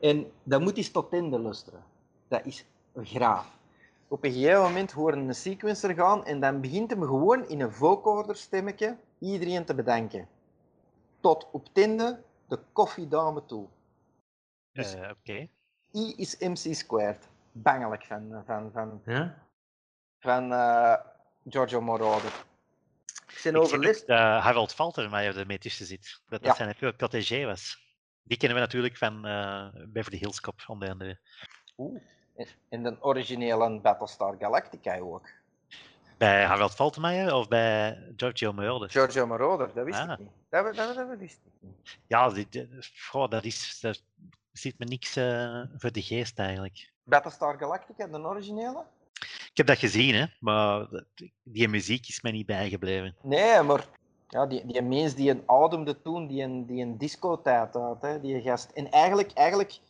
En 0.00 0.32
dat 0.42 0.60
moet 0.60 0.76
eens 0.76 0.90
tot 0.90 1.12
einde 1.12 1.38
luisteren. 1.38 1.84
Dat 2.28 2.44
is 2.46 2.64
graaf. 2.94 3.58
Op 4.08 4.24
een 4.24 4.32
gegeven 4.32 4.62
moment 4.62 4.92
horen 4.92 5.18
een 5.18 5.34
sequencer 5.34 5.94
gaan 5.94 6.24
en 6.24 6.40
dan 6.40 6.60
begint 6.60 6.90
hem 6.90 7.02
gewoon 7.02 7.48
in 7.48 7.60
een 7.60 7.72
vocoder 7.72 8.36
stemmetje 8.36 8.96
iedereen 9.18 9.64
te 9.64 9.74
bedanken. 9.74 10.28
Tot 11.20 11.48
op 11.52 11.64
het 11.64 11.78
einde 11.78 12.22
de 12.48 12.58
koffiedame 12.72 13.44
toe. 13.46 13.66
Dus- 14.72 14.94
Eh, 14.94 15.10
oké. 15.10 15.48
I 15.94 16.14
is 16.16 16.38
MC 16.38 16.74
squared. 16.74 17.28
Bangelijk 17.52 18.04
van, 18.04 18.42
van, 18.46 18.70
van, 18.72 19.00
Ja? 19.04 19.38
van 20.18 20.52
eh, 20.52 20.94
Giorgio 21.48 21.80
Moroder. 21.80 22.32
Zie 23.26 23.58
overlist. 23.58 24.06
dat 24.06 24.18
Harold 24.18 24.74
Faltermeyer 24.74 25.38
ermee 25.38 25.58
tussen 25.58 25.86
zit. 25.86 26.20
Dat 26.28 26.42
dat 26.42 26.56
Ja. 26.58 26.74
zijn 26.74 26.96
protégé 26.96 27.44
was. 27.46 27.80
Die 28.22 28.36
kennen 28.36 28.58
we 28.58 28.64
natuurlijk 28.64 28.96
van 28.96 29.26
eh, 29.26 29.66
Beverly 29.88 30.18
Hills 30.18 30.40
Cop, 30.40 30.62
onder 30.66 30.90
andere. 30.90 31.18
Oeh. 31.76 32.00
En 32.68 32.82
de 32.82 32.96
originele 33.00 33.80
Battlestar 33.80 34.36
Galactica 34.38 34.98
ook. 34.98 35.28
Bij 36.18 36.44
Harold 36.44 36.74
Faltermeyer 36.74 37.34
of 37.34 37.48
bij 37.48 37.98
Giorgio 38.16 38.52
Moroder? 38.52 38.90
Giorgio 38.90 39.26
Moroder, 39.26 39.70
dat 39.74 39.84
wist 39.84 39.98
Ah. 39.98 40.10
ik 40.12 40.18
niet. 40.18 40.30
Dat, 40.50 40.64
dat, 40.64 40.74
dat, 40.76 40.94
dat 41.08 41.18
wist 41.18 41.40
ik 41.44 41.52
niet. 41.60 41.98
Ja, 42.06 42.28
die, 42.30 42.46
die- 42.50 42.68
goh, 43.10 43.30
dat 43.30 43.44
is... 43.44 43.80
Daar 43.80 43.96
zit 44.52 44.78
me 44.78 44.84
niks 44.84 45.16
eh, 45.16 45.62
voor 45.76 45.92
de 45.92 46.02
geest 46.02 46.38
eigenlijk. 46.38 46.92
Battlestar 47.04 47.58
Galactica, 47.58 48.06
de 48.06 48.18
originele? 48.18 48.84
Ik 49.52 49.58
heb 49.58 49.66
dat 49.66 49.78
gezien, 49.78 50.14
hè, 50.14 50.26
maar 50.40 51.04
die 51.42 51.68
muziek 51.68 52.08
is 52.08 52.22
mij 52.22 52.32
niet 52.32 52.46
bijgebleven. 52.46 53.16
Nee, 53.22 53.62
maar 53.62 53.88
ja, 54.28 54.46
die, 54.46 54.66
die 54.66 55.14
die 55.14 55.30
een 55.30 55.42
ademde 55.46 56.02
toen, 56.02 56.26
die 56.26 56.42
een, 56.42 56.66
die 56.66 56.82
een 56.82 56.98
discotijd 56.98 57.74
had, 57.74 58.02
hè, 58.02 58.20
die 58.20 58.40
gast. 58.40 58.70
En 58.70 58.90
eigenlijk, 58.90 59.32
eigenlijk 59.32 59.80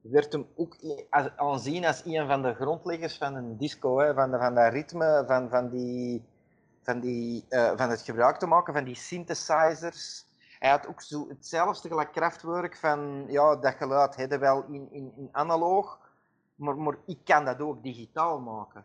werd 0.00 0.32
hem 0.32 0.46
ook 0.56 0.76
aanzien 1.36 1.86
als 1.86 2.04
een 2.04 2.26
van 2.26 2.42
de 2.42 2.54
grondleggers 2.54 3.16
van 3.16 3.34
een 3.34 3.56
disco, 3.56 3.98
hè, 3.98 4.14
van, 4.14 4.30
de, 4.30 4.38
van 4.38 4.54
dat 4.54 4.72
ritme, 4.72 5.24
van, 5.26 5.48
van, 5.48 5.70
die, 5.70 6.24
van, 6.82 7.00
die, 7.00 7.44
eh, 7.48 7.72
van 7.76 7.90
het 7.90 8.00
gebruik 8.00 8.36
te 8.36 8.46
maken 8.46 8.74
van 8.74 8.84
die 8.84 8.96
synthesizers. 8.96 10.24
Hij 10.58 10.70
had 10.70 10.86
ook 10.86 11.02
zo 11.02 11.28
hetzelfde 11.28 11.88
gelijk 11.88 12.12
krachtwerk 12.12 12.76
van, 12.76 13.24
ja, 13.28 13.56
dat 13.56 13.74
geluid 13.74 14.16
hadden 14.16 14.40
wel 14.40 14.64
in, 14.64 14.88
in, 14.90 15.12
in 15.16 15.28
analoog, 15.32 15.98
maar, 16.54 16.76
maar 16.76 16.96
ik 17.06 17.18
kan 17.24 17.44
dat 17.44 17.60
ook 17.60 17.82
digitaal 17.82 18.40
maken. 18.40 18.84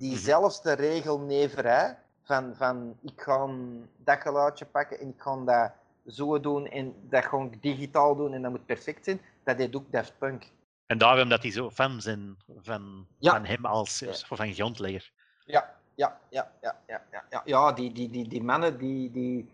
Diezelfde 0.00 0.72
regelneverij 0.72 1.98
van, 2.22 2.54
van 2.56 2.96
ik 3.02 3.20
ga 3.20 3.48
dat 3.96 4.20
geluidje 4.20 4.64
pakken 4.64 4.98
en 5.00 5.08
ik 5.08 5.20
ga 5.20 5.36
dat 5.36 5.70
zo 6.14 6.40
doen 6.40 6.66
en 6.66 6.94
dat 7.08 7.24
ga 7.24 7.38
ik 7.38 7.62
digitaal 7.62 8.16
doen 8.16 8.32
en 8.32 8.42
dat 8.42 8.50
moet 8.50 8.66
perfect 8.66 9.04
zijn, 9.04 9.20
dat 9.44 9.56
deed 9.58 9.76
ook 9.76 9.92
Daft 9.92 10.18
Punk. 10.18 10.50
En 10.86 10.98
daarom 10.98 11.28
dat 11.28 11.42
die 11.42 11.52
zo 11.52 11.70
fan 11.70 12.00
zijn 12.00 12.36
van, 12.62 13.06
Ja. 13.18 13.32
van 13.32 13.44
hem 13.44 13.66
als 13.66 14.04
van 14.26 14.52
grondlegger. 14.52 15.10
Ja, 15.44 15.74
ja, 15.94 16.20
ja, 16.28 16.50
ja, 16.60 16.76
ja, 16.86 17.02
ja, 17.12 17.24
ja. 17.30 17.42
ja 17.44 17.72
die, 17.72 17.92
die, 17.92 18.10
die, 18.10 18.28
die 18.28 18.42
mannen, 18.42 18.78
die, 18.78 19.10
die, 19.10 19.48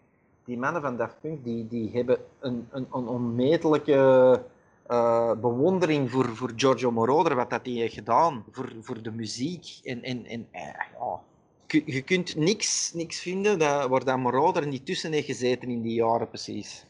die 0.45 0.59
mannen 0.59 0.83
van 0.83 0.97
Daft 0.97 1.21
Punk, 1.21 1.45
die, 1.45 1.69
die 1.69 1.91
hebben 1.93 2.19
een, 2.41 2.69
een, 2.71 2.87
een 2.93 3.09
onmetelijke 3.09 4.43
eh, 4.89 5.33
bewondering 5.33 6.11
voor, 6.11 6.37
voor 6.37 6.53
Giorgio 6.57 6.91
Moroder, 6.91 7.35
wat 7.35 7.51
dat 7.51 7.67
hij 7.67 7.75
heeft 7.75 7.95
gedaan, 7.95 8.45
voor, 8.51 8.73
voor 8.81 9.03
de 9.03 9.11
muziek. 9.11 9.67
En, 9.83 10.03
en, 10.03 10.27
en 10.27 10.49
eh, 10.51 10.63
ja. 10.63 11.21
Je, 11.85 12.03
kunt 12.03 12.37
niks, 12.37 12.93
niks 12.93 13.21
vinden 13.21 13.59
dat, 13.59 13.89
waar 13.89 14.05
dat 14.05 14.19
Moroder 14.19 14.67
niet 14.67 14.87
tussen 14.87 15.13
heeft 15.13 15.27
gezeten 15.27 15.69
in 15.69 15.83
die 15.83 15.95
jaren 15.95 16.29
precies. 16.29 16.85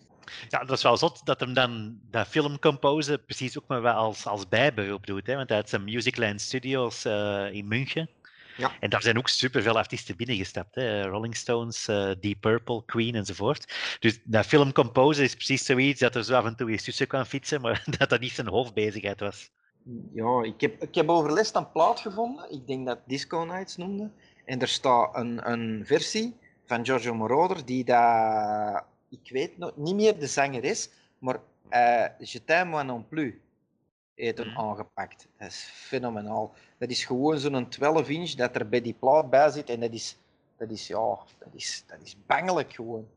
Ja, 0.49 0.59
dat 0.64 0.76
is 0.76 0.82
wel 0.82 0.97
zot 0.97 1.26
dat 1.26 1.40
hem 1.40 1.55
dan 1.55 1.99
dat 2.11 2.26
film 2.26 2.59
composen 2.59 3.24
precies 3.24 3.59
ook 3.59 3.64
maar 3.66 3.82
wel 3.82 3.94
als, 3.94 4.26
als 4.26 4.49
bijberoep 4.49 5.07
doet. 5.07 5.26
Hè? 5.26 5.36
Want 5.36 5.49
hij 5.49 5.59
had 5.59 5.68
zijn 5.68 5.84
Musicland 5.84 6.40
Studios 6.40 7.05
eh, 7.05 7.53
in 7.53 7.68
München. 7.68 8.09
Ja. 8.57 8.72
En 8.80 8.90
daar 8.90 9.02
zijn 9.02 9.18
ook 9.18 9.28
superveel 9.28 9.76
artiesten 9.76 10.16
binnengestapt. 10.16 10.74
Hè? 10.74 11.02
Rolling 11.02 11.36
Stones, 11.36 11.88
eh, 11.88 12.11
Deep 12.20 12.40
Purple, 12.40 12.84
Queen 12.84 13.14
enzovoort. 13.14 13.74
Dus 14.00 14.20
dat 14.24 14.46
film 14.46 14.72
composen 14.72 15.24
is 15.24 15.34
precies 15.34 15.64
zoiets 15.64 16.00
dat 16.00 16.14
er 16.14 16.24
zo 16.24 16.34
af 16.34 16.44
en 16.44 16.57
toe 16.57 16.70
eens 16.70 16.84
tussen 16.84 17.07
kan 17.07 17.26
fietsen, 17.26 17.61
maar 17.61 17.84
dat 17.98 18.09
dat 18.09 18.20
niet 18.20 18.32
zijn 18.32 18.46
hoofdbezigheid 18.46 19.20
was. 19.20 19.50
Ja, 20.12 20.42
ik 20.42 20.61
heb, 20.61 20.82
ik 20.82 20.94
heb 20.94 21.09
overlast 21.09 21.54
een 21.54 21.72
plaat 21.72 22.00
gevonden. 22.00 22.52
Ik 22.52 22.66
denk 22.66 22.86
dat 22.86 22.98
Disco 23.07 23.44
Nights 23.44 23.76
noemde. 23.76 24.11
En 24.44 24.61
er 24.61 24.68
staat 24.68 25.16
een, 25.16 25.50
een 25.50 25.82
versie 25.86 26.36
van 26.66 26.84
Giorgio 26.84 27.14
Moroder 27.14 27.64
die 27.64 27.84
dat... 27.84 28.84
Ik 29.11 29.30
weet 29.32 29.59
nog 29.59 29.72
niet 29.76 29.94
meer 29.94 30.18
de 30.18 30.26
zanger 30.26 30.64
is, 30.64 30.90
maar 31.18 31.38
eh 31.68 32.09
Je 32.18 32.44
t'aime 32.44 32.70
moi 32.70 32.84
non 32.84 33.09
plus 33.09 33.34
hem 34.16 34.46
Mhm. 34.48 34.58
aangepakt. 34.58 35.28
Dat 35.38 35.48
is 35.48 35.70
fenomenaal. 35.72 36.54
Dat 36.78 36.90
is 36.90 37.04
gewoon 37.04 37.38
zo'n 37.38 37.68
12 37.68 38.08
inch 38.08 38.30
dat 38.30 38.56
er 38.56 38.68
bij 38.68 38.80
die 38.80 38.94
plaat 38.94 39.30
bij 39.30 39.50
zit. 39.50 39.70
En 39.70 39.80
dat 39.80 39.92
is, 39.92 40.16
dat 40.58 40.70
is 40.70 40.86
ja, 40.86 41.18
dat 41.38 41.54
is, 41.54 41.84
dat 41.86 41.98
is 42.02 42.16
bangelijk 42.26 42.72
gewoon. 42.74 43.08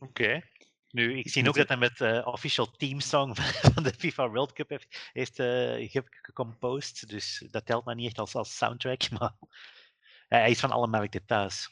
Oké. 0.00 0.42
Nu, 0.90 1.18
ik 1.18 1.28
zie 1.28 1.48
ook 1.48 1.56
dat 1.56 1.68
hij 1.68 1.76
met 1.76 1.96
de 1.96 2.22
official 2.26 2.70
team 2.70 3.00
song 3.00 3.34
van 3.74 3.82
de 3.82 3.92
FIFA 3.98 4.28
World 4.30 4.52
Cup 4.52 4.68
heeft, 4.68 5.10
heeft 5.12 5.38
eh, 5.38 5.46
ge- 5.90 6.04
gecomposed. 6.22 7.08
Dus 7.08 7.46
dat 7.50 7.66
telt 7.66 7.84
maar 7.84 7.94
niet 7.94 8.06
echt 8.06 8.18
als, 8.18 8.34
als 8.34 8.56
soundtrack, 8.56 9.10
maar 9.18 9.32
hij 10.28 10.50
is 10.50 10.60
van 10.60 10.70
alle 10.70 10.86
markten 10.86 11.24
thuis. 11.26 11.70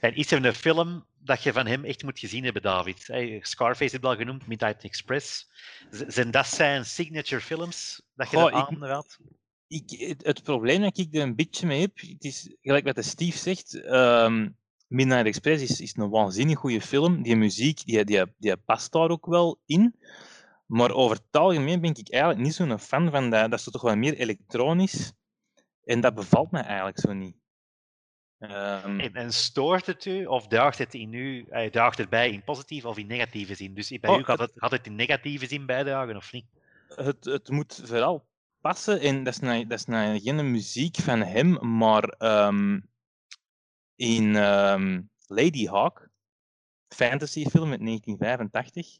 En 0.00 0.18
iets 0.20 0.32
in 0.32 0.44
een 0.44 0.54
film 0.54 1.06
dat 1.24 1.42
je 1.42 1.52
van 1.52 1.66
hem 1.66 1.84
echt 1.84 2.02
moet 2.02 2.18
gezien 2.18 2.44
hebben, 2.44 2.62
David. 2.62 3.06
Hey, 3.06 3.38
Scarface 3.42 3.92
heb 3.92 4.02
je 4.02 4.08
al 4.08 4.16
genoemd, 4.16 4.46
Midnight 4.46 4.84
Express. 4.84 5.50
Z- 5.90 6.02
Zijn 6.06 6.30
dat 6.30 6.46
zijn 6.46 6.84
signature 6.84 7.40
films 7.40 8.02
dat 8.14 8.30
je 8.30 8.36
Goh, 8.36 8.52
dat 8.52 8.60
ik- 8.70 8.76
aanraadt? 8.76 9.18
ik, 9.66 10.16
het, 10.22 10.42
probleem 10.42 10.80
dat 10.80 10.98
ik 10.98 11.14
er 11.14 11.20
een 11.22 11.34
beetje 11.34 11.66
mee 11.66 11.80
heb, 11.80 12.00
het 12.00 12.24
is 12.24 12.54
gelijk 12.62 12.84
wat 12.84 12.94
de 12.94 13.02
Steve 13.02 13.38
zegt, 13.38 13.74
ehm, 13.80 14.48
Midnight 14.86 15.26
Express 15.26 15.62
is, 15.62 15.80
is 15.80 15.96
een 15.96 16.10
waanzinnig 16.10 16.58
goede 16.58 16.80
film. 16.80 17.22
Die 17.22 17.36
muziek, 17.36 17.84
die, 17.84 18.04
die, 18.04 18.24
die 18.38 18.56
past 18.56 18.92
daar 18.92 19.08
ook 19.10 19.26
wel 19.26 19.60
in. 19.66 19.94
Maar 20.66 20.90
over 20.90 21.16
het 21.16 21.36
algemeen 21.40 21.80
ben 21.80 21.94
ik 21.94 22.10
eigenlijk 22.10 22.42
niet 22.42 22.54
zo'n 22.54 22.78
fan 22.78 23.10
van 23.10 23.30
dat. 23.30 23.50
Dat 23.50 23.58
is 23.58 23.64
toch 23.70 23.82
wel 23.82 23.96
meer 23.96 24.14
elektronisch. 24.14 25.12
En 25.84 26.00
dat 26.00 26.14
bevalt 26.14 26.50
mij 26.50 26.62
eigenlijk 26.62 27.00
zo 27.00 27.12
niet. 27.12 27.36
Ehm, 28.48 29.00
En, 29.00 29.14
en 29.14 29.32
stoort 29.32 29.86
het 29.86 30.04
u, 30.04 30.26
of 30.26 30.46
draagt 30.46 30.78
het, 30.78 30.94
in 30.94 31.12
u, 31.12 31.46
draagt 31.70 31.98
het 31.98 32.08
bij 32.08 32.30
in 32.30 32.44
positieve 32.44 32.88
of 32.88 32.98
in 32.98 33.06
negatieve 33.06 33.54
zin? 33.54 33.74
Dus 33.74 33.88
bij 33.88 34.10
Oh, 34.10 34.20
u 34.20 34.24
gaat 34.24 34.38
het, 34.38 34.52
gaat 34.54 34.70
het 34.70 34.86
in 34.86 34.94
negatieve 34.94 35.46
zin 35.46 35.66
bijdragen 35.66 36.16
of 36.16 36.32
niet? 36.32 36.46
het, 36.96 37.24
het 37.24 37.48
moet 37.48 37.80
vooral 37.84 38.26
passen. 38.60 39.00
En 39.00 39.24
dat 39.24 39.34
is, 39.34 39.40
nou, 39.40 39.66
dat 39.66 39.78
is 39.78 39.84
nou 39.84 40.20
geen 40.20 40.50
muziek 40.50 40.96
van 40.96 41.20
hem, 41.20 41.76
maar 41.76 42.04
ehm, 42.04 42.80
in 43.96 44.36
ehm, 44.36 45.02
Lady 45.26 45.66
Hawk, 45.66 46.08
fantasyfilm 46.88 47.70
uit 47.70 47.80
1985, 47.80 48.98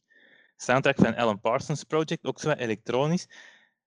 soundtrack 0.56 0.96
van 0.96 1.16
Alan 1.16 1.40
Parsons 1.40 1.84
Project, 1.84 2.24
ook 2.24 2.40
zo 2.40 2.50
elektronisch, 2.50 3.28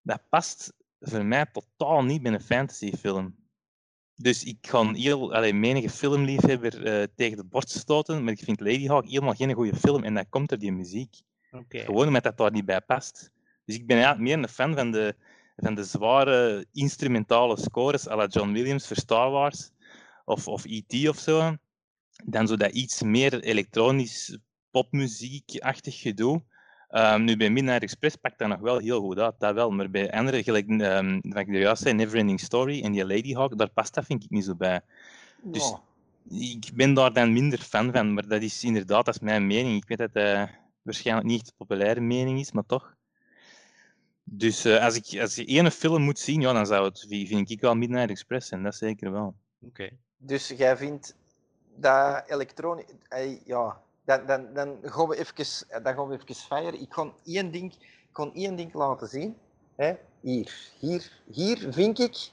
dat 0.02 0.22
past 0.30 0.74
voor 1.00 1.26
mij 1.26 1.46
totaal 1.46 2.04
niet 2.04 2.22
bij 2.22 2.32
een 2.34 2.42
fantasyfilm. 2.42 3.47
Dus 4.20 4.44
ik 4.44 4.58
ga 4.62 4.92
heel, 4.92 5.34
allee, 5.34 5.54
menige 5.54 5.90
filmliefhebber 5.90 6.86
eh, 6.86 7.08
tegen 7.16 7.38
de 7.38 7.44
borst 7.44 7.70
stoten, 7.70 8.24
maar 8.24 8.34
ik 8.34 8.44
vind 8.44 8.60
Lady 8.60 8.88
Hawk 8.88 9.06
helemaal 9.06 9.34
geen 9.34 9.54
goede 9.54 9.76
film 9.76 10.04
en 10.04 10.14
dat 10.14 10.26
komt 10.30 10.50
door 10.50 10.58
die 10.58 10.72
muziek. 10.72 11.16
Gewoon 11.70 12.08
omdat 12.08 12.24
dat 12.24 12.38
daar 12.38 12.52
niet 12.52 12.66
bij 12.66 12.82
past. 12.82 13.32
Dus 13.66 13.76
ik 13.76 13.88
ben 13.88 13.98
eigenlijk 13.98 14.26
meer 14.26 14.38
een 14.44 14.50
fan 14.50 14.76
van 14.76 14.92
de, 14.92 15.16
van 15.56 15.76
de 15.76 15.84
zware 15.84 16.66
instrumentale 16.72 17.58
scores 17.58 18.08
à 18.08 18.16
la 18.16 18.28
John 18.28 18.52
Williams 18.52 18.88
voor 18.88 18.96
Star 18.96 19.32
Wars 19.32 19.72
of, 20.26 20.48
of 20.48 20.66
E.T. 20.66 21.08
of 21.08 21.18
zo, 21.18 21.56
dan 22.26 22.48
zo 22.48 22.56
dat 22.58 22.72
iets 22.72 23.02
meer 23.02 23.40
elektronisch 23.44 24.38
popmuziek-achtig 24.72 26.02
gedoe. 26.02 26.44
Ehm, 26.98 27.24
nu 27.24 27.38
bij 27.38 27.50
Midnight 27.50 27.82
Express 27.82 28.16
pakt 28.16 28.40
dat 28.40 28.48
nog 28.48 28.60
wel 28.60 28.78
heel 28.78 29.02
goed 29.02 29.20
uit, 29.20 29.36
dat 29.40 29.54
wel. 29.54 29.72
Maar 29.72 29.90
bij 29.90 30.12
andere, 30.12 30.44
gelijk 30.44 30.70
um, 30.70 31.22
wat 31.22 31.38
ik 31.38 31.48
er 31.48 31.60
juist 31.60 31.82
zei, 31.82 31.94
Neverending 31.96 32.40
Story 32.40 32.84
en 32.84 32.92
die 32.92 33.06
Lady 33.06 33.34
Hawk, 33.34 33.58
daar 33.58 33.70
past 33.70 33.94
dat 33.94 34.06
vind 34.06 34.24
ik 34.24 34.30
niet 34.30 34.44
zo 34.46 34.56
bij. 34.56 34.82
Dus-. 35.42 35.76
Ik 36.30 36.70
ben 36.74 36.94
daar 36.94 37.14
dan 37.14 37.34
minder 37.34 37.60
fan 37.60 37.92
van, 37.92 38.14
maar 38.14 38.28
dat 38.28 38.42
is 38.42 38.64
inderdaad, 38.64 39.06
dat 39.06 39.16
is 39.16 39.22
mijn 39.22 39.48
mening. 39.48 39.76
Ik 39.76 39.88
weet 39.88 39.98
dat 39.98 40.10
het 40.14 40.50
waarschijnlijk 40.82 41.28
niet 41.28 41.46
de 41.46 41.52
populaire 41.58 42.00
mening 42.02 42.40
is, 42.40 42.52
maar 42.52 42.66
toch. 42.66 42.96
Dus 44.24 44.66
eh, 44.66 44.84
als, 44.84 44.96
ik, 44.96 45.22
als 45.22 45.36
je 45.36 45.46
één 45.46 45.72
film 45.72 46.02
moet 46.02 46.20
zien, 46.20 46.42
ja, 46.42 46.54
dan 46.54 46.66
zou 46.66 46.86
het, 46.86 47.06
vind 47.10 47.50
ik 47.50 47.62
wel 47.62 47.76
Midnight 47.76 48.10
Express 48.10 48.48
zijn, 48.48 48.64
dat 48.64 48.76
zeker 48.76 49.12
wel. 49.12 49.36
Oké. 49.62 49.90
Dus 50.18 50.48
jij 50.48 50.78
vindt 50.78 51.16
dat 51.76 52.24
elektronisch... 52.28 52.86
eh, 53.10 53.46
Ja, 53.46 53.82
dan, 54.08 54.26
dan, 54.26 54.54
dan 54.54 54.78
gaan 54.82 55.08
we 55.08 55.18
even, 55.18 55.84
dan 55.84 55.94
gaan 55.96 56.08
we 56.08 56.14
even 56.16 56.36
fire. 56.36 56.78
Ik 56.78 56.94
ga 56.94 57.12
één 57.26 57.52
ding, 57.52 57.74
ik 57.74 58.14
ga 58.14 58.30
één 58.34 58.56
ding 58.56 58.74
laten 58.74 59.08
zien. 59.08 59.36
Hè? 59.76 59.94
Hier, 60.20 60.72
hier, 60.80 61.12
hier 61.32 61.68
vind 61.70 62.00
ik 62.00 62.32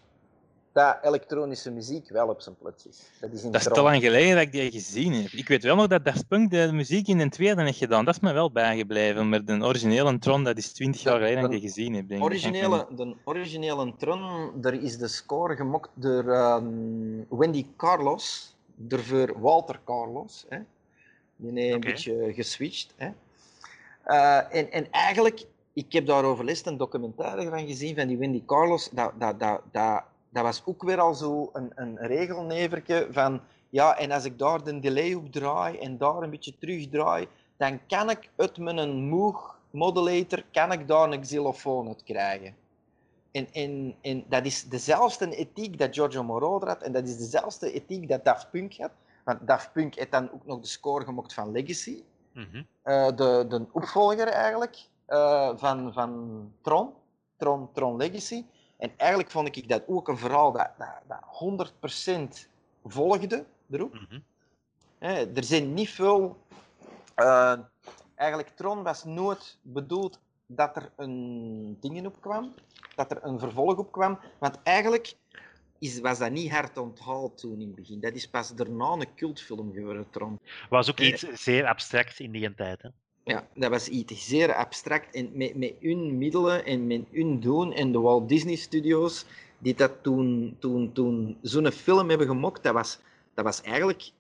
dat 0.73 0.99
elektronische 1.03 1.71
muziek 1.71 2.09
wel 2.09 2.29
op 2.29 2.41
zijn 2.41 2.57
plaats 2.57 2.87
is. 2.87 3.03
Dat 3.21 3.33
is 3.33 3.43
in 3.43 3.51
Dat 3.51 3.61
is 3.61 3.73
te 3.73 3.83
lang 3.83 4.03
geleden 4.03 4.35
dat 4.35 4.45
ik 4.45 4.53
die 4.53 4.71
gezien 4.71 5.13
heb. 5.13 5.31
Ik 5.31 5.49
weet 5.49 5.63
wel 5.63 5.77
nog 5.77 5.87
dat 5.87 6.05
Daft 6.05 6.29
Punk 6.29 6.51
de 6.51 6.73
muziek 6.73 7.09
in 7.09 7.19
de 7.19 7.29
tweede 7.29 7.63
heeft 7.63 7.79
gedaan. 7.79 8.05
Dat 8.05 8.15
is 8.15 8.21
me 8.21 8.33
wel 8.33 8.51
bijgebleven. 8.53 9.29
Maar 9.29 9.45
de 9.45 9.63
originele 9.63 10.19
Tron, 10.19 10.45
dat 10.45 10.57
is 10.57 10.73
20 10.73 11.03
jaar 11.03 11.19
De- 11.19 11.21
geleden 11.21 11.43
dat 11.43 11.53
ik 11.53 11.61
die 11.61 11.69
gezien 11.69 11.95
heb. 11.95 12.09
Denk 12.09 12.21
ik. 12.21 12.27
Originele, 12.27 12.87
de 12.97 13.17
originele 13.25 13.95
Tron, 13.97 14.51
daar 14.61 14.75
is 14.75 14.99
de 14.99 15.09
score 15.09 15.57
gemokt 15.57 15.91
door 15.95 16.29
ehm, 16.33 16.65
Wendy 17.29 17.67
Carlos, 17.77 18.57
door 18.75 19.35
Walter 19.41 19.81
Carlos. 19.85 20.47
Hè. 20.49 20.59
Heeft 21.53 21.75
een 21.75 21.81
beetje 21.81 22.33
geswitcht. 22.35 22.95
Hè. 22.97 23.11
Eh, 24.03 24.57
en, 24.57 24.73
en 24.73 24.91
eigenlijk, 24.91 25.45
ik 25.73 25.93
heb 25.93 26.07
daarover 26.07 26.45
les 26.45 26.67
een 26.67 26.77
documentaire 26.77 27.49
van 27.49 27.67
gezien 27.67 27.95
van 27.95 28.07
die 28.07 28.19
Wendy 28.19 28.43
Carlos. 28.47 28.89
Dat, 28.93 29.13
dat, 29.19 29.41
dat, 29.41 29.61
dat, 29.71 30.03
dat 30.29 30.43
was 30.43 30.63
ook 30.65 30.83
weer 30.83 31.01
al 31.01 31.15
zo 31.15 31.51
een, 31.53 31.73
een 31.75 31.97
regelneverke 31.97 33.09
van 33.11 33.41
ja, 33.71 33.99
en 33.99 34.11
als 34.11 34.25
ik 34.25 34.39
daar 34.39 34.65
de 34.65 34.81
delay 34.81 35.15
op 35.15 35.33
draai 35.33 35.79
en 35.79 35.99
daar 35.99 36.23
een 36.23 36.31
beetje 36.31 36.59
terugdraai, 36.59 37.29
dan 37.57 37.81
kan 37.87 38.11
ik 38.11 38.31
uit 38.37 38.59
mijn 38.59 39.09
Moog 39.09 39.55
modulator 39.71 40.43
kan 40.53 40.73
ik 40.73 40.89
daar 40.89 41.13
een 41.13 41.21
xylofoon 41.21 41.89
uit 41.89 42.03
krijgen. 42.05 42.55
En, 43.33 43.49
en, 43.53 43.95
en 44.01 44.25
dat 44.29 44.45
is 44.45 44.65
dezelfde 44.65 45.37
ethiek 45.37 45.79
dat 45.79 45.95
Giorgio 45.95 46.23
Moroder 46.23 46.69
had 46.69 46.83
en 46.83 46.93
dat 46.93 47.09
is 47.09 47.19
dezelfde 47.19 47.73
ethiek 47.73 48.09
dat 48.09 48.25
Daft 48.25 48.51
Punk 48.51 48.77
had. 48.77 48.91
Want 49.25 49.47
Daft 49.47 49.73
Punk 49.73 49.95
heeft 49.95 50.11
dan 50.11 50.31
ook 50.33 50.47
nog 50.47 50.61
de 50.61 50.67
score 50.67 51.05
gemokt 51.05 51.35
van 51.35 51.51
Legacy, 51.53 52.03
Mhm. 52.33 52.63
eh, 52.83 53.07
de, 53.07 53.45
de 53.49 53.67
opvolger 53.73 54.27
eigenlijk 54.29 54.89
eh, 55.07 55.51
van, 55.57 55.93
van 55.93 56.53
Tron, 56.61 56.91
Tron, 57.37 57.69
Tron 57.73 57.97
Legacy. 57.97 58.45
En 58.77 58.93
eigenlijk 58.97 59.31
vond 59.31 59.57
ik 59.57 59.69
dat 59.69 59.83
ook 59.87 60.09
een 60.09 60.19
verhaal 60.19 60.53
dat, 60.53 60.71
dat, 60.79 60.89
dat 61.07 61.23
100% 61.31 62.49
volgde 62.85 63.45
erop. 63.71 63.93
Mhm. 63.93 64.19
Er 65.37 65.45
zijn 65.45 65.75
niet 65.75 65.91
veel. 65.91 66.37
eh, 67.15 67.55
eigenlijk, 68.15 68.49
Tron 68.49 68.83
was 68.83 69.05
nooit 69.05 69.59
bedoeld 69.63 70.19
dat 70.47 70.77
er 70.77 70.93
een 70.97 71.77
dingen 71.81 72.07
op 72.07 72.21
kwam, 72.21 72.55
dat 72.97 73.11
er 73.11 73.19
een 73.25 73.39
vervolg 73.39 73.77
op 73.79 73.93
kwam. 73.93 74.19
Want 74.39 74.59
eigenlijk 74.63 75.17
is, 75.85 76.01
was 76.01 76.19
dat 76.19 76.31
niet 76.31 76.51
hard 76.51 76.79
onthaald 76.79 77.39
toen 77.39 77.61
in 77.61 77.67
het 77.67 77.75
begin. 77.75 78.01
Dat 78.01 78.15
is 78.15 78.29
pas 78.29 78.55
daarna 78.55 78.91
een 78.93 79.15
cultfilm 79.17 79.73
geworden, 79.73 80.07
Tron. 80.11 80.39
Was 80.69 80.91
ook 80.91 81.01
Eh. 81.01 81.09
iets 81.09 81.27
zeer 81.33 81.65
abstract 81.67 82.19
in 82.21 82.31
die 82.33 82.55
tijd. 82.55 82.83
Hè? 82.83 82.89
Ja, 83.25 83.49
dat 83.55 83.71
was 83.71 83.89
iets 83.89 84.29
zeer 84.29 84.55
abstract. 84.55 85.15
En 85.15 85.31
met, 85.35 85.55
met 85.57 85.75
hun 85.81 86.19
middelen 86.19 86.65
en 86.65 86.87
met 86.87 87.03
hun 87.11 87.41
doen 87.41 87.73
en 87.73 87.93
de 87.93 87.99
Walt 88.01 88.29
Disney 88.29 88.57
Studios, 88.57 89.25
die 89.59 89.75
dat 89.75 89.93
toen, 90.03 90.57
toen, 90.59 90.93
toen 90.93 91.37
zo'n 91.43 91.71
film 91.71 92.09
hebben 92.09 92.27
gemokt, 92.27 92.63
dat 92.63 92.73
was, 92.75 92.99
dat 93.35 93.45
was 93.45 93.63
eigenlijk 93.63 94.11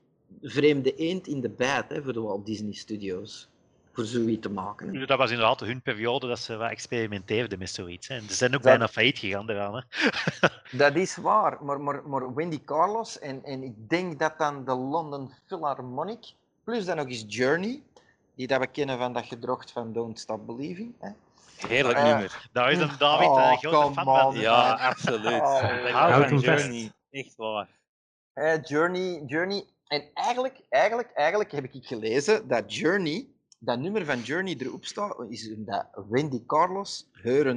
vreemde 0.42 0.94
eend 0.94 1.26
in 1.26 1.40
de 1.40 1.50
bijt 1.50 1.88
hè, 1.88 2.02
voor 2.02 2.12
de 2.12 2.20
Walt 2.20 2.46
Disney 2.46 2.72
Studios. 2.72 3.48
Voor 3.94 4.04
zoiets 4.04 4.42
te 4.42 4.50
maken. 4.50 4.94
hè. 4.94 5.06
Dat 5.06 5.18
was 5.18 5.30
inderdaad 5.30 5.60
hun 5.60 5.82
periode 5.82 6.26
dat 6.28 6.38
ze 6.38 6.56
wat 6.56 6.70
experimenteerden 6.70 7.58
met 7.58 7.70
zoiets. 7.70 8.08
Hè. 8.08 8.14
En 8.14 8.22
ze 8.28 8.34
zijn 8.34 8.50
ook 8.54 8.62
Dat- 8.62 8.70
bijna 8.70 8.88
failliet 8.88 9.18
gegaan 9.18 9.46
daaraan. 9.46 9.84
Dat 10.70 10.94
is 10.94 11.16
waar, 11.16 11.64
maar, 11.64 11.80
maar, 11.80 12.08
maar 12.08 12.34
Wendy 12.34 12.64
Carlos 12.64 13.18
en, 13.18 13.44
en 13.44 13.62
ik 13.62 13.88
denk 13.88 14.18
dat 14.18 14.38
dan 14.38 14.64
de 14.64 14.74
London 14.74 15.32
Philharmonic, 15.46 16.32
plus 16.64 16.84
dan 16.84 16.96
nog 16.96 17.06
eens 17.06 17.24
Journey, 17.28 17.82
die 18.36 18.46
dat 18.46 18.60
we 18.60 18.66
kennen 18.66 18.98
van 18.98 19.12
dat 19.12 19.26
gedrocht 19.26 19.70
van 19.72 19.92
Don't 19.92 20.18
Stop 20.18 20.46
Believing. 20.46 20.94
Hè. 21.00 21.10
Heerlijk 21.68 21.98
Eh, 21.98 22.04
nummer. 22.04 22.48
Daar 22.52 22.72
is 22.72 22.78
een 22.78 22.90
David 22.98 23.26
Oh, 23.28 23.50
een 23.50 23.58
grote 23.58 23.92
fan 23.92 24.04
van. 24.04 24.34
Ja, 24.40 24.72
absoluut. 24.72 25.40
Oh, 25.40 26.28
van. 26.28 26.38
Journey. 26.38 26.92
Echt 27.10 27.36
waar. 27.36 27.68
Hè, 28.32 28.52
Journey, 28.62 29.22
Journey. 29.26 29.64
En 29.86 30.04
eigenlijk, 30.14 30.60
eigenlijk, 30.68 31.10
eigenlijk 31.14 31.52
heb 31.52 31.64
ik 31.64 31.86
gelezen 31.86 32.48
dat 32.48 32.74
Journey, 32.74 33.26
dat 33.64 33.78
nummer 33.78 34.04
van 34.04 34.20
Journey 34.20 34.56
erop 34.58 34.84
staat, 34.84 35.16
is 35.28 35.54
omdat 35.54 35.86
Wendy 36.08 36.42
Carlos 36.46 37.06
haar 37.12 37.56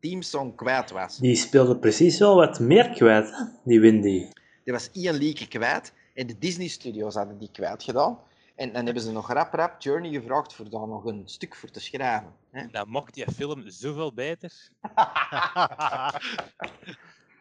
teamsong 0.00 0.56
kwijt 0.56 0.90
was. 0.90 1.18
Die 1.18 1.36
speelde 1.36 1.76
precies 1.76 2.18
wel 2.18 2.36
wat 2.36 2.60
meer 2.60 2.90
kwijt, 2.90 3.48
die 3.64 3.80
Windy. 3.80 4.28
Die 4.64 4.72
was 4.72 4.90
één 4.92 5.14
liedje 5.14 5.48
kwijt 5.48 5.92
en 6.14 6.26
de 6.26 6.38
Disney 6.38 6.68
Studios 6.68 7.14
hadden 7.14 7.38
die 7.38 7.50
kwijt 7.52 7.82
gedaan. 7.82 8.18
En 8.54 8.72
dan 8.72 8.84
hebben 8.84 9.02
ze 9.02 9.12
nog 9.12 9.32
rap 9.32 9.52
rap 9.52 9.82
Journey 9.82 10.10
gevraagd 10.10 10.52
voor 10.52 10.70
daar 10.70 10.88
nog 10.88 11.04
een 11.04 11.22
stuk 11.24 11.54
voor 11.54 11.70
te 11.70 11.80
schrijven. 11.80 12.32
Hè. 12.50 12.66
Dat 12.72 12.86
mocht 12.86 13.14
die 13.14 13.30
film 13.32 13.64
zoveel 13.66 14.12
beter. 14.12 14.52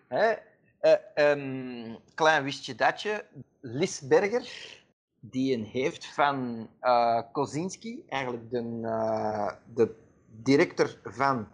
Hè? 0.08 0.34
Eh, 0.80 0.94
ehm, 1.16 1.96
klein 2.14 2.44
wistje 2.44 2.76
datje, 2.76 3.26
Lis 3.60 4.02
Berger, 4.02 4.83
die 5.30 5.58
een 5.58 5.64
heeft 5.64 6.14
van 6.14 6.68
eh 6.80 7.22
Kozinski, 7.32 8.04
eigenlijk 8.08 8.50
de, 8.50 8.80
eh, 8.84 9.52
de 9.74 9.96
director 10.42 11.00
van 11.04 11.48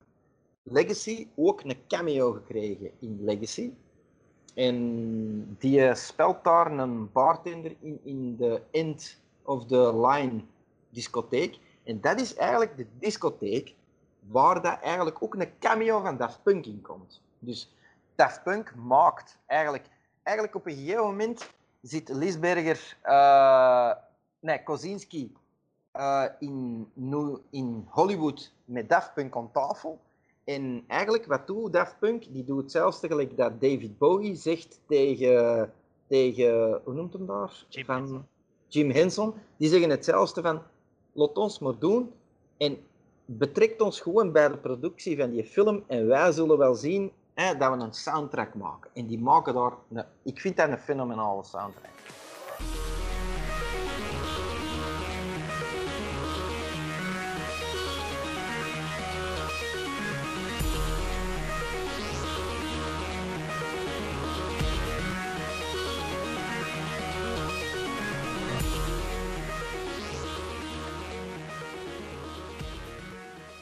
Legacy, 0.63 1.27
ook 1.35 1.63
een 1.63 1.77
cameo 1.87 2.31
gekregen 2.31 2.91
in 2.99 3.23
Legacy. 3.23 3.71
En 4.55 5.55
die 5.59 5.95
speelt 5.95 6.43
daar 6.43 6.71
een 6.71 7.11
bartender 7.11 7.75
in, 7.79 7.99
in 8.03 8.35
de 8.35 8.61
end 8.71 9.21
of 9.43 9.65
the 9.65 10.07
line 10.07 10.41
discotheek. 10.89 11.59
En 11.83 12.01
dat 12.01 12.19
is 12.19 12.35
eigenlijk 12.35 12.77
de 12.77 12.85
discotheek 12.99 13.75
waar 14.19 14.61
dat 14.61 14.79
eigenlijk 14.81 15.23
ook 15.23 15.35
een 15.35 15.51
cameo 15.59 16.01
van 16.01 16.17
Daft 16.17 16.43
Punk 16.43 16.65
in 16.65 16.81
komt. 16.81 17.21
Dus 17.39 17.75
Daft 18.15 18.43
Punk 18.43 18.75
maakt 18.75 19.37
eigenlijk, 19.45 19.89
eigenlijk 20.23 20.55
op 20.55 20.65
een 20.65 20.75
gegeven 20.75 21.03
moment 21.03 21.49
zit 21.81 22.09
Lisberger, 22.09 22.97
eh 23.01 23.91
nee, 24.39 24.63
Kozinski 24.63 25.33
eh, 25.91 26.25
in, 26.39 26.87
in 27.49 27.85
Hollywood 27.89 28.51
met 28.65 28.89
Daft 28.89 29.13
Punk 29.13 29.35
aan 29.35 29.51
tafel. 29.51 29.99
En 30.43 30.83
eigenlijk 30.87 31.25
wat 31.25 31.47
doet 31.47 31.73
Daft 31.73 31.99
Punk? 31.99 32.23
Die 32.33 32.43
doet 32.43 32.61
hetzelfde 32.61 33.07
gelijk 33.07 33.37
dat 33.37 33.61
David 33.61 33.97
Bowie 33.97 34.35
zegt 34.35 34.79
tegen, 34.87 35.71
tegen 36.07 36.81
hoe 36.83 36.93
noemt 36.93 37.13
hem 37.13 37.25
daar? 37.25 37.65
Jim 37.69 37.85
van 37.85 37.95
Henson. 37.95 38.25
Jim 38.67 38.91
Henson. 38.91 39.33
Die 39.57 39.69
zeggen 39.69 39.89
hetzelfde 39.89 40.41
van, 40.41 40.61
laat 41.11 41.37
ons 41.37 41.59
maar 41.59 41.79
doen. 41.79 42.11
En 42.57 42.77
betrekt 43.25 43.81
ons 43.81 43.99
gewoon 43.99 44.31
bij 44.31 44.47
de 44.47 44.57
productie 44.57 45.17
van 45.17 45.31
die 45.31 45.43
film 45.43 45.83
en 45.87 46.07
wij 46.07 46.31
zullen 46.31 46.57
wel 46.57 46.75
zien 46.75 47.11
hè, 47.39 47.57
dat 47.57 47.77
we 47.77 47.83
een 47.83 47.93
soundtrack 47.93 48.53
maken. 48.53 48.91
En 48.93 49.07
die 49.07 49.19
maken 49.19 49.53
daar, 49.53 49.71
een, 49.89 50.05
ik 50.23 50.39
vind 50.39 50.57
dat 50.57 50.69
een 50.69 50.77
fenomenale 50.77 51.43
soundtrack. 51.43 51.97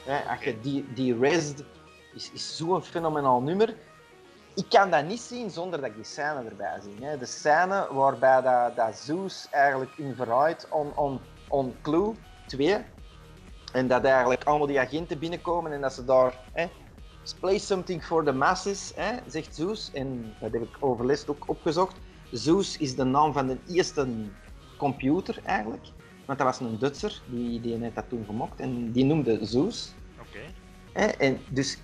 Hè, 0.06 0.30
als 0.30 0.44
je 0.44 0.60
die, 0.60 0.94
die 0.94 1.20
Raised 1.20 1.64
is, 2.18 2.32
is 2.34 2.58
zo'n 2.58 2.84
fenomenaal 2.84 3.42
nummer. 3.42 3.76
Ik 4.56 4.70
kan 4.70 4.92
dat 4.92 5.06
niet 5.06 5.20
zien 5.20 5.50
zonder 5.50 5.82
dat 5.82 5.90
ik 5.90 5.96
die 5.96 6.04
scène 6.04 6.44
erbij 6.50 6.80
zie. 6.82 7.06
Hè. 7.06 7.18
De 7.18 7.26
scène 7.26 7.88
waarbij 7.92 8.42
dat, 8.42 8.76
dat 8.76 8.98
Zeus 8.98 9.48
eigenlijk 9.52 9.98
in 9.98 10.16
verraait 10.16 10.68
on, 10.70 10.92
on, 10.96 11.20
on 11.48 11.76
Clue 11.82 12.14
2. 12.48 12.86
En 13.74 13.88
dat 13.88 14.04
eigenlijk 14.04 14.44
allemaal 14.44 14.68
die 14.68 14.80
agenten 14.80 15.20
binnenkomen 15.20 15.72
en 15.72 15.82
dat 15.82 15.94
ze 15.94 16.06
daar... 16.06 16.40
Hè, 16.52 16.68
Play 17.40 17.58
something 17.58 18.04
for 18.04 18.24
the 18.24 18.32
masses, 18.32 18.92
hè, 18.96 19.18
zegt 19.28 19.56
Zeus. 19.56 19.92
En 19.94 20.34
dat 20.40 20.54
heb 20.54 20.62
ik 20.62 20.78
overlist 20.80 21.30
ook 21.30 21.50
opgezocht. 21.50 21.96
Zeus 22.32 22.78
is 22.78 22.96
de 22.96 23.04
naam 23.04 23.34
van 23.34 23.48
de 23.48 23.58
eerste 23.68 24.08
computer 24.78 25.40
eigenlijk. 25.44 25.86
Want 26.26 26.40
dat 26.40 26.48
was 26.48 26.60
een 26.60 26.80
Duitser, 26.80 27.22
die, 27.26 27.62
die 27.62 27.78
heeft 27.78 27.96
dat 27.96 28.10
toen 28.10 28.26
gemokt. 28.26 28.60
En 28.60 28.92
die 28.92 29.06
noemde 29.06 29.40
Zeus. 29.42 29.94
Oké. 30.20 30.40
En 31.18 31.40
dus 31.50 31.78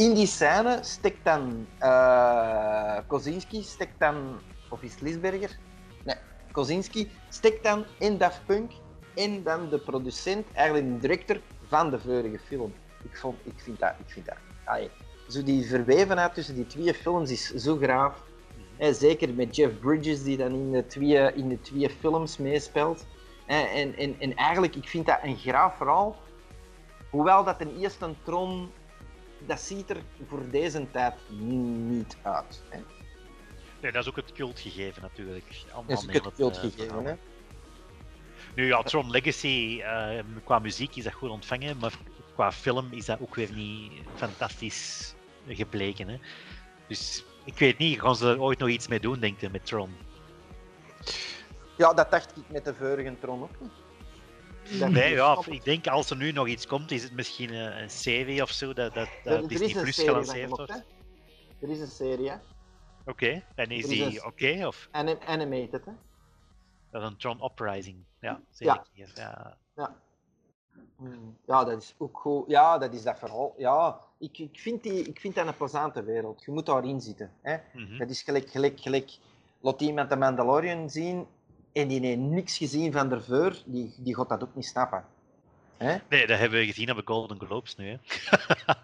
in 0.00 0.14
die 0.16 0.26
scène 0.26 0.78
stekt 0.82 1.24
dan 1.24 1.66
eh 1.78 2.98
Kozinski 3.06 3.62
stekt 3.62 3.98
dan 3.98 4.40
of 4.70 4.82
is 4.82 5.00
Lisberger? 5.00 5.58
Nee, 6.04 6.16
Kozinski 6.52 7.10
steekt 7.28 7.62
dan 7.64 7.84
in 7.98 8.18
Daft 8.18 8.42
Punk 8.46 8.72
en 9.14 9.42
dan 9.42 9.68
de 9.68 9.78
producent, 9.78 10.46
eigenlijk 10.52 10.86
de 10.92 10.98
director 10.98 11.40
van 11.66 11.90
de 11.90 11.98
vorige 12.00 12.38
film. 12.38 12.72
Ik, 13.02 13.16
vond, 13.16 13.38
ik 13.42 13.60
vind 13.60 13.78
dat, 13.78 13.94
ik 13.98 14.12
vind 14.12 14.26
dat, 14.26 14.36
zo 15.28 15.42
die 15.42 15.66
verwevenheid 15.66 16.34
tussen 16.34 16.54
die 16.54 16.66
twee 16.66 16.94
films 16.94 17.30
is 17.30 17.46
zo 17.46 17.76
graaf. 17.76 18.22
Zeker 18.78 19.34
met 19.34 19.56
Jeff 19.56 19.78
Bridges 19.78 20.22
die 20.22 20.36
dan 20.36 20.52
in 20.52 20.72
de 20.72 20.86
twee, 20.86 21.32
in 21.34 21.48
de 21.48 21.60
twee 21.60 21.90
films 21.90 22.36
meespeelt. 22.36 23.06
En, 23.46 23.96
en, 23.96 24.20
en 24.20 24.34
eigenlijk, 24.34 24.76
ik 24.76 24.88
vind 24.88 25.06
dat 25.06 25.18
een 25.22 25.36
graaf 25.36 25.76
verhaal. 25.76 26.16
Hoewel 27.10 27.44
dat 27.44 27.58
ten 27.58 27.76
eerste 27.78 28.04
een 28.04 28.16
Tron, 28.22 28.72
dat 29.46 29.60
ziet 29.60 29.90
er 29.90 30.02
voor 30.28 30.50
deze 30.50 30.90
tijd 30.90 31.14
niet 31.28 32.16
uit. 32.22 32.62
Hè. 32.68 32.80
Nee, 33.80 33.92
dat 33.92 34.02
is 34.02 34.08
ook 34.08 34.16
het 34.16 34.32
cultgegeven 34.32 35.02
natuurlijk. 35.02 35.64
Aan- 35.74 35.84
Dat 35.86 35.98
is 35.98 36.06
ook 36.08 36.12
het 36.14 36.26
eh, 36.26 36.34
cultgegeven. 36.36 36.84
verhaal. 36.86 37.04
hè. 37.04 37.14
Nu 38.54 38.66
ja, 38.66 38.82
Tron 38.82 39.10
Legacy, 39.10 39.80
eh, 39.82 40.18
qua 40.44 40.58
muziek 40.58 40.96
is 40.96 41.04
dat 41.04 41.12
goed 41.12 41.30
ontvangen, 41.30 41.78
maar 41.78 41.92
qua 42.34 42.52
film 42.52 42.88
is 42.92 43.04
dat 43.04 43.20
ook 43.20 43.34
weer 43.34 43.52
niet 43.52 43.92
fantastisch 44.14 45.14
gebleken. 45.48 46.08
Hè? 46.08 46.18
Dus 46.86 47.24
ik 47.44 47.58
weet 47.58 47.78
niet, 47.78 48.00
gaan 48.00 48.16
ze 48.16 48.28
er 48.28 48.40
ooit 48.40 48.58
nog 48.58 48.68
iets 48.68 48.88
mee 48.88 49.00
doen, 49.00 49.20
denk 49.20 49.40
je, 49.40 49.50
met 49.50 49.66
Tron? 49.66 49.96
Ja, 51.76 51.92
dat 51.94 52.10
dacht 52.10 52.36
ik 52.36 52.42
met 52.48 52.64
de 52.64 52.74
vorige 52.74 53.16
Tron 53.20 53.42
ook 53.42 53.60
niet. 53.60 53.70
Nee, 54.70 55.12
ja, 55.14 55.38
ik 55.46 55.64
denk 55.64 55.86
als 55.86 56.10
er 56.10 56.16
nu 56.16 56.32
nog 56.32 56.46
iets 56.48 56.66
komt, 56.66 56.90
is 56.90 57.02
het 57.02 57.12
misschien 57.12 57.54
een, 57.54 57.90
serie 57.90 58.42
of 58.42 58.50
zo, 58.50 58.72
dat, 58.72 58.94
dat, 58.94 59.08
dat 59.24 59.48
Disney 59.48 59.82
Plus 59.82 59.98
gelanceerd 59.98 60.48
wordt. 60.50 60.70
Er 61.60 61.68
is 61.70 61.80
een 61.80 61.86
serie, 61.86 62.30
hè. 62.30 62.36
Oké, 63.06 63.42
en 63.54 63.70
is 63.70 63.82
is 63.82 63.88
die 63.88 64.04
een- 64.04 64.24
oké? 64.24 64.66
of 64.66 64.88
Anim- 64.90 65.18
animated, 65.26 65.84
hè. 65.84 65.92
dat 66.90 67.02
is 67.02 67.08
een 67.08 67.16
Tron 67.16 67.44
Uprising? 67.44 68.04
Ja, 68.20 68.28
Ja. 68.30 68.40
zeker. 68.50 68.82
Ja. 69.14 69.56
Ja. 69.76 69.96
Hmm, 70.96 71.36
Ja, 71.46 71.64
dat 71.64 71.82
is 71.82 71.94
ook 71.98 72.18
goed. 72.18 72.44
Ja, 72.48 72.78
dat 72.78 72.94
is 72.94 73.02
dat 73.02 73.18
verhaal. 73.18 73.54
Ja, 73.58 73.98
ik, 74.18 74.38
ik, 74.38 74.58
vind 74.58 74.82
die, 74.82 75.02
ik 75.02 75.20
vind 75.20 75.34
dat 75.34 75.46
een 75.46 75.56
plezante 75.56 76.02
wereld. 76.02 76.44
Je 76.44 76.50
moet 76.52 76.66
daarin 76.66 77.00
zitten. 77.00 77.32
Hè. 77.42 77.56
Mhm. 77.72 77.98
Dat 77.98 78.10
is 78.10 78.22
gelijk, 78.22 78.50
gelijk, 78.50 78.80
gelijk. 78.80 79.10
Laat 79.60 79.80
iemand 79.80 80.10
de 80.10 80.16
Mandalorian 80.16 80.90
zien 80.90 81.26
en 81.72 81.88
die 81.88 82.00
heeft 82.00 82.18
niks 82.18 82.56
gezien 82.56 82.92
van 82.92 83.12
ervoor, 83.12 83.56
die, 83.66 83.94
die 83.98 84.14
gaat 84.14 84.28
dat 84.28 84.42
ook 84.42 84.54
niet 84.54 84.66
snappen. 84.66 85.04
Hè? 85.76 85.96
Nee, 86.08 86.26
dat 86.26 86.38
hebben 86.38 86.58
we 86.58 86.66
gezien 86.66 86.90
op 86.90 86.96
de 86.96 87.02
Golden 87.04 87.40
Globes 87.40 87.76
nu. 87.76 87.88
Hè. 87.88 87.96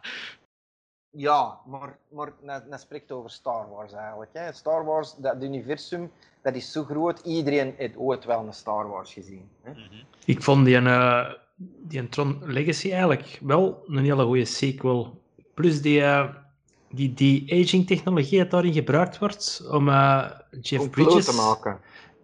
Ja, 1.18 1.59
maar, 1.66 1.99
maar 2.09 2.32
dat, 2.43 2.70
dat 2.70 2.80
spreekt 2.80 3.12
over 3.12 3.30
Star 3.30 3.68
Wars 3.70 3.93
eigenlijk. 3.93 4.30
Hè. 4.32 4.53
Star 4.53 4.84
Wars, 4.84 5.14
dat 5.14 5.43
universum, 5.43 6.11
dat 6.43 6.55
is 6.55 6.72
zo 6.72 6.84
groot. 6.84 7.20
Iedereen 7.20 7.74
heeft 7.76 7.97
ooit 7.97 8.24
wel 8.24 8.47
een 8.47 8.53
Star 8.53 8.89
Wars 8.89 9.12
gezien. 9.12 9.49
Hè. 9.62 9.70
Mhm. 9.70 10.03
Ik 10.24 10.43
vond 10.43 10.64
die, 10.64 10.76
eh 10.76 11.32
die 11.59 11.99
een 11.99 12.09
Tron 12.09 12.43
Legacy 12.45 12.91
eigenlijk 12.91 13.39
wel 13.43 13.82
een 13.87 14.05
hele 14.05 14.24
goede 14.24 14.45
sequel. 14.45 15.22
Plus 15.55 15.82
die, 15.82 16.03
eh, 16.03 16.28
die, 16.91 17.14
die 17.14 17.62
aging 17.62 17.87
technologie 17.87 18.39
dat 18.39 18.51
daarin 18.51 18.72
gebruikt 18.72 19.18
wordt 19.18 19.68
om 19.70 19.89
eh, 19.89 20.30
Jeff 20.61 20.91
Bridges 20.91 21.24
te 21.24 21.34
maken. 21.34 21.80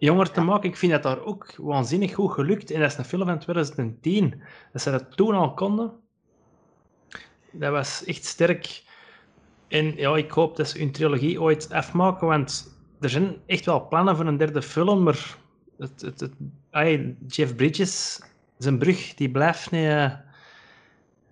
Jonger 0.07 0.31
te 0.31 0.41
maken. 0.41 0.69
Ik 0.69 0.77
vind 0.77 0.93
dat 0.93 1.03
daar 1.03 1.25
ook 1.25 1.55
waanzinnig 1.57 2.15
goed 2.15 2.33
gelukt. 2.33 2.71
En 2.71 2.81
dat 2.81 2.91
is 2.91 2.99
een 2.99 3.05
film 3.05 3.27
van 3.27 3.39
2010. 3.39 4.43
Dat 4.73 4.83
ze 4.83 4.91
dat 4.91 5.17
toen 5.17 5.35
al 5.35 5.55
konden. 5.55 5.93
Dat 7.53 7.71
was 7.73 8.05
echt 8.05 8.25
sterk. 8.25 8.83
En 9.69 9.97
ja, 9.97 10.17
ik 10.17 10.31
hoop 10.31 10.57
dat 10.57 10.69
ze 10.69 10.79
hun 10.79 10.93
trilogie 10.93 11.41
ooit 11.41 11.73
afmaken, 11.73 12.27
want 12.27 12.77
er 13.01 13.09
zijn 13.11 13.37
echt 13.47 13.65
wel 13.65 13.89
plannen 13.89 14.17
voor 14.17 14.27
een 14.27 14.37
derde 14.37 14.63
film, 14.63 15.03
maar 15.03 15.37
het, 15.79 16.01
het, 16.01 16.21
het, 16.21 16.33
ai, 16.71 17.17
Jeff 17.27 17.55
Bridges, 17.57 18.23
zijn 18.59 18.79
brug, 18.79 19.15
die 19.15 19.31
blijft 19.31 19.71
niet, 19.71 19.85
eh, 19.87 20.13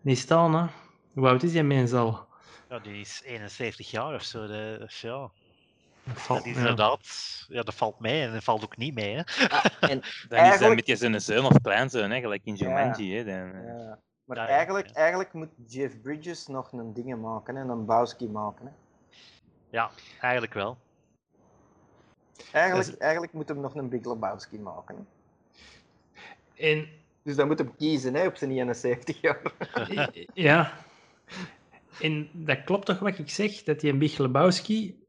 niet 0.00 0.18
staan. 0.18 0.54
Hè. 0.54 0.66
Hoe 1.14 1.28
oud 1.28 1.42
is 1.42 1.52
die 1.52 1.62
mens 1.62 1.92
al? 1.92 2.26
Ja, 2.68 2.78
die 2.78 3.00
is 3.00 3.22
71 3.24 3.90
jaar 3.90 4.14
of 4.14 4.22
zo. 4.22 4.46
de- 4.46 4.76
dus 4.80 5.00
ja, 5.00 5.30
valt- 6.14 6.38
dat 6.38 6.46
is 6.48 6.54
ja. 6.54 6.58
inderdaad, 6.61 7.00
ja, 7.48 7.62
dat 7.62 7.74
valt 7.74 8.00
mee 8.00 8.22
en 8.22 8.32
dat 8.32 8.44
valt 8.44 8.64
ook 8.64 8.76
niet 8.76 8.94
mee. 8.94 9.14
Hè. 9.16 9.22
En 9.80 10.02
Dan 10.28 10.44
is 10.44 10.58
dat 10.58 10.74
met 10.74 10.86
je 10.86 10.96
zijn 10.96 11.20
zoon 11.20 11.44
of 11.44 11.61
kleinzoon, 11.62 12.11
hè, 12.11 12.20
gelijk 12.20 12.42
in 12.44 12.54
Jumanji. 12.54 13.16
Hè, 13.16 13.24
dan, 13.24 13.52
eh. 13.54 13.66
Ja, 13.66 13.98
maar 14.24 14.36
Ja, 14.36 14.42
ja, 14.42 14.48
eigenlijk, 14.48 14.86
ja. 14.86 14.94
eigenlijk 14.94 15.32
moet 15.32 15.48
Jeff 15.66 16.00
Bridges 16.00 16.46
nog 16.46 16.72
een 16.72 16.92
dingen 16.92 17.20
maken, 17.20 17.56
hè, 17.56 17.62
een 17.62 17.84
Bowski 17.86 18.28
maken. 18.28 18.66
Hè. 18.66 18.72
Ja, 19.70 19.90
eigenlijk 20.20 20.54
wel. 20.54 20.78
Eigenlijk, 22.52 22.90
Dat 22.90 22.98
eigenlijk 22.98 23.32
moet 23.32 23.48
hem 23.48 23.61
nog 23.61 23.74
een 23.74 23.88
Big 23.88 24.04
Lebowski 24.04 24.58
maken. 24.58 24.96
Hè. 24.96 25.02
En 26.70 26.88
Dus 27.22 27.36
dan 27.36 27.46
moet 27.46 27.58
hem 27.58 27.76
kiezen 27.76 28.14
hè, 28.14 28.26
op 28.26 28.36
zijn 28.36 28.50
71 28.50 29.20
jaar. 29.20 29.40
ja. 30.34 30.72
En 32.00 32.30
dat 32.32 32.64
klopt 32.64 32.86
toch 32.86 32.98
wat 32.98 33.18
ik 33.18 33.30
zeg, 33.30 33.62
dat 33.62 33.80
die 33.80 33.96
Big 33.96 34.18
Lebowski 34.18 34.99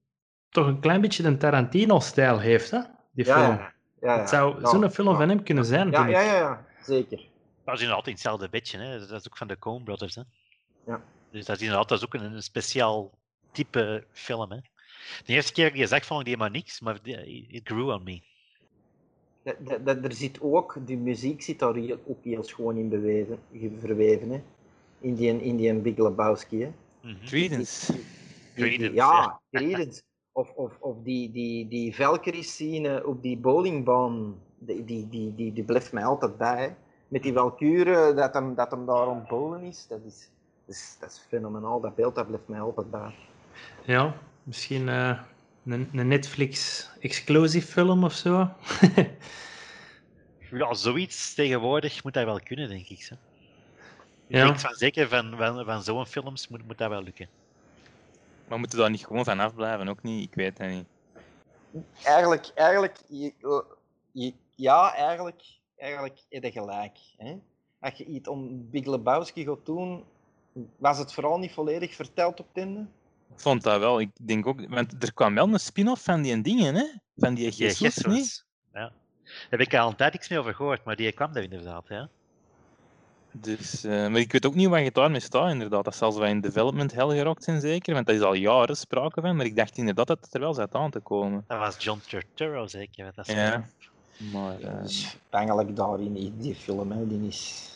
toch 0.51 0.67
een 0.67 0.79
klein 0.79 1.01
beetje 1.01 1.23
een 1.23 1.37
Tarantino-stijl 1.37 2.39
heeft, 2.39 2.71
hè? 2.71 2.79
Die 3.11 3.25
film. 3.25 3.37
ja, 3.37 3.73
ja. 4.01 4.19
Het 4.19 4.29
zou 4.29 4.61
ja, 4.61 4.69
zo'n 4.69 4.89
film 4.91 5.09
ja. 5.09 5.15
van 5.17 5.29
hem 5.29 5.43
kunnen 5.43 5.65
zijn, 5.65 5.91
Ja, 5.91 6.07
ja, 6.07 6.21
ja, 6.21 6.35
ja, 6.35 6.65
zeker. 6.81 7.29
Dat 7.65 7.75
is 7.75 7.81
inderdaad 7.81 8.07
in 8.07 8.13
hetzelfde 8.13 8.49
bedje. 8.49 8.77
Hè. 8.77 8.99
Dat 8.99 9.19
is 9.19 9.27
ook 9.27 9.37
van 9.37 9.47
de 9.47 9.59
Coen 9.59 9.83
Brothers. 9.83 10.15
Hè. 10.15 10.21
Ja. 10.85 11.01
Dus 11.31 11.45
dat 11.45 11.55
is 11.55 11.61
inderdaad 11.61 11.89
dat 11.89 11.97
is 11.97 12.05
ook 12.05 12.13
een, 12.13 12.33
een 12.33 12.43
speciaal 12.43 13.11
type 13.51 14.03
film. 14.11 14.51
Hè. 14.51 14.57
De 15.25 15.33
eerste 15.33 15.53
keer 15.53 15.63
dat 15.63 15.73
ik 15.73 15.79
die 15.79 15.87
zag, 15.87 16.05
vond 16.05 16.19
ik 16.19 16.25
die 16.25 16.37
maar 16.37 16.51
niks, 16.51 16.79
maar 16.81 16.99
it 17.47 17.61
grew 17.63 17.89
on 17.89 18.03
me. 18.03 18.21
Dat, 19.43 19.55
dat, 19.59 19.85
dat- 19.85 20.03
er 20.03 20.13
zit 20.13 20.41
ook, 20.41 20.77
die 20.85 20.97
muziek 20.97 21.41
zit 21.41 21.59
daar 21.59 21.73
heel, 21.75 21.99
ook 22.07 22.23
heel 22.23 22.43
schoon 22.43 22.77
in 22.77 22.89
beweven, 22.89 23.39
ge- 23.53 23.77
verweven. 23.79 24.29
Hè. 24.29 24.41
In 24.99 25.15
die, 25.15 25.41
in 25.43 25.55
die 25.57 25.73
Big 25.73 25.97
Lebowski. 25.97 26.61
Hè. 26.61 26.71
Mhm. 27.01 27.25
Credence, 27.25 27.93
ja, 28.93 29.39
Credence. 29.51 30.01
Of, 30.33 30.51
of, 30.55 30.77
of 30.79 30.95
die, 31.03 31.31
die, 31.31 31.67
die 31.67 31.95
Valkyrie-scene 31.95 33.05
op 33.05 33.21
die 33.21 33.37
bowlingbaan, 33.37 34.35
die, 34.57 34.85
die, 34.85 35.09
die, 35.09 35.35
die, 35.35 35.53
die 35.53 35.63
blijft 35.63 35.91
mij 35.91 36.05
altijd 36.05 36.37
bij. 36.37 36.63
Hè. 36.63 36.69
Met 37.07 37.23
die 37.23 37.33
Valkyrie, 37.33 38.13
dat 38.13 38.33
hem, 38.33 38.55
dat 38.55 38.71
hem 38.71 38.85
daar 38.85 39.21
bowlen 39.21 39.63
is, 39.63 39.85
dat 39.87 39.99
is, 40.05 40.29
dat 40.65 40.75
is, 40.75 40.97
dat 40.99 41.09
is 41.09 41.25
fenomenaal. 41.29 41.79
Dat 41.79 41.95
beeld 41.95 42.15
dat 42.15 42.27
blijft 42.27 42.47
mij 42.47 42.59
altijd 42.61 42.91
bij. 42.91 43.15
Ja, 43.85 44.13
misschien 44.43 44.89
eh, 44.89 45.19
een, 45.65 45.89
een 45.93 46.07
Netflix-exclusive 46.07 47.67
film 47.67 48.03
of 48.03 48.13
zo. 48.13 48.49
Ja, 50.51 50.73
zoiets 50.73 51.33
tegenwoordig 51.33 52.03
moet 52.03 52.13
dat 52.13 52.25
wel 52.25 52.39
kunnen, 52.43 52.69
denk 52.69 52.87
ik. 52.87 52.99
Ik 52.99 53.17
Ja. 54.27 54.43
denk 54.45 54.59
van 54.59 54.73
zeker 54.73 55.07
van, 55.07 55.33
van, 55.37 55.65
van 55.65 55.83
zo'n 55.83 56.05
films 56.05 56.47
moet, 56.47 56.67
moet 56.67 56.77
dat 56.77 56.89
wel 56.89 57.03
lukken. 57.03 57.27
Maar 58.51 58.59
moeten 58.59 58.77
we 58.77 58.83
daar 58.83 58.93
niet 58.93 59.05
gewoon 59.05 59.23
van 59.23 59.39
afblijven? 59.39 59.87
Ook 59.87 60.03
niet? 60.03 60.27
Ik 60.27 60.35
weet 60.35 60.57
het 60.57 60.69
niet. 60.69 60.85
Eigenlijk, 62.03 62.51
eigenlijk 62.55 62.97
je, 63.07 63.33
je- 64.11 64.33
ja, 64.55 64.93
eigenlijk, 64.93 65.41
eigenlijk 65.77 66.19
heb 66.29 66.43
je 66.43 66.51
gelijk. 66.51 66.97
Hè? 67.17 67.35
Als 67.79 67.93
je 67.93 68.05
iets 68.05 68.27
om 68.27 68.69
Big 68.69 68.85
Lebowski 68.85 69.43
gaat 69.43 69.65
doen, 69.65 70.03
was 70.77 70.97
het 70.97 71.13
vooral 71.13 71.37
niet 71.37 71.51
volledig 71.51 71.95
verteld 71.95 72.39
op 72.39 72.47
het 72.53 72.63
einde. 72.63 72.79
Ik 73.33 73.39
vond 73.39 73.63
dat 73.63 73.79
wel. 73.79 73.99
Ik 73.99 74.11
denk 74.21 74.47
ook, 74.47 74.67
want 74.67 75.03
er 75.03 75.13
kwam 75.13 75.33
wel 75.35 75.47
een 75.47 75.59
spin-off 75.59 76.03
van 76.03 76.21
die 76.21 76.41
dingen, 76.41 76.75
hè? 76.75 76.85
Van 77.15 77.33
die 77.33 77.43
Jesus, 77.51 77.79
niet? 77.79 78.15
Jesus. 78.15 78.45
Ja. 78.73 78.79
Daar 78.79 79.47
heb 79.49 79.59
ik 79.59 79.75
al 79.75 79.89
een 79.89 79.95
tijd 79.95 80.13
niks 80.13 80.29
meer 80.29 80.39
over 80.39 80.55
gehoord, 80.55 80.83
maar 80.83 80.95
die 80.95 81.11
kwam 81.11 81.35
er 81.35 81.43
inderdaad. 81.43 81.87
Ja. 81.87 82.09
Dus, 83.31 83.83
eh, 83.83 83.91
maar 83.91 84.19
ik 84.19 84.31
weet 84.31 84.45
ook 84.45 84.55
niet 84.55 84.67
wat 84.67 84.83
je 84.83 84.91
daarmee 84.91 85.19
staat, 85.19 85.51
inderdaad. 85.51 85.83
Dat 85.83 85.95
zal 85.95 86.11
zo 86.11 86.19
wat 86.19 86.27
in 86.29 86.41
development 86.41 86.91
hell 86.93 87.07
gerokt 87.17 87.43
zijn, 87.43 87.61
zeker. 87.61 87.93
Want 87.93 88.05
daar 88.05 88.15
is 88.15 88.21
al 88.21 88.33
jaren 88.33 88.77
sprake 88.77 89.21
van. 89.21 89.35
Maar 89.35 89.45
ik 89.45 89.55
dacht 89.55 89.77
inderdaad 89.77 90.07
dat 90.07 90.19
het 90.21 90.33
er 90.33 90.39
wel 90.39 90.53
zat 90.53 90.75
aan 90.75 90.91
te 90.91 90.99
komen. 90.99 91.43
Dat 91.47 91.59
was 91.59 91.75
John 91.83 92.01
Turturro 92.07 92.67
zeker. 92.67 93.11
Dat 93.15 93.27
is 93.27 93.33
Ja. 93.33 93.65
Maar, 94.31 94.59
eh, 94.59 94.81
dus 94.81 95.17
eigenlijk 95.29 95.75
daarin, 95.75 96.13
die, 96.13 96.33
die 96.37 96.55
film, 96.55 96.91
hè, 96.91 97.07
die 97.07 97.27
is... 97.27 97.69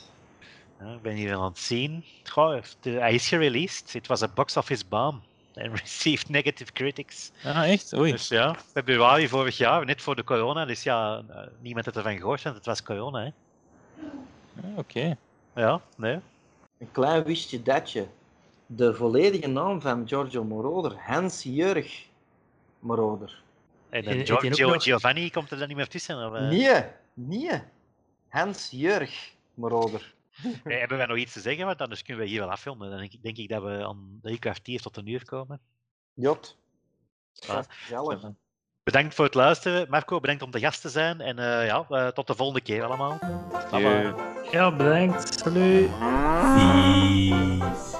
Ja, 0.80 0.94
ik 0.94 1.02
ben 1.02 1.14
hier 1.14 1.36
aan 1.36 1.44
het 1.44 1.60
zien. 1.60 2.04
Goh, 2.24 2.62
de- 2.80 2.90
hij 2.90 3.14
is 3.14 3.28
gereleased. 3.28 3.94
Het 3.94 4.08
was 4.08 4.22
een 4.22 4.30
box 4.34 4.58
office 4.58 4.84
bomb. 4.90 5.22
En 5.54 5.76
received 5.82 6.30
negative 6.30 6.72
critics. 6.72 7.32
ah, 7.44 7.70
echt? 7.72 7.94
Oei. 7.98 8.12
Dus 8.12 8.28
ja, 8.28 8.56
februari 8.72 9.28
vorig 9.28 9.58
jaar, 9.58 9.86
net 9.86 10.02
voor 10.02 10.16
de 10.16 10.24
corona. 10.24 10.66
Dus 10.66 10.84
ja, 10.84 11.24
eh, 11.30 11.42
niemand 11.62 11.86
had 11.86 11.96
ervan 11.96 12.18
gehoord, 12.18 12.44
want 12.44 12.56
het 12.56 12.66
was 12.66 12.84
corona. 12.84 13.20
Hè. 13.24 13.30
Ah, 14.62 14.78
Oké. 14.78 15.18
Ja, 15.56 15.82
nee. 15.98 16.20
Een 16.78 16.92
klein 16.92 17.24
wistje 17.24 17.62
datje. 17.62 18.08
De 18.66 18.94
volledige 18.94 19.48
naam 19.48 19.82
van 19.82 20.08
Giorgio 20.08 20.44
Moroder, 20.44 20.96
Hans 21.00 21.44
Jurg 21.44 22.06
Moroder. 22.80 23.42
En 23.90 24.26
Giorgio 24.26 24.70
nog- 24.70 24.84
Giovanni 24.84 25.30
komt 25.30 25.52
er 25.52 25.58
dan 25.58 25.68
niet 25.68 25.78
meer 25.78 25.88
tussen? 25.88 26.26
Of, 26.28 26.34
eh? 26.34 26.48
Nee, 26.48 26.84
nee. 27.14 27.62
Hans 28.28 28.70
Jurg 28.72 29.32
Moroder. 29.54 30.14
Nee, 30.64 30.78
hebben 30.80 30.98
wij 30.98 31.06
nog 31.08 31.18
iets 31.18 31.34
te 31.34 31.40
zeggen? 31.40 31.66
Want 31.66 31.82
anders 31.82 32.04
kunnen 32.04 32.24
we 32.24 32.30
hier 32.30 32.40
wel 32.40 32.52
affilmen. 32.52 32.90
Dan 32.90 33.00
denk 33.00 33.14
ik, 33.14 33.24
denk 33.24 33.38
ik 33.38 33.50
dat 33.50 33.64
we 33.64 33.86
aan 33.86 34.20
drie 34.22 34.40
kwartier 34.40 34.82
tot 34.82 34.98
een 34.98 35.08
uur 35.08 35.26
komen. 35.26 35.60
Jot. 36.14 36.58
Dat 37.48 37.68
gezellig. 37.70 38.22
Bedankt 38.84 39.16
voor 39.16 39.26
het 39.26 39.34
luisteren. 39.34 39.90
Marco, 39.90 40.20
bedankt 40.20 40.42
om 40.44 40.52
de 40.52 40.60
gast 40.60 40.82
te 40.82 40.90
zijn. 40.90 41.22
En 41.22 41.40
eh, 41.40 41.66
ja, 41.66 41.86
eh, 41.90 42.08
tot 42.08 42.28
de 42.28 42.36
volgende 42.36 42.62
keer 42.62 42.84
allemaal. 42.84 43.18
Bye 43.72 43.82
bye. 43.82 44.35
Ja, 44.52 44.70
bedankt. 44.70 45.40
Salut. 45.40 45.90
Peace. 46.00 47.98